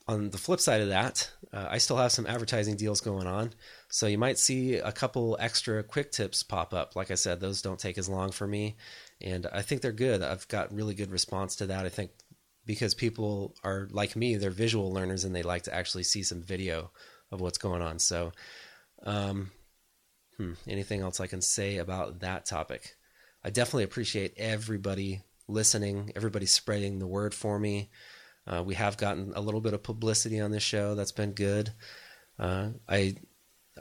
on 0.08 0.32
the 0.32 0.38
flip 0.38 0.60
side 0.60 0.82
of 0.82 0.90
that, 0.90 1.30
uh, 1.54 1.68
I 1.70 1.78
still 1.78 1.98
have 1.98 2.12
some 2.12 2.26
advertising 2.26 2.78
deals 2.78 3.02
going 3.02 3.28
on. 3.28 3.54
So 3.90 4.08
you 4.08 4.18
might 4.18 4.40
see 4.40 4.76
a 4.76 4.92
couple 4.92 5.38
extra 5.40 5.84
quick 5.84 6.12
tips 6.12 6.42
pop 6.42 6.74
up. 6.74 6.96
Like 6.96 7.12
I 7.12 7.16
said, 7.16 7.40
those 7.40 7.62
don't 7.62 7.80
take 7.80 7.98
as 7.98 8.10
long 8.10 8.32
for 8.32 8.48
me. 8.48 8.78
And 9.22 9.46
I 9.54 9.62
think 9.62 9.82
they're 9.82 9.92
good. 9.92 10.24
I've 10.24 10.48
got 10.48 10.74
really 10.74 10.96
good 10.96 11.12
response 11.12 11.56
to 11.58 11.68
that. 11.68 11.86
I 11.86 11.90
think 11.90 12.12
because 12.66 12.94
people 12.94 13.56
are 13.64 13.88
like 13.92 14.16
me, 14.16 14.36
they're 14.36 14.50
visual 14.50 14.92
learners 14.92 15.24
and 15.24 15.36
they 15.36 15.44
like 15.44 15.64
to 15.64 15.76
actually 15.76 16.04
see 16.04 16.24
some 16.24 16.42
video 16.42 16.92
of 17.32 17.42
what's 17.42 17.58
going 17.58 17.82
on. 17.82 18.00
So, 18.00 18.32
um, 19.06 19.52
hmm, 20.38 20.54
anything 20.68 21.02
else 21.02 21.20
I 21.20 21.28
can 21.28 21.42
say 21.42 21.78
about 21.78 22.20
that 22.20 22.46
topic? 22.46 22.96
I 23.44 23.50
definitely 23.50 23.84
appreciate 23.84 24.34
everybody 24.38 25.22
listening, 25.48 26.12
everybody 26.16 26.46
spreading 26.46 27.00
the 27.00 27.08
word 27.08 27.34
for 27.34 27.60
me. 27.60 27.90
Uh, 28.48 28.64
we 28.64 28.76
have 28.76 28.98
gotten 28.98 29.34
a 29.36 29.42
little 29.42 29.62
bit 29.62 29.74
of 29.74 29.84
publicity 29.84 30.40
on 30.40 30.52
this 30.52 30.64
show. 30.64 30.96
That's 30.96 31.12
been 31.12 31.32
good. 31.32 31.72
Uh, 32.40 32.70
I 32.90 33.16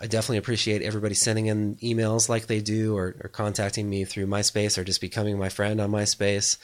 I 0.01 0.07
definitely 0.07 0.39
appreciate 0.39 0.83
everybody 0.83 1.15
sending 1.15 1.47
in 1.47 1.77
emails 1.77 2.29
like 2.29 2.47
they 2.47 2.61
do, 2.61 2.97
or, 2.97 3.17
or 3.23 3.29
contacting 3.29 3.89
me 3.89 4.05
through 4.05 4.27
MySpace, 4.27 4.79
or 4.79 4.85
just 4.85 5.01
becoming 5.01 5.39
my 5.39 5.49
friend 5.49 5.81
on 5.81 5.91
MySpace. 5.91 6.59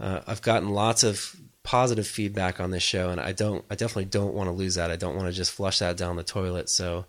Uh, 0.00 0.20
I've 0.26 0.42
gotten 0.42 0.70
lots 0.70 1.04
of 1.04 1.36
positive 1.62 2.06
feedback 2.06 2.60
on 2.60 2.70
this 2.70 2.82
show, 2.82 3.10
and 3.10 3.20
I 3.20 3.32
don't. 3.32 3.64
I 3.70 3.76
definitely 3.76 4.06
don't 4.06 4.34
want 4.34 4.48
to 4.48 4.52
lose 4.52 4.74
that. 4.74 4.90
I 4.90 4.96
don't 4.96 5.14
want 5.14 5.28
to 5.28 5.32
just 5.32 5.52
flush 5.52 5.78
that 5.78 5.96
down 5.96 6.16
the 6.16 6.22
toilet. 6.22 6.68
So, 6.68 7.06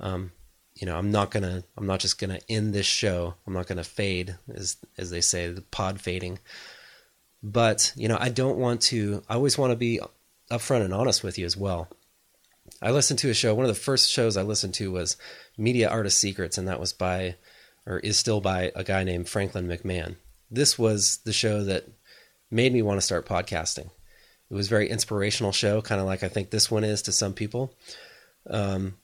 um, 0.00 0.32
you 0.74 0.86
know, 0.86 0.96
I'm 0.96 1.10
not 1.10 1.30
gonna. 1.30 1.62
I'm 1.76 1.86
not 1.86 2.00
just 2.00 2.18
gonna 2.18 2.40
end 2.48 2.72
this 2.72 2.86
show. 2.86 3.34
I'm 3.46 3.52
not 3.52 3.66
gonna 3.66 3.84
fade, 3.84 4.36
as 4.52 4.76
as 4.96 5.10
they 5.10 5.20
say, 5.20 5.48
the 5.48 5.62
pod 5.62 6.00
fading. 6.00 6.38
But 7.42 7.92
you 7.96 8.08
know, 8.08 8.18
I 8.18 8.30
don't 8.30 8.58
want 8.58 8.80
to. 8.82 9.22
I 9.28 9.34
always 9.34 9.58
want 9.58 9.72
to 9.72 9.76
be 9.76 10.00
upfront 10.50 10.84
and 10.84 10.94
honest 10.94 11.22
with 11.22 11.38
you 11.38 11.46
as 11.46 11.56
well. 11.56 11.88
I 12.82 12.90
listened 12.90 13.18
to 13.20 13.30
a 13.30 13.34
show. 13.34 13.54
One 13.54 13.64
of 13.64 13.74
the 13.74 13.80
first 13.80 14.10
shows 14.10 14.36
I 14.36 14.42
listened 14.42 14.74
to 14.74 14.90
was 14.90 15.16
Media 15.58 15.88
Artist 15.88 16.18
Secrets, 16.18 16.56
and 16.56 16.68
that 16.68 16.80
was 16.80 16.92
by, 16.92 17.36
or 17.86 17.98
is 17.98 18.16
still 18.16 18.40
by, 18.40 18.72
a 18.74 18.84
guy 18.84 19.04
named 19.04 19.28
Franklin 19.28 19.66
McMahon. 19.66 20.16
This 20.50 20.78
was 20.78 21.18
the 21.24 21.32
show 21.32 21.62
that 21.64 21.86
made 22.50 22.72
me 22.72 22.82
want 22.82 22.98
to 22.98 23.04
start 23.04 23.26
podcasting. 23.26 23.90
It 24.50 24.54
was 24.54 24.66
a 24.66 24.70
very 24.70 24.88
inspirational 24.88 25.52
show, 25.52 25.82
kind 25.82 26.00
of 26.00 26.06
like 26.06 26.22
I 26.22 26.28
think 26.28 26.50
this 26.50 26.70
one 26.70 26.84
is 26.84 27.02
to 27.02 27.12
some 27.12 27.34
people. 27.34 27.74
Um, 28.48 28.94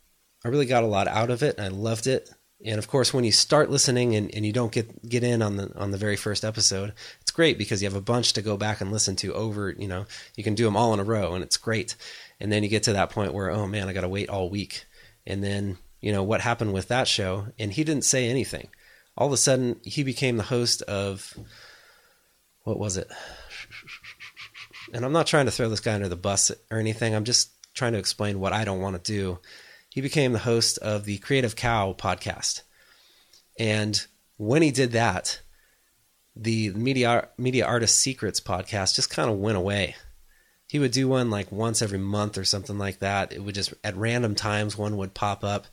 I 0.46 0.48
really 0.48 0.66
got 0.66 0.84
a 0.84 0.86
lot 0.86 1.08
out 1.08 1.30
of 1.30 1.42
it, 1.42 1.58
I 1.58 1.66
loved 1.66 2.06
it. 2.06 2.30
And 2.64 2.78
of 2.78 2.86
course, 2.86 3.12
when 3.12 3.24
you 3.24 3.32
start 3.32 3.68
listening 3.68 4.14
and, 4.14 4.32
and 4.32 4.46
you 4.46 4.52
don't 4.52 4.70
get 4.70 5.08
get 5.08 5.24
in 5.24 5.42
on 5.42 5.56
the 5.56 5.72
on 5.76 5.90
the 5.90 5.98
very 5.98 6.14
first 6.14 6.44
episode, 6.44 6.92
it's 7.20 7.32
great 7.32 7.58
because 7.58 7.82
you 7.82 7.88
have 7.88 7.96
a 7.96 8.00
bunch 8.00 8.32
to 8.34 8.42
go 8.42 8.56
back 8.56 8.80
and 8.80 8.92
listen 8.92 9.16
to 9.16 9.34
over. 9.34 9.74
You 9.76 9.88
know, 9.88 10.06
you 10.36 10.44
can 10.44 10.54
do 10.54 10.64
them 10.64 10.76
all 10.76 10.94
in 10.94 11.00
a 11.00 11.04
row, 11.04 11.34
and 11.34 11.42
it's 11.42 11.56
great. 11.56 11.96
And 12.38 12.52
then 12.52 12.62
you 12.62 12.68
get 12.68 12.84
to 12.84 12.92
that 12.92 13.10
point 13.10 13.34
where, 13.34 13.50
oh 13.50 13.66
man, 13.66 13.88
I 13.88 13.92
got 13.92 14.02
to 14.02 14.08
wait 14.08 14.28
all 14.28 14.48
week. 14.48 14.86
And 15.26 15.42
then, 15.42 15.78
you 16.00 16.12
know, 16.12 16.22
what 16.22 16.42
happened 16.42 16.72
with 16.72 16.86
that 16.88 17.08
show? 17.08 17.48
And 17.58 17.72
he 17.72 17.82
didn't 17.82 18.04
say 18.04 18.28
anything. 18.28 18.68
All 19.18 19.26
of 19.26 19.32
a 19.32 19.36
sudden, 19.36 19.80
he 19.82 20.04
became 20.04 20.36
the 20.36 20.44
host 20.44 20.80
of 20.82 21.36
what 22.62 22.78
was 22.78 22.96
it? 22.96 23.10
And 24.94 25.04
I'm 25.04 25.12
not 25.12 25.26
trying 25.26 25.46
to 25.46 25.50
throw 25.50 25.68
this 25.68 25.80
guy 25.80 25.94
under 25.94 26.08
the 26.08 26.14
bus 26.14 26.52
or 26.70 26.78
anything. 26.78 27.16
I'm 27.16 27.24
just 27.24 27.50
trying 27.74 27.94
to 27.94 27.98
explain 27.98 28.38
what 28.38 28.52
I 28.52 28.64
don't 28.64 28.80
want 28.80 29.02
to 29.02 29.12
do. 29.12 29.40
He 29.96 30.00
became 30.00 30.32
the 30.32 30.38
host 30.38 30.78
of 30.78 31.04
the 31.06 31.18
Creative 31.18 31.56
Cow 31.56 31.92
podcast. 31.98 32.62
And 33.58 34.06
when 34.36 34.62
he 34.62 34.70
did 34.70 34.92
that, 34.92 35.40
the 36.36 36.70
Media 36.70 37.30
Media 37.36 37.66
Artist 37.66 37.98
Secrets 37.98 38.38
podcast 38.38 38.94
just 38.94 39.10
kind 39.10 39.28
of 39.28 39.38
went 39.38 39.56
away 39.56 39.96
he 40.68 40.78
would 40.78 40.90
do 40.90 41.08
one 41.08 41.30
like 41.30 41.52
once 41.52 41.80
every 41.80 41.98
month 41.98 42.36
or 42.36 42.44
something 42.44 42.78
like 42.78 42.98
that. 42.98 43.32
It 43.32 43.42
would 43.42 43.54
just 43.54 43.72
at 43.84 43.96
random 43.96 44.34
times 44.34 44.76
one 44.76 44.96
would 44.96 45.14
pop 45.14 45.44
up, 45.44 45.66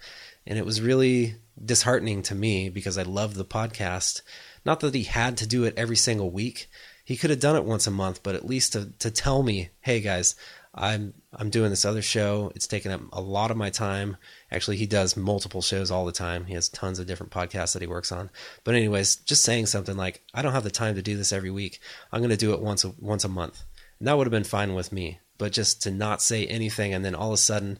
and 0.45 0.57
it 0.57 0.65
was 0.65 0.81
really 0.81 1.35
disheartening 1.63 2.21
to 2.23 2.35
me 2.35 2.69
because 2.69 2.97
I 2.97 3.03
loved 3.03 3.35
the 3.35 3.45
podcast. 3.45 4.21
Not 4.65 4.79
that 4.81 4.93
he 4.93 5.03
had 5.03 5.37
to 5.37 5.47
do 5.47 5.63
it 5.63 5.73
every 5.77 5.95
single 5.95 6.29
week. 6.29 6.69
He 7.03 7.17
could 7.17 7.31
have 7.31 7.39
done 7.39 7.55
it 7.55 7.65
once 7.65 7.87
a 7.87 7.91
month, 7.91 8.21
but 8.23 8.35
at 8.35 8.45
least 8.45 8.73
to 8.73 8.91
to 8.99 9.09
tell 9.09 9.41
me, 9.41 9.71
"Hey 9.81 9.99
guys, 9.99 10.35
I'm 10.75 11.13
I'm 11.31 11.49
doing 11.49 11.69
this 11.69 11.85
other 11.85 12.01
show. 12.01 12.51
It's 12.55 12.65
taking 12.65 12.91
up 12.91 13.01
a 13.11 13.21
lot 13.21 13.51
of 13.51 13.57
my 13.57 13.69
time. 13.69 14.17
Actually, 14.51 14.77
he 14.77 14.87
does 14.87 15.15
multiple 15.15 15.61
shows 15.61 15.91
all 15.91 16.05
the 16.05 16.11
time. 16.11 16.45
He 16.45 16.55
has 16.55 16.67
tons 16.67 16.97
of 16.97 17.05
different 17.05 17.31
podcasts 17.31 17.73
that 17.73 17.81
he 17.81 17.87
works 17.87 18.11
on. 18.11 18.31
But 18.63 18.73
anyways, 18.75 19.17
just 19.17 19.43
saying 19.43 19.67
something 19.67 19.95
like, 19.95 20.23
"I 20.33 20.41
don't 20.41 20.53
have 20.53 20.63
the 20.63 20.71
time 20.71 20.95
to 20.95 21.03
do 21.03 21.15
this 21.15 21.31
every 21.31 21.51
week. 21.51 21.79
I'm 22.11 22.21
going 22.21 22.31
to 22.31 22.37
do 22.37 22.53
it 22.53 22.61
once 22.61 22.83
a, 22.83 22.93
once 22.99 23.23
a 23.23 23.29
month." 23.29 23.63
And 23.99 24.07
that 24.07 24.17
would 24.17 24.25
have 24.25 24.31
been 24.31 24.43
fine 24.43 24.73
with 24.73 24.91
me. 24.91 25.19
But 25.37 25.51
just 25.51 25.81
to 25.83 25.91
not 25.91 26.21
say 26.21 26.45
anything 26.45 26.93
and 26.93 27.05
then 27.05 27.15
all 27.15 27.29
of 27.29 27.35
a 27.35 27.37
sudden, 27.37 27.79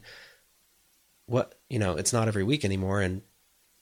what, 1.26 1.54
you 1.68 1.78
know, 1.78 1.96
it's 1.96 2.12
not 2.12 2.28
every 2.28 2.44
week 2.44 2.64
anymore. 2.64 3.00
And 3.00 3.22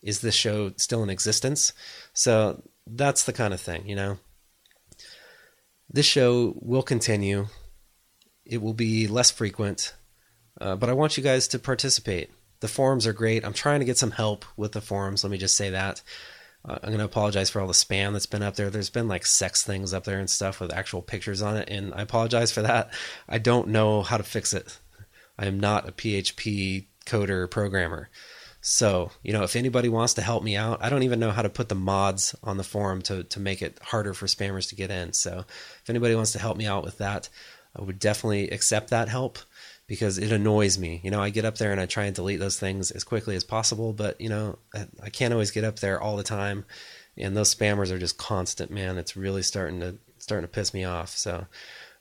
is 0.02 0.20
this 0.20 0.34
show 0.34 0.72
still 0.76 1.02
in 1.02 1.10
existence? 1.10 1.72
So 2.12 2.62
that's 2.86 3.24
the 3.24 3.32
kind 3.32 3.54
of 3.54 3.60
thing, 3.60 3.88
you 3.88 3.96
know. 3.96 4.18
This 5.88 6.06
show 6.06 6.54
will 6.60 6.82
continue. 6.82 7.48
It 8.44 8.60
will 8.60 8.74
be 8.74 9.06
less 9.06 9.30
frequent, 9.30 9.94
uh, 10.60 10.76
but 10.76 10.88
I 10.88 10.94
want 10.94 11.16
you 11.16 11.22
guys 11.22 11.48
to 11.48 11.58
participate. 11.58 12.30
The 12.60 12.68
forums 12.68 13.06
are 13.06 13.12
great. 13.12 13.44
I'm 13.44 13.52
trying 13.52 13.80
to 13.80 13.86
get 13.86 13.98
some 13.98 14.12
help 14.12 14.44
with 14.56 14.72
the 14.72 14.80
forums. 14.80 15.24
Let 15.24 15.30
me 15.30 15.38
just 15.38 15.56
say 15.56 15.70
that. 15.70 16.02
Uh, 16.64 16.78
I'm 16.82 16.90
going 16.90 16.98
to 16.98 17.04
apologize 17.04 17.50
for 17.50 17.60
all 17.60 17.66
the 17.66 17.72
spam 17.72 18.12
that's 18.12 18.26
been 18.26 18.42
up 18.42 18.54
there. 18.54 18.70
There's 18.70 18.90
been 18.90 19.08
like 19.08 19.26
sex 19.26 19.64
things 19.64 19.92
up 19.92 20.04
there 20.04 20.20
and 20.20 20.30
stuff 20.30 20.60
with 20.60 20.72
actual 20.72 21.02
pictures 21.02 21.42
on 21.42 21.56
it, 21.56 21.68
and 21.68 21.92
I 21.94 22.02
apologize 22.02 22.52
for 22.52 22.62
that. 22.62 22.92
I 23.28 23.38
don't 23.38 23.68
know 23.68 24.02
how 24.02 24.16
to 24.16 24.22
fix 24.22 24.54
it. 24.54 24.78
I 25.38 25.46
am 25.46 25.58
not 25.58 25.88
a 25.88 25.92
PHP 25.92 26.86
coder 27.04 27.50
programmer. 27.50 28.10
So, 28.64 29.10
you 29.24 29.32
know, 29.32 29.42
if 29.42 29.56
anybody 29.56 29.88
wants 29.88 30.14
to 30.14 30.22
help 30.22 30.44
me 30.44 30.56
out, 30.56 30.78
I 30.80 30.88
don't 30.88 31.02
even 31.02 31.18
know 31.18 31.32
how 31.32 31.42
to 31.42 31.48
put 31.48 31.68
the 31.68 31.74
mods 31.74 32.36
on 32.44 32.58
the 32.58 32.62
forum 32.62 33.02
to, 33.02 33.24
to 33.24 33.40
make 33.40 33.60
it 33.60 33.80
harder 33.82 34.14
for 34.14 34.26
spammers 34.26 34.68
to 34.68 34.76
get 34.76 34.92
in. 34.92 35.12
So, 35.14 35.44
if 35.48 35.90
anybody 35.90 36.14
wants 36.14 36.30
to 36.32 36.38
help 36.38 36.56
me 36.56 36.66
out 36.66 36.84
with 36.84 36.98
that, 36.98 37.28
I 37.76 37.82
would 37.82 37.98
definitely 37.98 38.50
accept 38.50 38.90
that 38.90 39.08
help 39.08 39.38
because 39.86 40.18
it 40.18 40.32
annoys 40.32 40.78
me. 40.78 41.00
You 41.02 41.10
know, 41.10 41.22
I 41.22 41.30
get 41.30 41.44
up 41.44 41.58
there 41.58 41.72
and 41.72 41.80
I 41.80 41.86
try 41.86 42.04
and 42.04 42.14
delete 42.14 42.40
those 42.40 42.58
things 42.58 42.90
as 42.90 43.04
quickly 43.04 43.36
as 43.36 43.44
possible, 43.44 43.92
but, 43.92 44.20
you 44.20 44.28
know, 44.28 44.58
I 45.02 45.10
can't 45.10 45.32
always 45.32 45.50
get 45.50 45.64
up 45.64 45.80
there 45.80 46.00
all 46.00 46.16
the 46.16 46.22
time. 46.22 46.64
And 47.16 47.36
those 47.36 47.54
spammers 47.54 47.90
are 47.90 47.98
just 47.98 48.16
constant, 48.16 48.70
man. 48.70 48.96
It's 48.96 49.16
really 49.16 49.42
starting 49.42 49.80
to 49.80 49.98
starting 50.18 50.44
to 50.44 50.52
piss 50.52 50.72
me 50.72 50.84
off. 50.84 51.10
So, 51.10 51.46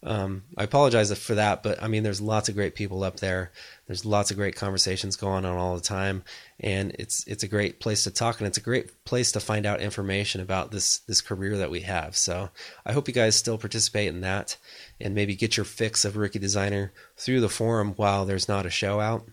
um, 0.03 0.43
I 0.57 0.63
apologize 0.63 1.15
for 1.19 1.35
that, 1.35 1.63
but 1.63 1.81
I 1.81 1.87
mean, 1.87 2.03
there's 2.03 2.21
lots 2.21 2.49
of 2.49 2.55
great 2.55 2.75
people 2.75 3.03
up 3.03 3.19
there. 3.19 3.51
There's 3.87 4.05
lots 4.05 4.31
of 4.31 4.37
great 4.37 4.55
conversations 4.55 5.15
going 5.15 5.45
on 5.45 5.57
all 5.57 5.75
the 5.75 5.81
time, 5.81 6.23
and 6.61 6.95
it's 6.99 7.25
it's 7.27 7.43
a 7.43 7.47
great 7.47 7.79
place 7.79 8.03
to 8.03 8.11
talk, 8.11 8.39
and 8.39 8.47
it's 8.47 8.57
a 8.57 8.61
great 8.61 9.03
place 9.03 9.31
to 9.31 9.39
find 9.39 9.65
out 9.65 9.81
information 9.81 10.39
about 10.39 10.71
this 10.71 10.99
this 10.99 11.19
career 11.19 11.57
that 11.57 11.71
we 11.71 11.81
have. 11.81 12.15
So 12.15 12.49
I 12.85 12.93
hope 12.93 13.07
you 13.07 13.13
guys 13.13 13.35
still 13.35 13.57
participate 13.57 14.07
in 14.07 14.21
that, 14.21 14.57
and 14.99 15.15
maybe 15.15 15.35
get 15.35 15.57
your 15.57 15.65
fix 15.65 16.05
of 16.05 16.15
Rookie 16.15 16.39
Designer 16.39 16.93
through 17.17 17.41
the 17.41 17.49
forum 17.49 17.93
while 17.95 18.25
there's 18.25 18.47
not 18.47 18.67
a 18.67 18.69
show 18.69 18.99
out. 18.99 19.27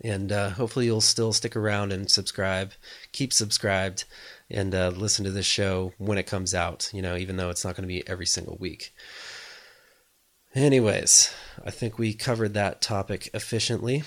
And 0.00 0.32
uh, 0.32 0.50
hopefully 0.50 0.86
you'll 0.86 1.00
still 1.00 1.32
stick 1.32 1.56
around 1.56 1.92
and 1.92 2.10
subscribe, 2.10 2.72
keep 3.12 3.32
subscribed, 3.32 4.04
and 4.48 4.74
uh, 4.74 4.88
listen 4.90 5.24
to 5.24 5.30
this 5.30 5.46
show 5.46 5.92
when 5.98 6.18
it 6.18 6.26
comes 6.26 6.54
out. 6.54 6.88
You 6.94 7.02
know, 7.02 7.16
even 7.16 7.36
though 7.36 7.50
it's 7.50 7.64
not 7.64 7.76
going 7.76 7.82
to 7.82 7.88
be 7.88 8.08
every 8.08 8.26
single 8.26 8.56
week. 8.58 8.94
Anyways, 10.54 11.30
I 11.64 11.70
think 11.70 11.98
we 11.98 12.14
covered 12.14 12.54
that 12.54 12.80
topic 12.80 13.28
efficiently. 13.34 14.04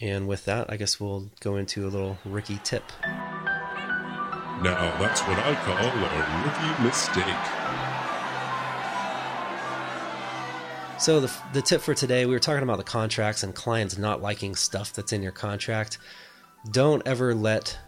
And 0.00 0.28
with 0.28 0.44
that, 0.44 0.70
I 0.70 0.76
guess 0.76 1.00
we'll 1.00 1.30
go 1.40 1.56
into 1.56 1.86
a 1.86 1.88
little 1.88 2.18
rookie 2.24 2.60
tip. 2.62 2.84
Now, 3.02 4.96
that's 4.98 5.22
what 5.22 5.38
I 5.38 5.54
call 5.54 5.76
a 5.76 5.96
rookie 6.44 6.82
mistake. 6.82 7.24
So, 10.98 11.20
the, 11.20 11.32
the 11.52 11.62
tip 11.62 11.80
for 11.80 11.94
today, 11.94 12.26
we 12.26 12.32
were 12.32 12.38
talking 12.38 12.62
about 12.62 12.78
the 12.78 12.84
contracts 12.84 13.42
and 13.42 13.54
clients 13.54 13.96
not 13.98 14.22
liking 14.22 14.54
stuff 14.54 14.92
that's 14.92 15.12
in 15.12 15.22
your 15.22 15.32
contract. 15.32 15.98
Don't 16.70 17.02
ever 17.06 17.34
let 17.34 17.78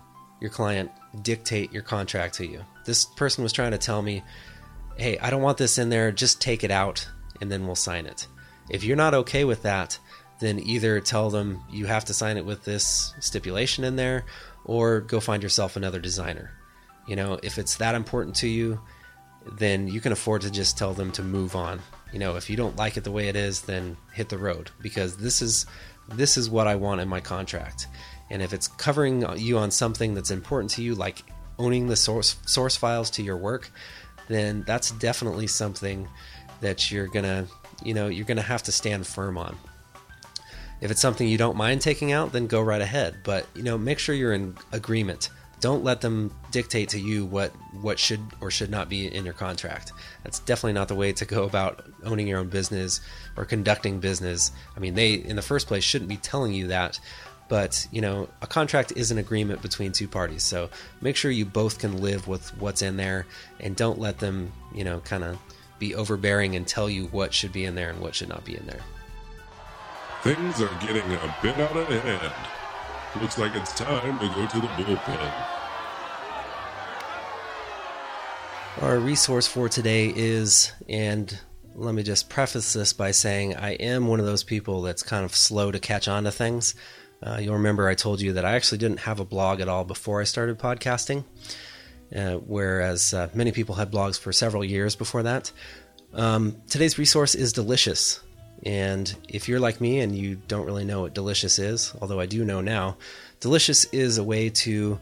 your 0.40 0.50
client 0.50 0.90
dictate 1.22 1.72
your 1.72 1.82
contract 1.82 2.34
to 2.36 2.46
you. 2.46 2.64
This 2.84 3.04
person 3.04 3.42
was 3.42 3.52
trying 3.52 3.72
to 3.72 3.78
tell 3.78 4.02
me, 4.02 4.22
hey, 4.96 5.18
I 5.18 5.30
don't 5.30 5.42
want 5.42 5.58
this 5.58 5.78
in 5.78 5.88
there, 5.88 6.12
just 6.12 6.40
take 6.40 6.64
it 6.64 6.70
out 6.70 7.08
and 7.40 7.50
then 7.50 7.66
we'll 7.66 7.76
sign 7.76 8.06
it. 8.06 8.26
If 8.70 8.84
you're 8.84 8.96
not 8.96 9.14
okay 9.14 9.44
with 9.44 9.62
that, 9.62 9.98
then 10.40 10.60
either 10.60 11.00
tell 11.00 11.30
them 11.30 11.62
you 11.70 11.86
have 11.86 12.04
to 12.06 12.14
sign 12.14 12.36
it 12.36 12.44
with 12.44 12.64
this 12.64 13.14
stipulation 13.20 13.84
in 13.84 13.96
there 13.96 14.24
or 14.64 15.00
go 15.00 15.20
find 15.20 15.42
yourself 15.42 15.76
another 15.76 15.98
designer. 15.98 16.52
You 17.06 17.16
know, 17.16 17.40
if 17.42 17.58
it's 17.58 17.76
that 17.76 17.94
important 17.94 18.36
to 18.36 18.48
you, 18.48 18.80
then 19.52 19.88
you 19.88 20.00
can 20.00 20.12
afford 20.12 20.42
to 20.42 20.50
just 20.50 20.76
tell 20.76 20.94
them 20.94 21.10
to 21.12 21.22
move 21.22 21.56
on. 21.56 21.80
You 22.12 22.18
know, 22.18 22.36
if 22.36 22.48
you 22.50 22.56
don't 22.56 22.76
like 22.76 22.96
it 22.96 23.04
the 23.04 23.10
way 23.10 23.28
it 23.28 23.36
is, 23.36 23.62
then 23.62 23.96
hit 24.12 24.28
the 24.28 24.38
road 24.38 24.70
because 24.80 25.16
this 25.16 25.42
is 25.42 25.66
this 26.08 26.36
is 26.36 26.48
what 26.48 26.66
I 26.66 26.76
want 26.76 27.00
in 27.00 27.08
my 27.08 27.20
contract. 27.20 27.86
And 28.30 28.42
if 28.42 28.52
it's 28.52 28.68
covering 28.68 29.24
you 29.38 29.58
on 29.58 29.70
something 29.70 30.14
that's 30.14 30.30
important 30.30 30.70
to 30.72 30.82
you 30.82 30.94
like 30.94 31.22
owning 31.58 31.88
the 31.88 31.96
source 31.96 32.36
source 32.46 32.76
files 32.76 33.10
to 33.10 33.22
your 33.22 33.36
work, 33.36 33.70
then 34.28 34.62
that's 34.66 34.90
definitely 34.92 35.46
something 35.46 36.08
that 36.60 36.90
you're 36.90 37.08
gonna 37.08 37.46
you 37.82 37.94
know 37.94 38.08
you're 38.08 38.26
gonna 38.26 38.42
have 38.42 38.62
to 38.64 38.72
stand 38.72 39.06
firm 39.06 39.38
on 39.38 39.56
if 40.80 40.90
it's 40.90 41.00
something 41.00 41.26
you 41.26 41.38
don't 41.38 41.56
mind 41.56 41.80
taking 41.80 42.12
out 42.12 42.32
then 42.32 42.46
go 42.46 42.60
right 42.60 42.80
ahead. 42.80 43.16
But 43.24 43.46
you 43.54 43.62
know 43.62 43.78
make 43.78 43.98
sure 43.98 44.14
you're 44.14 44.32
in 44.32 44.56
agreement. 44.72 45.30
Don't 45.60 45.82
let 45.82 46.00
them 46.00 46.32
dictate 46.52 46.90
to 46.90 47.00
you 47.00 47.26
what 47.26 47.50
what 47.80 47.98
should 47.98 48.20
or 48.40 48.50
should 48.50 48.70
not 48.70 48.88
be 48.88 49.12
in 49.12 49.24
your 49.24 49.34
contract. 49.34 49.92
That's 50.22 50.38
definitely 50.40 50.74
not 50.74 50.88
the 50.88 50.94
way 50.94 51.12
to 51.12 51.24
go 51.24 51.44
about 51.44 51.84
owning 52.04 52.28
your 52.28 52.38
own 52.38 52.48
business 52.48 53.00
or 53.36 53.44
conducting 53.44 53.98
business. 54.00 54.52
I 54.76 54.80
mean 54.80 54.94
they 54.94 55.14
in 55.14 55.36
the 55.36 55.42
first 55.42 55.66
place 55.66 55.84
shouldn't 55.84 56.08
be 56.08 56.16
telling 56.16 56.52
you 56.52 56.68
that. 56.68 57.00
But 57.48 57.88
you 57.90 58.00
know 58.00 58.28
a 58.40 58.46
contract 58.46 58.92
is 58.94 59.10
an 59.10 59.18
agreement 59.18 59.62
between 59.62 59.92
two 59.92 60.06
parties. 60.06 60.44
So 60.44 60.70
make 61.00 61.16
sure 61.16 61.30
you 61.30 61.44
both 61.44 61.78
can 61.78 62.00
live 62.00 62.28
with 62.28 62.56
what's 62.58 62.82
in 62.82 62.96
there 62.96 63.26
and 63.58 63.74
don't 63.74 63.98
let 63.98 64.18
them 64.18 64.52
you 64.72 64.84
know 64.84 65.00
kind 65.00 65.24
of 65.24 65.38
be 65.78 65.94
overbearing 65.94 66.56
and 66.56 66.66
tell 66.66 66.90
you 66.90 67.06
what 67.06 67.32
should 67.32 67.52
be 67.52 67.64
in 67.64 67.74
there 67.74 67.90
and 67.90 68.00
what 68.00 68.14
should 68.14 68.28
not 68.28 68.44
be 68.44 68.56
in 68.56 68.66
there. 68.66 68.80
Things 70.22 70.60
are 70.60 70.74
getting 70.80 71.12
a 71.12 71.36
bit 71.42 71.58
out 71.58 71.76
of 71.76 71.88
hand. 71.88 72.32
Looks 73.20 73.38
like 73.38 73.54
it's 73.54 73.72
time 73.74 74.18
to 74.18 74.28
go 74.28 74.46
to 74.46 74.60
the 74.60 74.66
bullpen. 74.66 75.32
Our 78.82 78.98
resource 78.98 79.46
for 79.46 79.68
today 79.68 80.12
is, 80.14 80.72
and 80.88 81.38
let 81.74 81.94
me 81.94 82.02
just 82.02 82.28
preface 82.28 82.72
this 82.72 82.92
by 82.92 83.10
saying 83.10 83.56
I 83.56 83.72
am 83.74 84.06
one 84.06 84.20
of 84.20 84.26
those 84.26 84.44
people 84.44 84.82
that's 84.82 85.02
kind 85.02 85.24
of 85.24 85.34
slow 85.34 85.70
to 85.70 85.78
catch 85.78 86.08
on 86.08 86.24
to 86.24 86.30
things. 86.30 86.74
Uh, 87.22 87.38
you'll 87.40 87.54
remember 87.54 87.88
I 87.88 87.94
told 87.94 88.20
you 88.20 88.34
that 88.34 88.44
I 88.44 88.54
actually 88.54 88.78
didn't 88.78 89.00
have 89.00 89.20
a 89.20 89.24
blog 89.24 89.60
at 89.60 89.68
all 89.68 89.84
before 89.84 90.20
I 90.20 90.24
started 90.24 90.58
podcasting 90.58 91.24
uh, 92.14 92.34
whereas 92.34 93.12
uh, 93.12 93.28
many 93.34 93.52
people 93.52 93.74
had 93.74 93.90
blogs 93.90 94.18
for 94.18 94.32
several 94.32 94.64
years 94.64 94.96
before 94.96 95.22
that. 95.24 95.52
Um, 96.14 96.56
today's 96.68 96.98
resource 96.98 97.34
is 97.34 97.52
Delicious. 97.52 98.20
And 98.64 99.14
if 99.28 99.48
you're 99.48 99.60
like 99.60 99.80
me 99.80 100.00
and 100.00 100.14
you 100.16 100.36
don't 100.48 100.66
really 100.66 100.84
know 100.84 101.02
what 101.02 101.14
Delicious 101.14 101.58
is, 101.58 101.94
although 102.00 102.20
I 102.20 102.26
do 102.26 102.44
know 102.44 102.60
now, 102.60 102.96
Delicious 103.40 103.84
is 103.86 104.18
a 104.18 104.24
way 104.24 104.50
to 104.50 104.98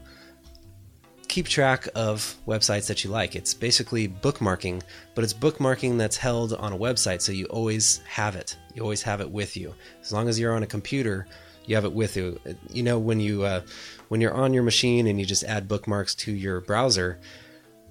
keep 1.27 1.47
track 1.47 1.87
of 1.95 2.35
websites 2.47 2.87
that 2.87 3.03
you 3.03 3.09
like. 3.09 3.35
It's 3.35 3.53
basically 3.53 4.07
bookmarking, 4.07 4.81
but 5.15 5.23
it's 5.23 5.33
bookmarking 5.33 5.97
that's 5.97 6.17
held 6.17 6.53
on 6.53 6.73
a 6.73 6.77
website, 6.77 7.21
so 7.21 7.31
you 7.31 7.45
always 7.45 7.97
have 8.07 8.35
it. 8.35 8.57
You 8.73 8.83
always 8.83 9.01
have 9.03 9.21
it 9.21 9.29
with 9.29 9.57
you. 9.57 9.73
As 10.01 10.13
long 10.13 10.29
as 10.29 10.39
you're 10.39 10.55
on 10.55 10.63
a 10.63 10.67
computer, 10.67 11.27
you 11.65 11.75
have 11.75 11.85
it 11.85 11.93
with 11.93 12.15
you. 12.15 12.39
You 12.71 12.83
know, 12.83 12.97
when 12.97 13.19
you 13.19 13.43
uh, 13.43 13.61
when 14.07 14.21
you're 14.21 14.33
on 14.33 14.53
your 14.53 14.63
machine 14.63 15.07
and 15.07 15.19
you 15.19 15.25
just 15.25 15.43
add 15.43 15.67
bookmarks 15.67 16.15
to 16.15 16.31
your 16.31 16.61
browser, 16.61 17.19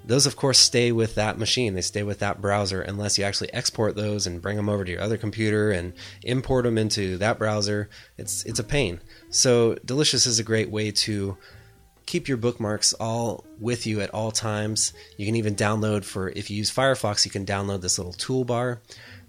those 0.06 0.26
of 0.26 0.36
course 0.36 0.58
stay 0.58 0.92
with 0.92 1.16
that 1.16 1.38
machine. 1.38 1.74
They 1.74 1.80
stay 1.82 2.02
with 2.02 2.20
that 2.20 2.40
browser 2.40 2.80
unless 2.80 3.18
you 3.18 3.24
actually 3.24 3.52
export 3.52 3.96
those 3.96 4.26
and 4.26 4.40
bring 4.40 4.56
them 4.56 4.68
over 4.68 4.84
to 4.84 4.90
your 4.90 5.00
other 5.00 5.16
computer 5.18 5.72
and 5.72 5.92
import 6.22 6.64
them 6.64 6.78
into 6.78 7.18
that 7.18 7.38
browser. 7.38 7.90
It's 8.16 8.44
it's 8.44 8.60
a 8.60 8.64
pain. 8.64 9.00
So 9.30 9.74
Delicious 9.84 10.26
is 10.26 10.38
a 10.38 10.44
great 10.44 10.70
way 10.70 10.92
to 10.92 11.36
keep 12.06 12.28
your 12.28 12.36
bookmarks 12.36 12.92
all 12.94 13.44
with 13.58 13.86
you 13.86 14.00
at 14.00 14.10
all 14.10 14.30
times. 14.30 14.92
You 15.16 15.26
can 15.26 15.36
even 15.36 15.56
download 15.56 16.04
for 16.04 16.28
if 16.30 16.50
you 16.50 16.56
use 16.56 16.72
Firefox, 16.72 17.24
you 17.24 17.30
can 17.32 17.44
download 17.44 17.80
this 17.80 17.98
little 17.98 18.14
toolbar 18.14 18.78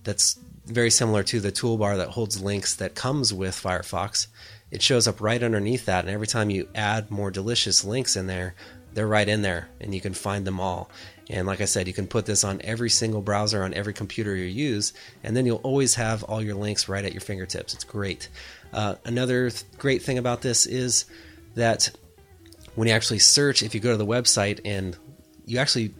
that's 0.03 0.39
very 0.65 0.91
similar 0.91 1.23
to 1.23 1.39
the 1.39 1.51
toolbar 1.51 1.97
that 1.97 2.09
holds 2.09 2.41
links 2.41 2.75
that 2.75 2.93
comes 2.93 3.33
with 3.33 3.55
Firefox 3.55 4.27
it 4.69 4.81
shows 4.81 5.07
up 5.07 5.21
right 5.21 5.41
underneath 5.41 5.85
that. 5.85 6.05
And 6.05 6.13
every 6.13 6.27
time 6.27 6.49
you 6.49 6.67
add 6.75 7.09
more 7.09 7.31
delicious 7.31 7.85
links 7.85 8.15
in 8.15 8.27
there, 8.27 8.55
they're 8.97 9.07
right 9.07 9.29
in 9.29 9.43
there 9.43 9.69
and 9.79 9.93
you 9.93 10.01
can 10.01 10.15
find 10.15 10.45
them 10.45 10.59
all. 10.59 10.89
And 11.29 11.45
like 11.45 11.61
I 11.61 11.65
said, 11.65 11.87
you 11.87 11.93
can 11.93 12.07
put 12.07 12.25
this 12.25 12.43
on 12.43 12.61
every 12.63 12.89
single 12.89 13.21
browser 13.21 13.61
on 13.61 13.75
every 13.75 13.93
computer 13.93 14.35
you 14.35 14.45
use, 14.45 14.91
and 15.23 15.37
then 15.37 15.45
you'll 15.45 15.57
always 15.57 15.93
have 15.95 16.23
all 16.23 16.41
your 16.41 16.55
links 16.55 16.89
right 16.89 17.05
at 17.05 17.13
your 17.13 17.21
fingertips. 17.21 17.75
It's 17.75 17.83
great. 17.83 18.27
Uh, 18.73 18.95
another 19.05 19.51
th- 19.51 19.65
great 19.77 20.01
thing 20.01 20.17
about 20.17 20.41
this 20.41 20.65
is 20.65 21.05
that 21.53 21.91
when 22.73 22.87
you 22.87 22.93
actually 22.95 23.19
search, 23.19 23.61
if 23.61 23.75
you 23.75 23.81
go 23.81 23.91
to 23.91 23.97
the 23.97 24.05
website 24.05 24.61
and 24.65 24.97
you 25.45 25.59
actually 25.59 25.93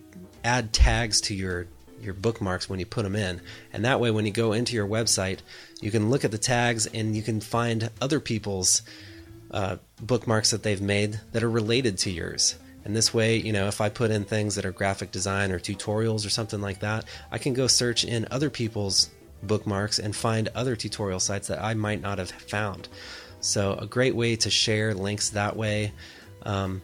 add 0.43 0.73
tags 0.73 1.21
to 1.21 1.35
your 1.35 1.67
your 2.01 2.15
bookmarks 2.15 2.67
when 2.67 2.79
you 2.79 2.85
put 2.87 3.03
them 3.03 3.15
in, 3.15 3.41
and 3.73 3.85
that 3.85 3.99
way 3.99 4.09
when 4.09 4.25
you 4.25 4.31
go 4.31 4.53
into 4.53 4.75
your 4.75 4.87
website, 4.87 5.39
you 5.81 5.91
can 5.91 6.09
look 6.09 6.25
at 6.25 6.31
the 6.31 6.37
tags 6.39 6.87
and 6.87 7.15
you 7.15 7.21
can 7.21 7.41
find 7.41 7.91
other 8.01 8.19
people's 8.19 8.81
uh, 9.51 9.77
bookmarks 10.01 10.49
that 10.49 10.63
they've 10.63 10.81
made 10.81 11.19
that 11.33 11.43
are 11.43 11.49
related 11.49 11.99
to 11.99 12.09
yours. 12.09 12.55
And 12.87 12.95
this 12.95 13.13
way, 13.13 13.35
you 13.35 13.51
know, 13.51 13.67
if 13.67 13.81
I 13.81 13.89
put 13.89 14.11
in 14.11 14.23
things 14.23 14.55
that 14.55 14.65
are 14.65 14.71
graphic 14.71 15.11
design 15.11 15.51
or 15.51 15.59
tutorials 15.59 16.25
or 16.25 16.29
something 16.29 16.61
like 16.61 16.79
that, 16.79 17.03
I 17.29 17.37
can 17.37 17.53
go 17.53 17.67
search 17.67 18.05
in 18.05 18.25
other 18.31 18.49
people's 18.49 19.09
bookmarks 19.43 19.99
and 19.99 20.15
find 20.15 20.47
other 20.55 20.77
tutorial 20.77 21.19
sites 21.19 21.49
that 21.49 21.61
I 21.61 21.73
might 21.73 21.99
not 21.99 22.17
have 22.17 22.31
found. 22.31 22.87
So, 23.41 23.73
a 23.73 23.85
great 23.85 24.15
way 24.15 24.37
to 24.37 24.49
share 24.49 24.93
links 24.93 25.31
that 25.31 25.57
way. 25.57 25.91
Um, 26.43 26.81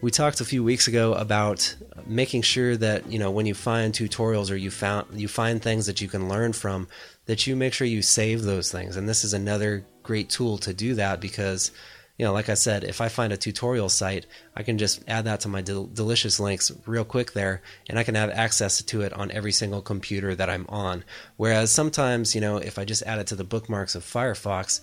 we 0.00 0.10
talked 0.10 0.40
a 0.40 0.44
few 0.46 0.64
weeks 0.64 0.88
ago 0.88 1.12
about 1.12 1.76
making 2.06 2.40
sure 2.40 2.74
that 2.78 3.10
you 3.12 3.18
know 3.18 3.30
when 3.30 3.44
you 3.44 3.54
find 3.54 3.92
tutorials 3.92 4.50
or 4.50 4.56
you 4.56 4.70
found 4.70 5.20
you 5.20 5.28
find 5.28 5.60
things 5.60 5.84
that 5.84 6.00
you 6.00 6.08
can 6.08 6.30
learn 6.30 6.54
from 6.54 6.88
that 7.26 7.46
you 7.46 7.56
make 7.56 7.74
sure 7.74 7.86
you 7.86 8.00
save 8.00 8.42
those 8.42 8.72
things. 8.72 8.96
And 8.96 9.06
this 9.06 9.22
is 9.22 9.34
another 9.34 9.84
great 10.02 10.30
tool 10.30 10.56
to 10.58 10.72
do 10.72 10.94
that 10.94 11.20
because 11.20 11.72
you 12.18 12.24
know, 12.24 12.32
like 12.32 12.48
I 12.48 12.54
said, 12.54 12.84
if 12.84 13.00
I 13.00 13.08
find 13.08 13.32
a 13.32 13.36
tutorial 13.36 13.88
site, 13.88 14.26
I 14.54 14.62
can 14.62 14.78
just 14.78 15.02
add 15.08 15.24
that 15.24 15.40
to 15.40 15.48
my 15.48 15.62
del- 15.62 15.86
delicious 15.86 16.38
links 16.38 16.70
real 16.86 17.04
quick 17.04 17.32
there, 17.32 17.62
and 17.88 17.98
I 17.98 18.04
can 18.04 18.14
have 18.14 18.30
access 18.30 18.80
to 18.82 19.02
it 19.02 19.12
on 19.12 19.32
every 19.32 19.50
single 19.50 19.82
computer 19.82 20.34
that 20.34 20.48
I'm 20.48 20.66
on. 20.68 21.04
Whereas 21.36 21.72
sometimes, 21.72 22.34
you 22.34 22.40
know, 22.40 22.58
if 22.58 22.78
I 22.78 22.84
just 22.84 23.02
add 23.02 23.18
it 23.18 23.26
to 23.28 23.36
the 23.36 23.42
bookmarks 23.42 23.96
of 23.96 24.04
Firefox, 24.04 24.80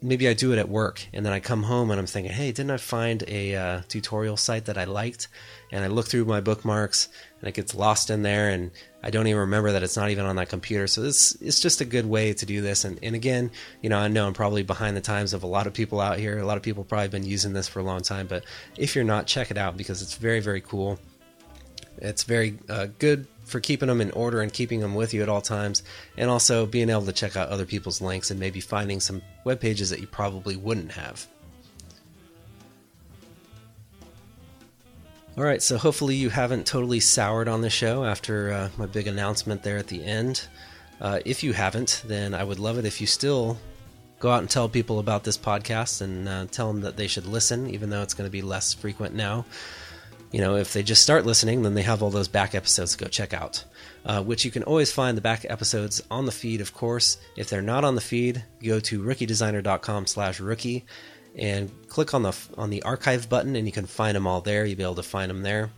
maybe 0.00 0.28
I 0.28 0.34
do 0.34 0.52
it 0.52 0.58
at 0.58 0.68
work, 0.68 1.04
and 1.12 1.26
then 1.26 1.32
I 1.32 1.40
come 1.40 1.64
home 1.64 1.90
and 1.90 1.98
I'm 1.98 2.06
thinking, 2.06 2.32
hey, 2.32 2.52
didn't 2.52 2.70
I 2.70 2.76
find 2.76 3.24
a 3.26 3.56
uh, 3.56 3.80
tutorial 3.88 4.36
site 4.36 4.66
that 4.66 4.78
I 4.78 4.84
liked? 4.84 5.26
And 5.72 5.84
I 5.84 5.88
look 5.88 6.06
through 6.06 6.26
my 6.26 6.40
bookmarks, 6.40 7.08
and 7.40 7.48
it 7.48 7.54
gets 7.54 7.74
lost 7.74 8.10
in 8.10 8.22
there, 8.22 8.48
and 8.50 8.70
I 9.02 9.10
don't 9.10 9.26
even 9.26 9.40
remember 9.40 9.72
that 9.72 9.82
it's 9.82 9.96
not 9.96 10.10
even 10.10 10.24
on 10.24 10.36
that 10.36 10.48
computer. 10.48 10.86
So 10.86 11.02
this 11.02 11.36
it's 11.40 11.60
just 11.60 11.80
a 11.80 11.84
good 11.84 12.06
way 12.06 12.32
to 12.34 12.46
do 12.46 12.60
this. 12.60 12.84
And, 12.84 12.98
and 13.02 13.14
again, 13.14 13.50
you 13.82 13.88
know, 13.88 13.98
I 13.98 14.08
know 14.08 14.26
I'm 14.26 14.34
probably 14.34 14.62
behind 14.62 14.96
the 14.96 15.00
times 15.00 15.32
of 15.32 15.42
a 15.42 15.46
lot 15.46 15.66
of 15.66 15.72
people 15.72 16.00
out 16.00 16.18
here. 16.18 16.38
A 16.38 16.46
lot 16.46 16.56
of 16.56 16.62
people 16.62 16.84
probably 16.84 17.08
been 17.08 17.24
using 17.24 17.52
this 17.52 17.68
for 17.68 17.80
a 17.80 17.84
long 17.84 18.00
time, 18.00 18.26
but 18.26 18.44
if 18.76 18.94
you're 18.94 19.04
not, 19.04 19.26
check 19.26 19.50
it 19.50 19.58
out 19.58 19.76
because 19.76 20.02
it's 20.02 20.16
very 20.16 20.40
very 20.40 20.60
cool. 20.60 20.98
It's 22.00 22.22
very 22.22 22.58
uh, 22.68 22.86
good 22.98 23.26
for 23.44 23.60
keeping 23.60 23.88
them 23.88 24.00
in 24.00 24.10
order 24.12 24.40
and 24.40 24.52
keeping 24.52 24.80
them 24.80 24.94
with 24.94 25.14
you 25.14 25.22
at 25.22 25.28
all 25.28 25.40
times, 25.40 25.82
and 26.16 26.30
also 26.30 26.66
being 26.66 26.90
able 26.90 27.06
to 27.06 27.12
check 27.12 27.36
out 27.36 27.48
other 27.48 27.64
people's 27.64 28.00
links 28.00 28.30
and 28.30 28.38
maybe 28.38 28.60
finding 28.60 29.00
some 29.00 29.22
web 29.44 29.60
pages 29.60 29.90
that 29.90 30.00
you 30.00 30.06
probably 30.06 30.54
wouldn't 30.54 30.92
have. 30.92 31.26
All 35.38 35.44
right, 35.44 35.62
so 35.62 35.78
hopefully 35.78 36.16
you 36.16 36.30
haven't 36.30 36.66
totally 36.66 36.98
soured 36.98 37.46
on 37.46 37.60
the 37.60 37.70
show 37.70 38.04
after 38.04 38.50
uh, 38.50 38.68
my 38.76 38.86
big 38.86 39.06
announcement 39.06 39.62
there 39.62 39.78
at 39.78 39.86
the 39.86 40.04
end. 40.04 40.48
Uh, 41.00 41.20
if 41.24 41.44
you 41.44 41.52
haven't, 41.52 42.02
then 42.04 42.34
I 42.34 42.42
would 42.42 42.58
love 42.58 42.76
it 42.76 42.84
if 42.84 43.00
you 43.00 43.06
still 43.06 43.56
go 44.18 44.32
out 44.32 44.40
and 44.40 44.50
tell 44.50 44.68
people 44.68 44.98
about 44.98 45.22
this 45.22 45.38
podcast 45.38 46.00
and 46.00 46.28
uh, 46.28 46.46
tell 46.46 46.66
them 46.72 46.80
that 46.80 46.96
they 46.96 47.06
should 47.06 47.24
listen, 47.24 47.70
even 47.70 47.88
though 47.88 48.02
it's 48.02 48.14
going 48.14 48.26
to 48.26 48.32
be 48.32 48.42
less 48.42 48.74
frequent 48.74 49.14
now. 49.14 49.44
You 50.32 50.40
know, 50.40 50.56
if 50.56 50.72
they 50.72 50.82
just 50.82 51.04
start 51.04 51.24
listening, 51.24 51.62
then 51.62 51.74
they 51.74 51.82
have 51.82 52.02
all 52.02 52.10
those 52.10 52.26
back 52.26 52.56
episodes 52.56 52.96
to 52.96 53.04
go 53.04 53.08
check 53.08 53.32
out, 53.32 53.64
uh, 54.04 54.20
which 54.24 54.44
you 54.44 54.50
can 54.50 54.64
always 54.64 54.90
find 54.90 55.16
the 55.16 55.22
back 55.22 55.46
episodes 55.48 56.02
on 56.10 56.26
the 56.26 56.32
feed, 56.32 56.60
of 56.60 56.74
course. 56.74 57.16
If 57.36 57.48
they're 57.48 57.62
not 57.62 57.84
on 57.84 57.94
the 57.94 58.00
feed, 58.00 58.42
go 58.60 58.80
to 58.80 59.00
rookiedesigner.com 59.00 60.06
slash 60.06 60.40
rookie 60.40 60.84
and 61.36 61.70
click 61.88 62.14
on 62.14 62.22
the 62.22 62.36
on 62.56 62.70
the 62.70 62.82
archive 62.82 63.28
button, 63.28 63.56
and 63.56 63.66
you 63.66 63.72
can 63.72 63.86
find 63.86 64.16
them 64.16 64.26
all 64.26 64.40
there. 64.40 64.64
You'll 64.64 64.76
be 64.76 64.82
able 64.82 64.94
to 64.96 65.02
find 65.02 65.30
them 65.30 65.42
there. 65.42 65.70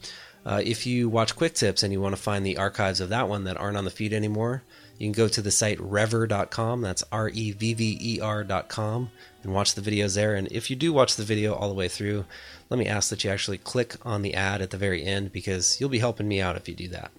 Uh, 0.45 0.63
if 0.65 0.87
you 0.87 1.09
watch 1.09 1.37
Quick 1.37 1.55
Tips 1.55 1.83
and 1.83 1.93
you 1.93 2.01
want 2.01 2.17
to 2.17 2.21
find 2.21 2.47
the 2.47 2.57
archives 2.57 3.01
of 3.01 3.11
that 3.11 3.29
one 3.29 3.45
that 3.45 3.59
aren't 3.59 3.77
on 3.77 3.85
the 3.85 3.91
feed 3.91 4.13
anymore, 4.13 4.63
you 4.99 5.07
can 5.07 5.13
go 5.13 5.29
to 5.29 5.43
the 5.43 5.51
site 5.51 5.79
revver.com. 5.79 6.81
That's 6.81 7.05
R 7.13 7.29
E 7.29 7.53
V 7.53 7.75
V 7.75 7.99
E 8.01 8.21
R.com 8.21 9.11
and 9.43 9.55
watch 9.55 9.75
the 9.75 9.83
videos 9.83 10.15
there. 10.15 10.35
And 10.35 10.49
if 10.51 10.71
you 10.71 10.77
do 10.77 10.93
watch 10.93 11.17
the 11.17 11.25
video 11.25 11.55
all 11.55 11.69
the 11.69 11.75
way 11.75 11.89
through, 11.89 12.25
let 12.69 12.79
me 12.79 12.87
ask 12.87 13.11
that 13.11 13.25
you 13.25 13.31
actually 13.31 13.59
click 13.59 13.97
on 14.03 14.23
the 14.23 14.35
ad 14.35 14.63
at 14.63 14.71
the 14.71 14.77
very 14.77 15.05
end 15.05 15.33
because 15.33 15.81
you'll 15.81 15.91
be 15.91 15.99
helping 15.99 16.29
me 16.29 16.41
out 16.41 16.57
if 16.57 16.69
you 16.69 16.75
do 16.75 16.89
that. 16.89 17.11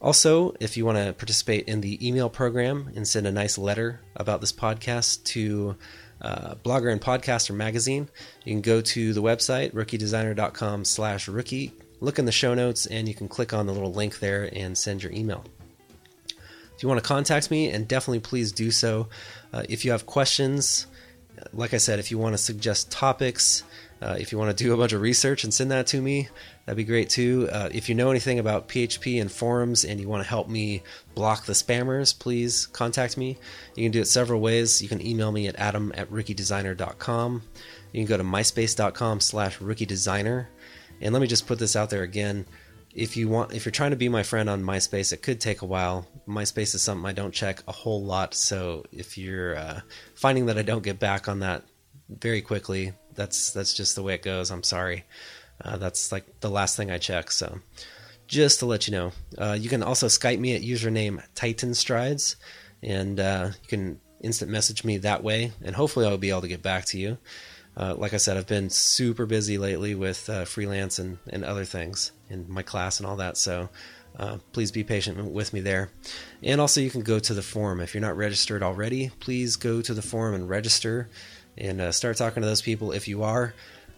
Also, 0.00 0.54
if 0.60 0.76
you 0.76 0.84
want 0.84 0.98
to 0.98 1.12
participate 1.14 1.66
in 1.66 1.80
the 1.80 2.06
email 2.06 2.28
program 2.28 2.90
and 2.94 3.08
send 3.08 3.26
a 3.26 3.32
nice 3.32 3.56
letter 3.56 4.00
about 4.14 4.40
this 4.40 4.52
podcast 4.52 5.24
to 5.24 5.76
uh, 6.20 6.54
blogger 6.56 6.90
and 6.90 7.00
podcaster 7.00 7.54
magazine. 7.54 8.08
You 8.44 8.54
can 8.54 8.62
go 8.62 8.80
to 8.80 9.12
the 9.12 9.22
website 9.22 9.72
rookiedesigner.com 9.72 10.84
slash 10.84 11.28
rookie, 11.28 11.72
look 12.00 12.18
in 12.18 12.24
the 12.24 12.32
show 12.32 12.54
notes, 12.54 12.86
and 12.86 13.08
you 13.08 13.14
can 13.14 13.28
click 13.28 13.52
on 13.52 13.66
the 13.66 13.72
little 13.72 13.92
link 13.92 14.18
there 14.18 14.48
and 14.52 14.76
send 14.76 15.02
your 15.02 15.12
email. 15.12 15.44
If 16.76 16.82
you 16.82 16.88
want 16.88 17.02
to 17.02 17.06
contact 17.06 17.50
me, 17.50 17.70
and 17.70 17.86
definitely 17.86 18.20
please 18.20 18.52
do 18.52 18.70
so. 18.70 19.08
Uh, 19.52 19.62
if 19.68 19.84
you 19.84 19.92
have 19.92 20.06
questions, 20.06 20.86
like 21.52 21.74
I 21.74 21.78
said, 21.78 21.98
if 21.98 22.10
you 22.10 22.18
want 22.18 22.34
to 22.34 22.38
suggest 22.38 22.90
topics, 22.90 23.62
uh, 24.02 24.16
if 24.18 24.32
you 24.32 24.38
want 24.38 24.56
to 24.56 24.64
do 24.64 24.74
a 24.74 24.76
bunch 24.76 24.92
of 24.92 25.00
research 25.00 25.44
and 25.44 25.54
send 25.54 25.70
that 25.70 25.86
to 25.88 26.00
me, 26.00 26.28
that'd 26.64 26.76
be 26.76 26.84
great 26.84 27.08
too. 27.08 27.48
Uh, 27.50 27.68
if 27.72 27.88
you 27.88 27.94
know 27.94 28.10
anything 28.10 28.38
about 28.38 28.68
PHP 28.68 29.20
and 29.20 29.30
forums 29.30 29.84
and 29.84 30.00
you 30.00 30.08
want 30.08 30.22
to 30.22 30.28
help 30.28 30.48
me 30.48 30.82
block 31.14 31.46
the 31.46 31.52
spammers, 31.52 32.18
please 32.18 32.66
contact 32.66 33.16
me. 33.16 33.38
You 33.76 33.84
can 33.84 33.92
do 33.92 34.00
it 34.00 34.08
several 34.08 34.40
ways. 34.40 34.82
You 34.82 34.88
can 34.88 35.04
email 35.04 35.32
me 35.32 35.48
at 35.48 35.56
adam 35.56 35.92
at 35.96 36.10
rookiedesigner.com. 36.10 37.42
You 37.92 38.00
can 38.00 38.08
go 38.08 38.16
to 38.16 38.24
myspace.com 38.24 39.20
slash 39.20 39.58
rookiedesigner. 39.58 40.46
And 41.00 41.12
let 41.12 41.20
me 41.20 41.28
just 41.28 41.46
put 41.46 41.58
this 41.58 41.76
out 41.76 41.90
there 41.90 42.02
again. 42.02 42.46
If 42.94 43.16
you 43.16 43.28
want, 43.28 43.52
if 43.52 43.64
you're 43.64 43.72
trying 43.72 43.90
to 43.90 43.96
be 43.96 44.08
my 44.08 44.22
friend 44.22 44.48
on 44.48 44.62
MySpace, 44.62 45.12
it 45.12 45.22
could 45.22 45.40
take 45.40 45.62
a 45.62 45.66
while. 45.66 46.06
MySpace 46.28 46.74
is 46.74 46.82
something 46.82 47.06
I 47.06 47.12
don't 47.12 47.34
check 47.34 47.62
a 47.66 47.72
whole 47.72 48.02
lot, 48.02 48.34
so 48.34 48.84
if 48.92 49.18
you're 49.18 49.56
uh, 49.56 49.80
finding 50.14 50.46
that 50.46 50.58
I 50.58 50.62
don't 50.62 50.84
get 50.84 51.00
back 51.00 51.28
on 51.28 51.40
that 51.40 51.64
very 52.08 52.40
quickly, 52.40 52.92
that's 53.14 53.50
that's 53.50 53.74
just 53.74 53.94
the 53.96 54.02
way 54.02 54.14
it 54.14 54.22
goes. 54.22 54.50
I'm 54.50 54.62
sorry. 54.62 55.04
Uh, 55.64 55.76
that's 55.76 56.12
like 56.12 56.40
the 56.40 56.50
last 56.50 56.76
thing 56.76 56.90
I 56.90 56.98
check. 56.98 57.30
So 57.30 57.60
just 58.26 58.58
to 58.60 58.66
let 58.66 58.88
you 58.88 58.92
know, 58.92 59.12
uh, 59.38 59.56
you 59.58 59.68
can 59.68 59.82
also 59.82 60.06
Skype 60.06 60.38
me 60.38 60.54
at 60.54 60.62
username 60.62 61.22
Titan 61.34 61.74
Strides, 61.74 62.36
and 62.82 63.20
uh, 63.20 63.50
you 63.62 63.68
can 63.68 64.00
instant 64.20 64.50
message 64.50 64.84
me 64.84 64.98
that 64.98 65.22
way, 65.22 65.52
and 65.62 65.76
hopefully 65.76 66.06
I'll 66.06 66.18
be 66.18 66.30
able 66.30 66.40
to 66.42 66.48
get 66.48 66.62
back 66.62 66.86
to 66.86 66.98
you. 66.98 67.18
Uh, 67.76 67.94
like 67.96 68.14
I 68.14 68.18
said, 68.18 68.36
I've 68.36 68.46
been 68.46 68.70
super 68.70 69.26
busy 69.26 69.58
lately 69.58 69.94
with 69.94 70.30
uh, 70.30 70.44
freelance 70.44 70.98
and, 70.98 71.18
and 71.28 71.44
other 71.44 71.64
things 71.64 72.12
and 72.30 72.48
my 72.48 72.62
class 72.62 73.00
and 73.00 73.06
all 73.06 73.16
that. 73.16 73.36
So 73.36 73.68
uh, 74.16 74.38
please 74.52 74.70
be 74.70 74.84
patient 74.84 75.32
with 75.32 75.52
me 75.52 75.60
there. 75.60 75.90
And 76.42 76.60
also, 76.60 76.80
you 76.80 76.90
can 76.90 77.02
go 77.02 77.18
to 77.18 77.34
the 77.34 77.42
forum. 77.42 77.80
If 77.80 77.92
you're 77.92 78.00
not 78.00 78.16
registered 78.16 78.62
already, 78.62 79.10
please 79.18 79.56
go 79.56 79.82
to 79.82 79.92
the 79.92 80.02
forum 80.02 80.34
and 80.34 80.48
register 80.48 81.08
and 81.56 81.80
uh, 81.80 81.92
start 81.92 82.16
talking 82.16 82.42
to 82.42 82.48
those 82.48 82.62
people 82.62 82.92
if 82.92 83.08
you 83.08 83.22
are. 83.22 83.54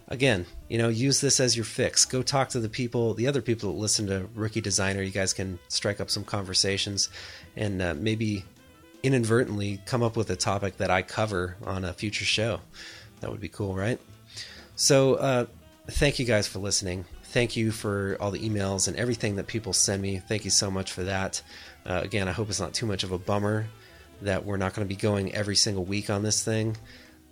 Again, 0.08 0.46
you 0.68 0.78
know, 0.78 0.88
use 0.88 1.20
this 1.20 1.40
as 1.40 1.56
your 1.56 1.64
fix. 1.64 2.04
Go 2.04 2.22
talk 2.22 2.50
to 2.50 2.60
the 2.60 2.68
people, 2.68 3.14
the 3.14 3.26
other 3.26 3.42
people 3.42 3.72
that 3.72 3.78
listen 3.78 4.06
to 4.06 4.28
Rookie 4.34 4.60
Designer. 4.60 5.02
You 5.02 5.10
guys 5.10 5.32
can 5.32 5.58
strike 5.68 6.00
up 6.00 6.10
some 6.10 6.22
conversations 6.24 7.08
and 7.56 7.82
uh, 7.82 7.94
maybe 7.94 8.44
inadvertently 9.02 9.80
come 9.84 10.02
up 10.02 10.16
with 10.16 10.30
a 10.30 10.36
topic 10.36 10.76
that 10.76 10.90
I 10.90 11.02
cover 11.02 11.56
on 11.64 11.84
a 11.84 11.92
future 11.92 12.24
show. 12.24 12.60
That 13.20 13.30
would 13.30 13.40
be 13.40 13.48
cool, 13.48 13.74
right? 13.74 14.00
So, 14.76 15.14
uh, 15.14 15.46
thank 15.88 16.18
you 16.18 16.24
guys 16.24 16.46
for 16.46 16.60
listening. 16.60 17.04
Thank 17.24 17.56
you 17.56 17.72
for 17.72 18.16
all 18.20 18.30
the 18.30 18.48
emails 18.48 18.88
and 18.88 18.96
everything 18.96 19.36
that 19.36 19.46
people 19.46 19.72
send 19.72 20.02
me. 20.02 20.18
Thank 20.18 20.44
you 20.44 20.50
so 20.50 20.70
much 20.70 20.92
for 20.92 21.02
that. 21.04 21.42
Uh, 21.84 22.00
again, 22.02 22.28
I 22.28 22.32
hope 22.32 22.48
it's 22.48 22.60
not 22.60 22.74
too 22.74 22.86
much 22.86 23.02
of 23.02 23.12
a 23.12 23.18
bummer 23.18 23.66
that 24.22 24.44
we're 24.44 24.56
not 24.56 24.74
going 24.74 24.86
to 24.86 24.88
be 24.88 24.98
going 25.00 25.34
every 25.34 25.56
single 25.56 25.84
week 25.84 26.10
on 26.10 26.22
this 26.22 26.42
thing 26.42 26.76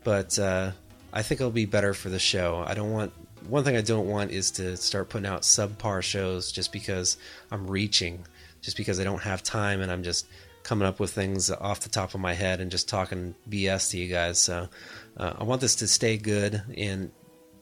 but 0.04 0.38
uh, 0.38 0.70
I 1.12 1.22
think 1.22 1.40
it'll 1.40 1.50
be 1.50 1.66
better 1.66 1.94
for 1.94 2.10
the 2.10 2.18
show. 2.18 2.64
I 2.66 2.74
don't 2.74 2.92
want 2.92 3.12
one 3.48 3.64
thing 3.64 3.76
I 3.76 3.82
don't 3.82 4.08
want 4.08 4.30
is 4.30 4.50
to 4.52 4.76
start 4.76 5.08
putting 5.08 5.26
out 5.26 5.42
subpar 5.42 6.02
shows 6.02 6.50
just 6.50 6.72
because 6.72 7.16
I'm 7.50 7.66
reaching, 7.66 8.24
just 8.62 8.76
because 8.76 8.98
I 9.00 9.04
don't 9.04 9.22
have 9.22 9.42
time 9.42 9.80
and 9.80 9.90
I'm 9.90 10.02
just 10.02 10.26
coming 10.62 10.88
up 10.88 10.98
with 10.98 11.10
things 11.10 11.50
off 11.50 11.80
the 11.80 11.90
top 11.90 12.14
of 12.14 12.20
my 12.20 12.32
head 12.32 12.60
and 12.60 12.70
just 12.70 12.88
talking 12.88 13.34
BS 13.48 13.90
to 13.90 13.98
you 13.98 14.08
guys. 14.08 14.38
So 14.38 14.68
uh, 15.16 15.34
I 15.38 15.44
want 15.44 15.60
this 15.60 15.76
to 15.76 15.86
stay 15.86 16.16
good, 16.16 16.62
and 16.76 17.12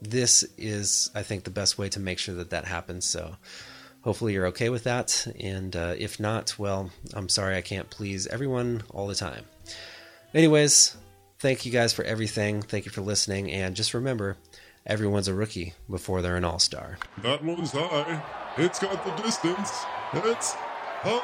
this 0.01 0.45
is, 0.57 1.11
I 1.15 1.23
think, 1.23 1.45
the 1.45 1.51
best 1.51 1.79
way 1.79 1.89
to 1.91 2.01
make 2.01 2.19
sure 2.19 2.37
that 2.37 2.51
that 2.51 2.65
happens. 2.65 3.05
So 3.05 3.35
hopefully 4.03 4.35
you're 4.35 4.47
okay 4.47 4.69
with 4.69 4.85
that, 4.85 5.27
and 5.39 5.75
uh, 5.75 5.95
if 5.99 6.21
not, 6.21 6.59
well, 6.59 6.91
I'm 7.13 7.29
sorry 7.29 7.57
I 7.57 7.61
can't 7.61 7.91
please 7.91 8.29
everyone 8.29 8.85
all 8.91 9.09
the 9.09 9.17
time. 9.17 9.45
Anyways, 10.33 10.97
Thank 11.43 11.67
you 11.67 11.73
guys 11.73 11.93
for 11.93 12.05
everything. 12.05 12.63
Thank 12.63 12.85
you 12.85 12.93
for 12.93 13.01
listening. 13.01 13.51
And 13.51 13.75
just 13.75 13.95
remember, 13.95 14.37
everyone's 14.87 15.27
a 15.27 15.35
rookie 15.35 15.75
before 15.91 16.23
they're 16.23 16.37
an 16.37 16.45
all 16.45 16.61
star. 16.61 16.99
That 17.25 17.43
one's 17.43 17.73
high. 17.73 18.23
It's 18.57 18.79
got 18.79 19.05
the 19.05 19.11
distance. 19.21 19.85
It's 20.13 20.53
high. 21.03 21.23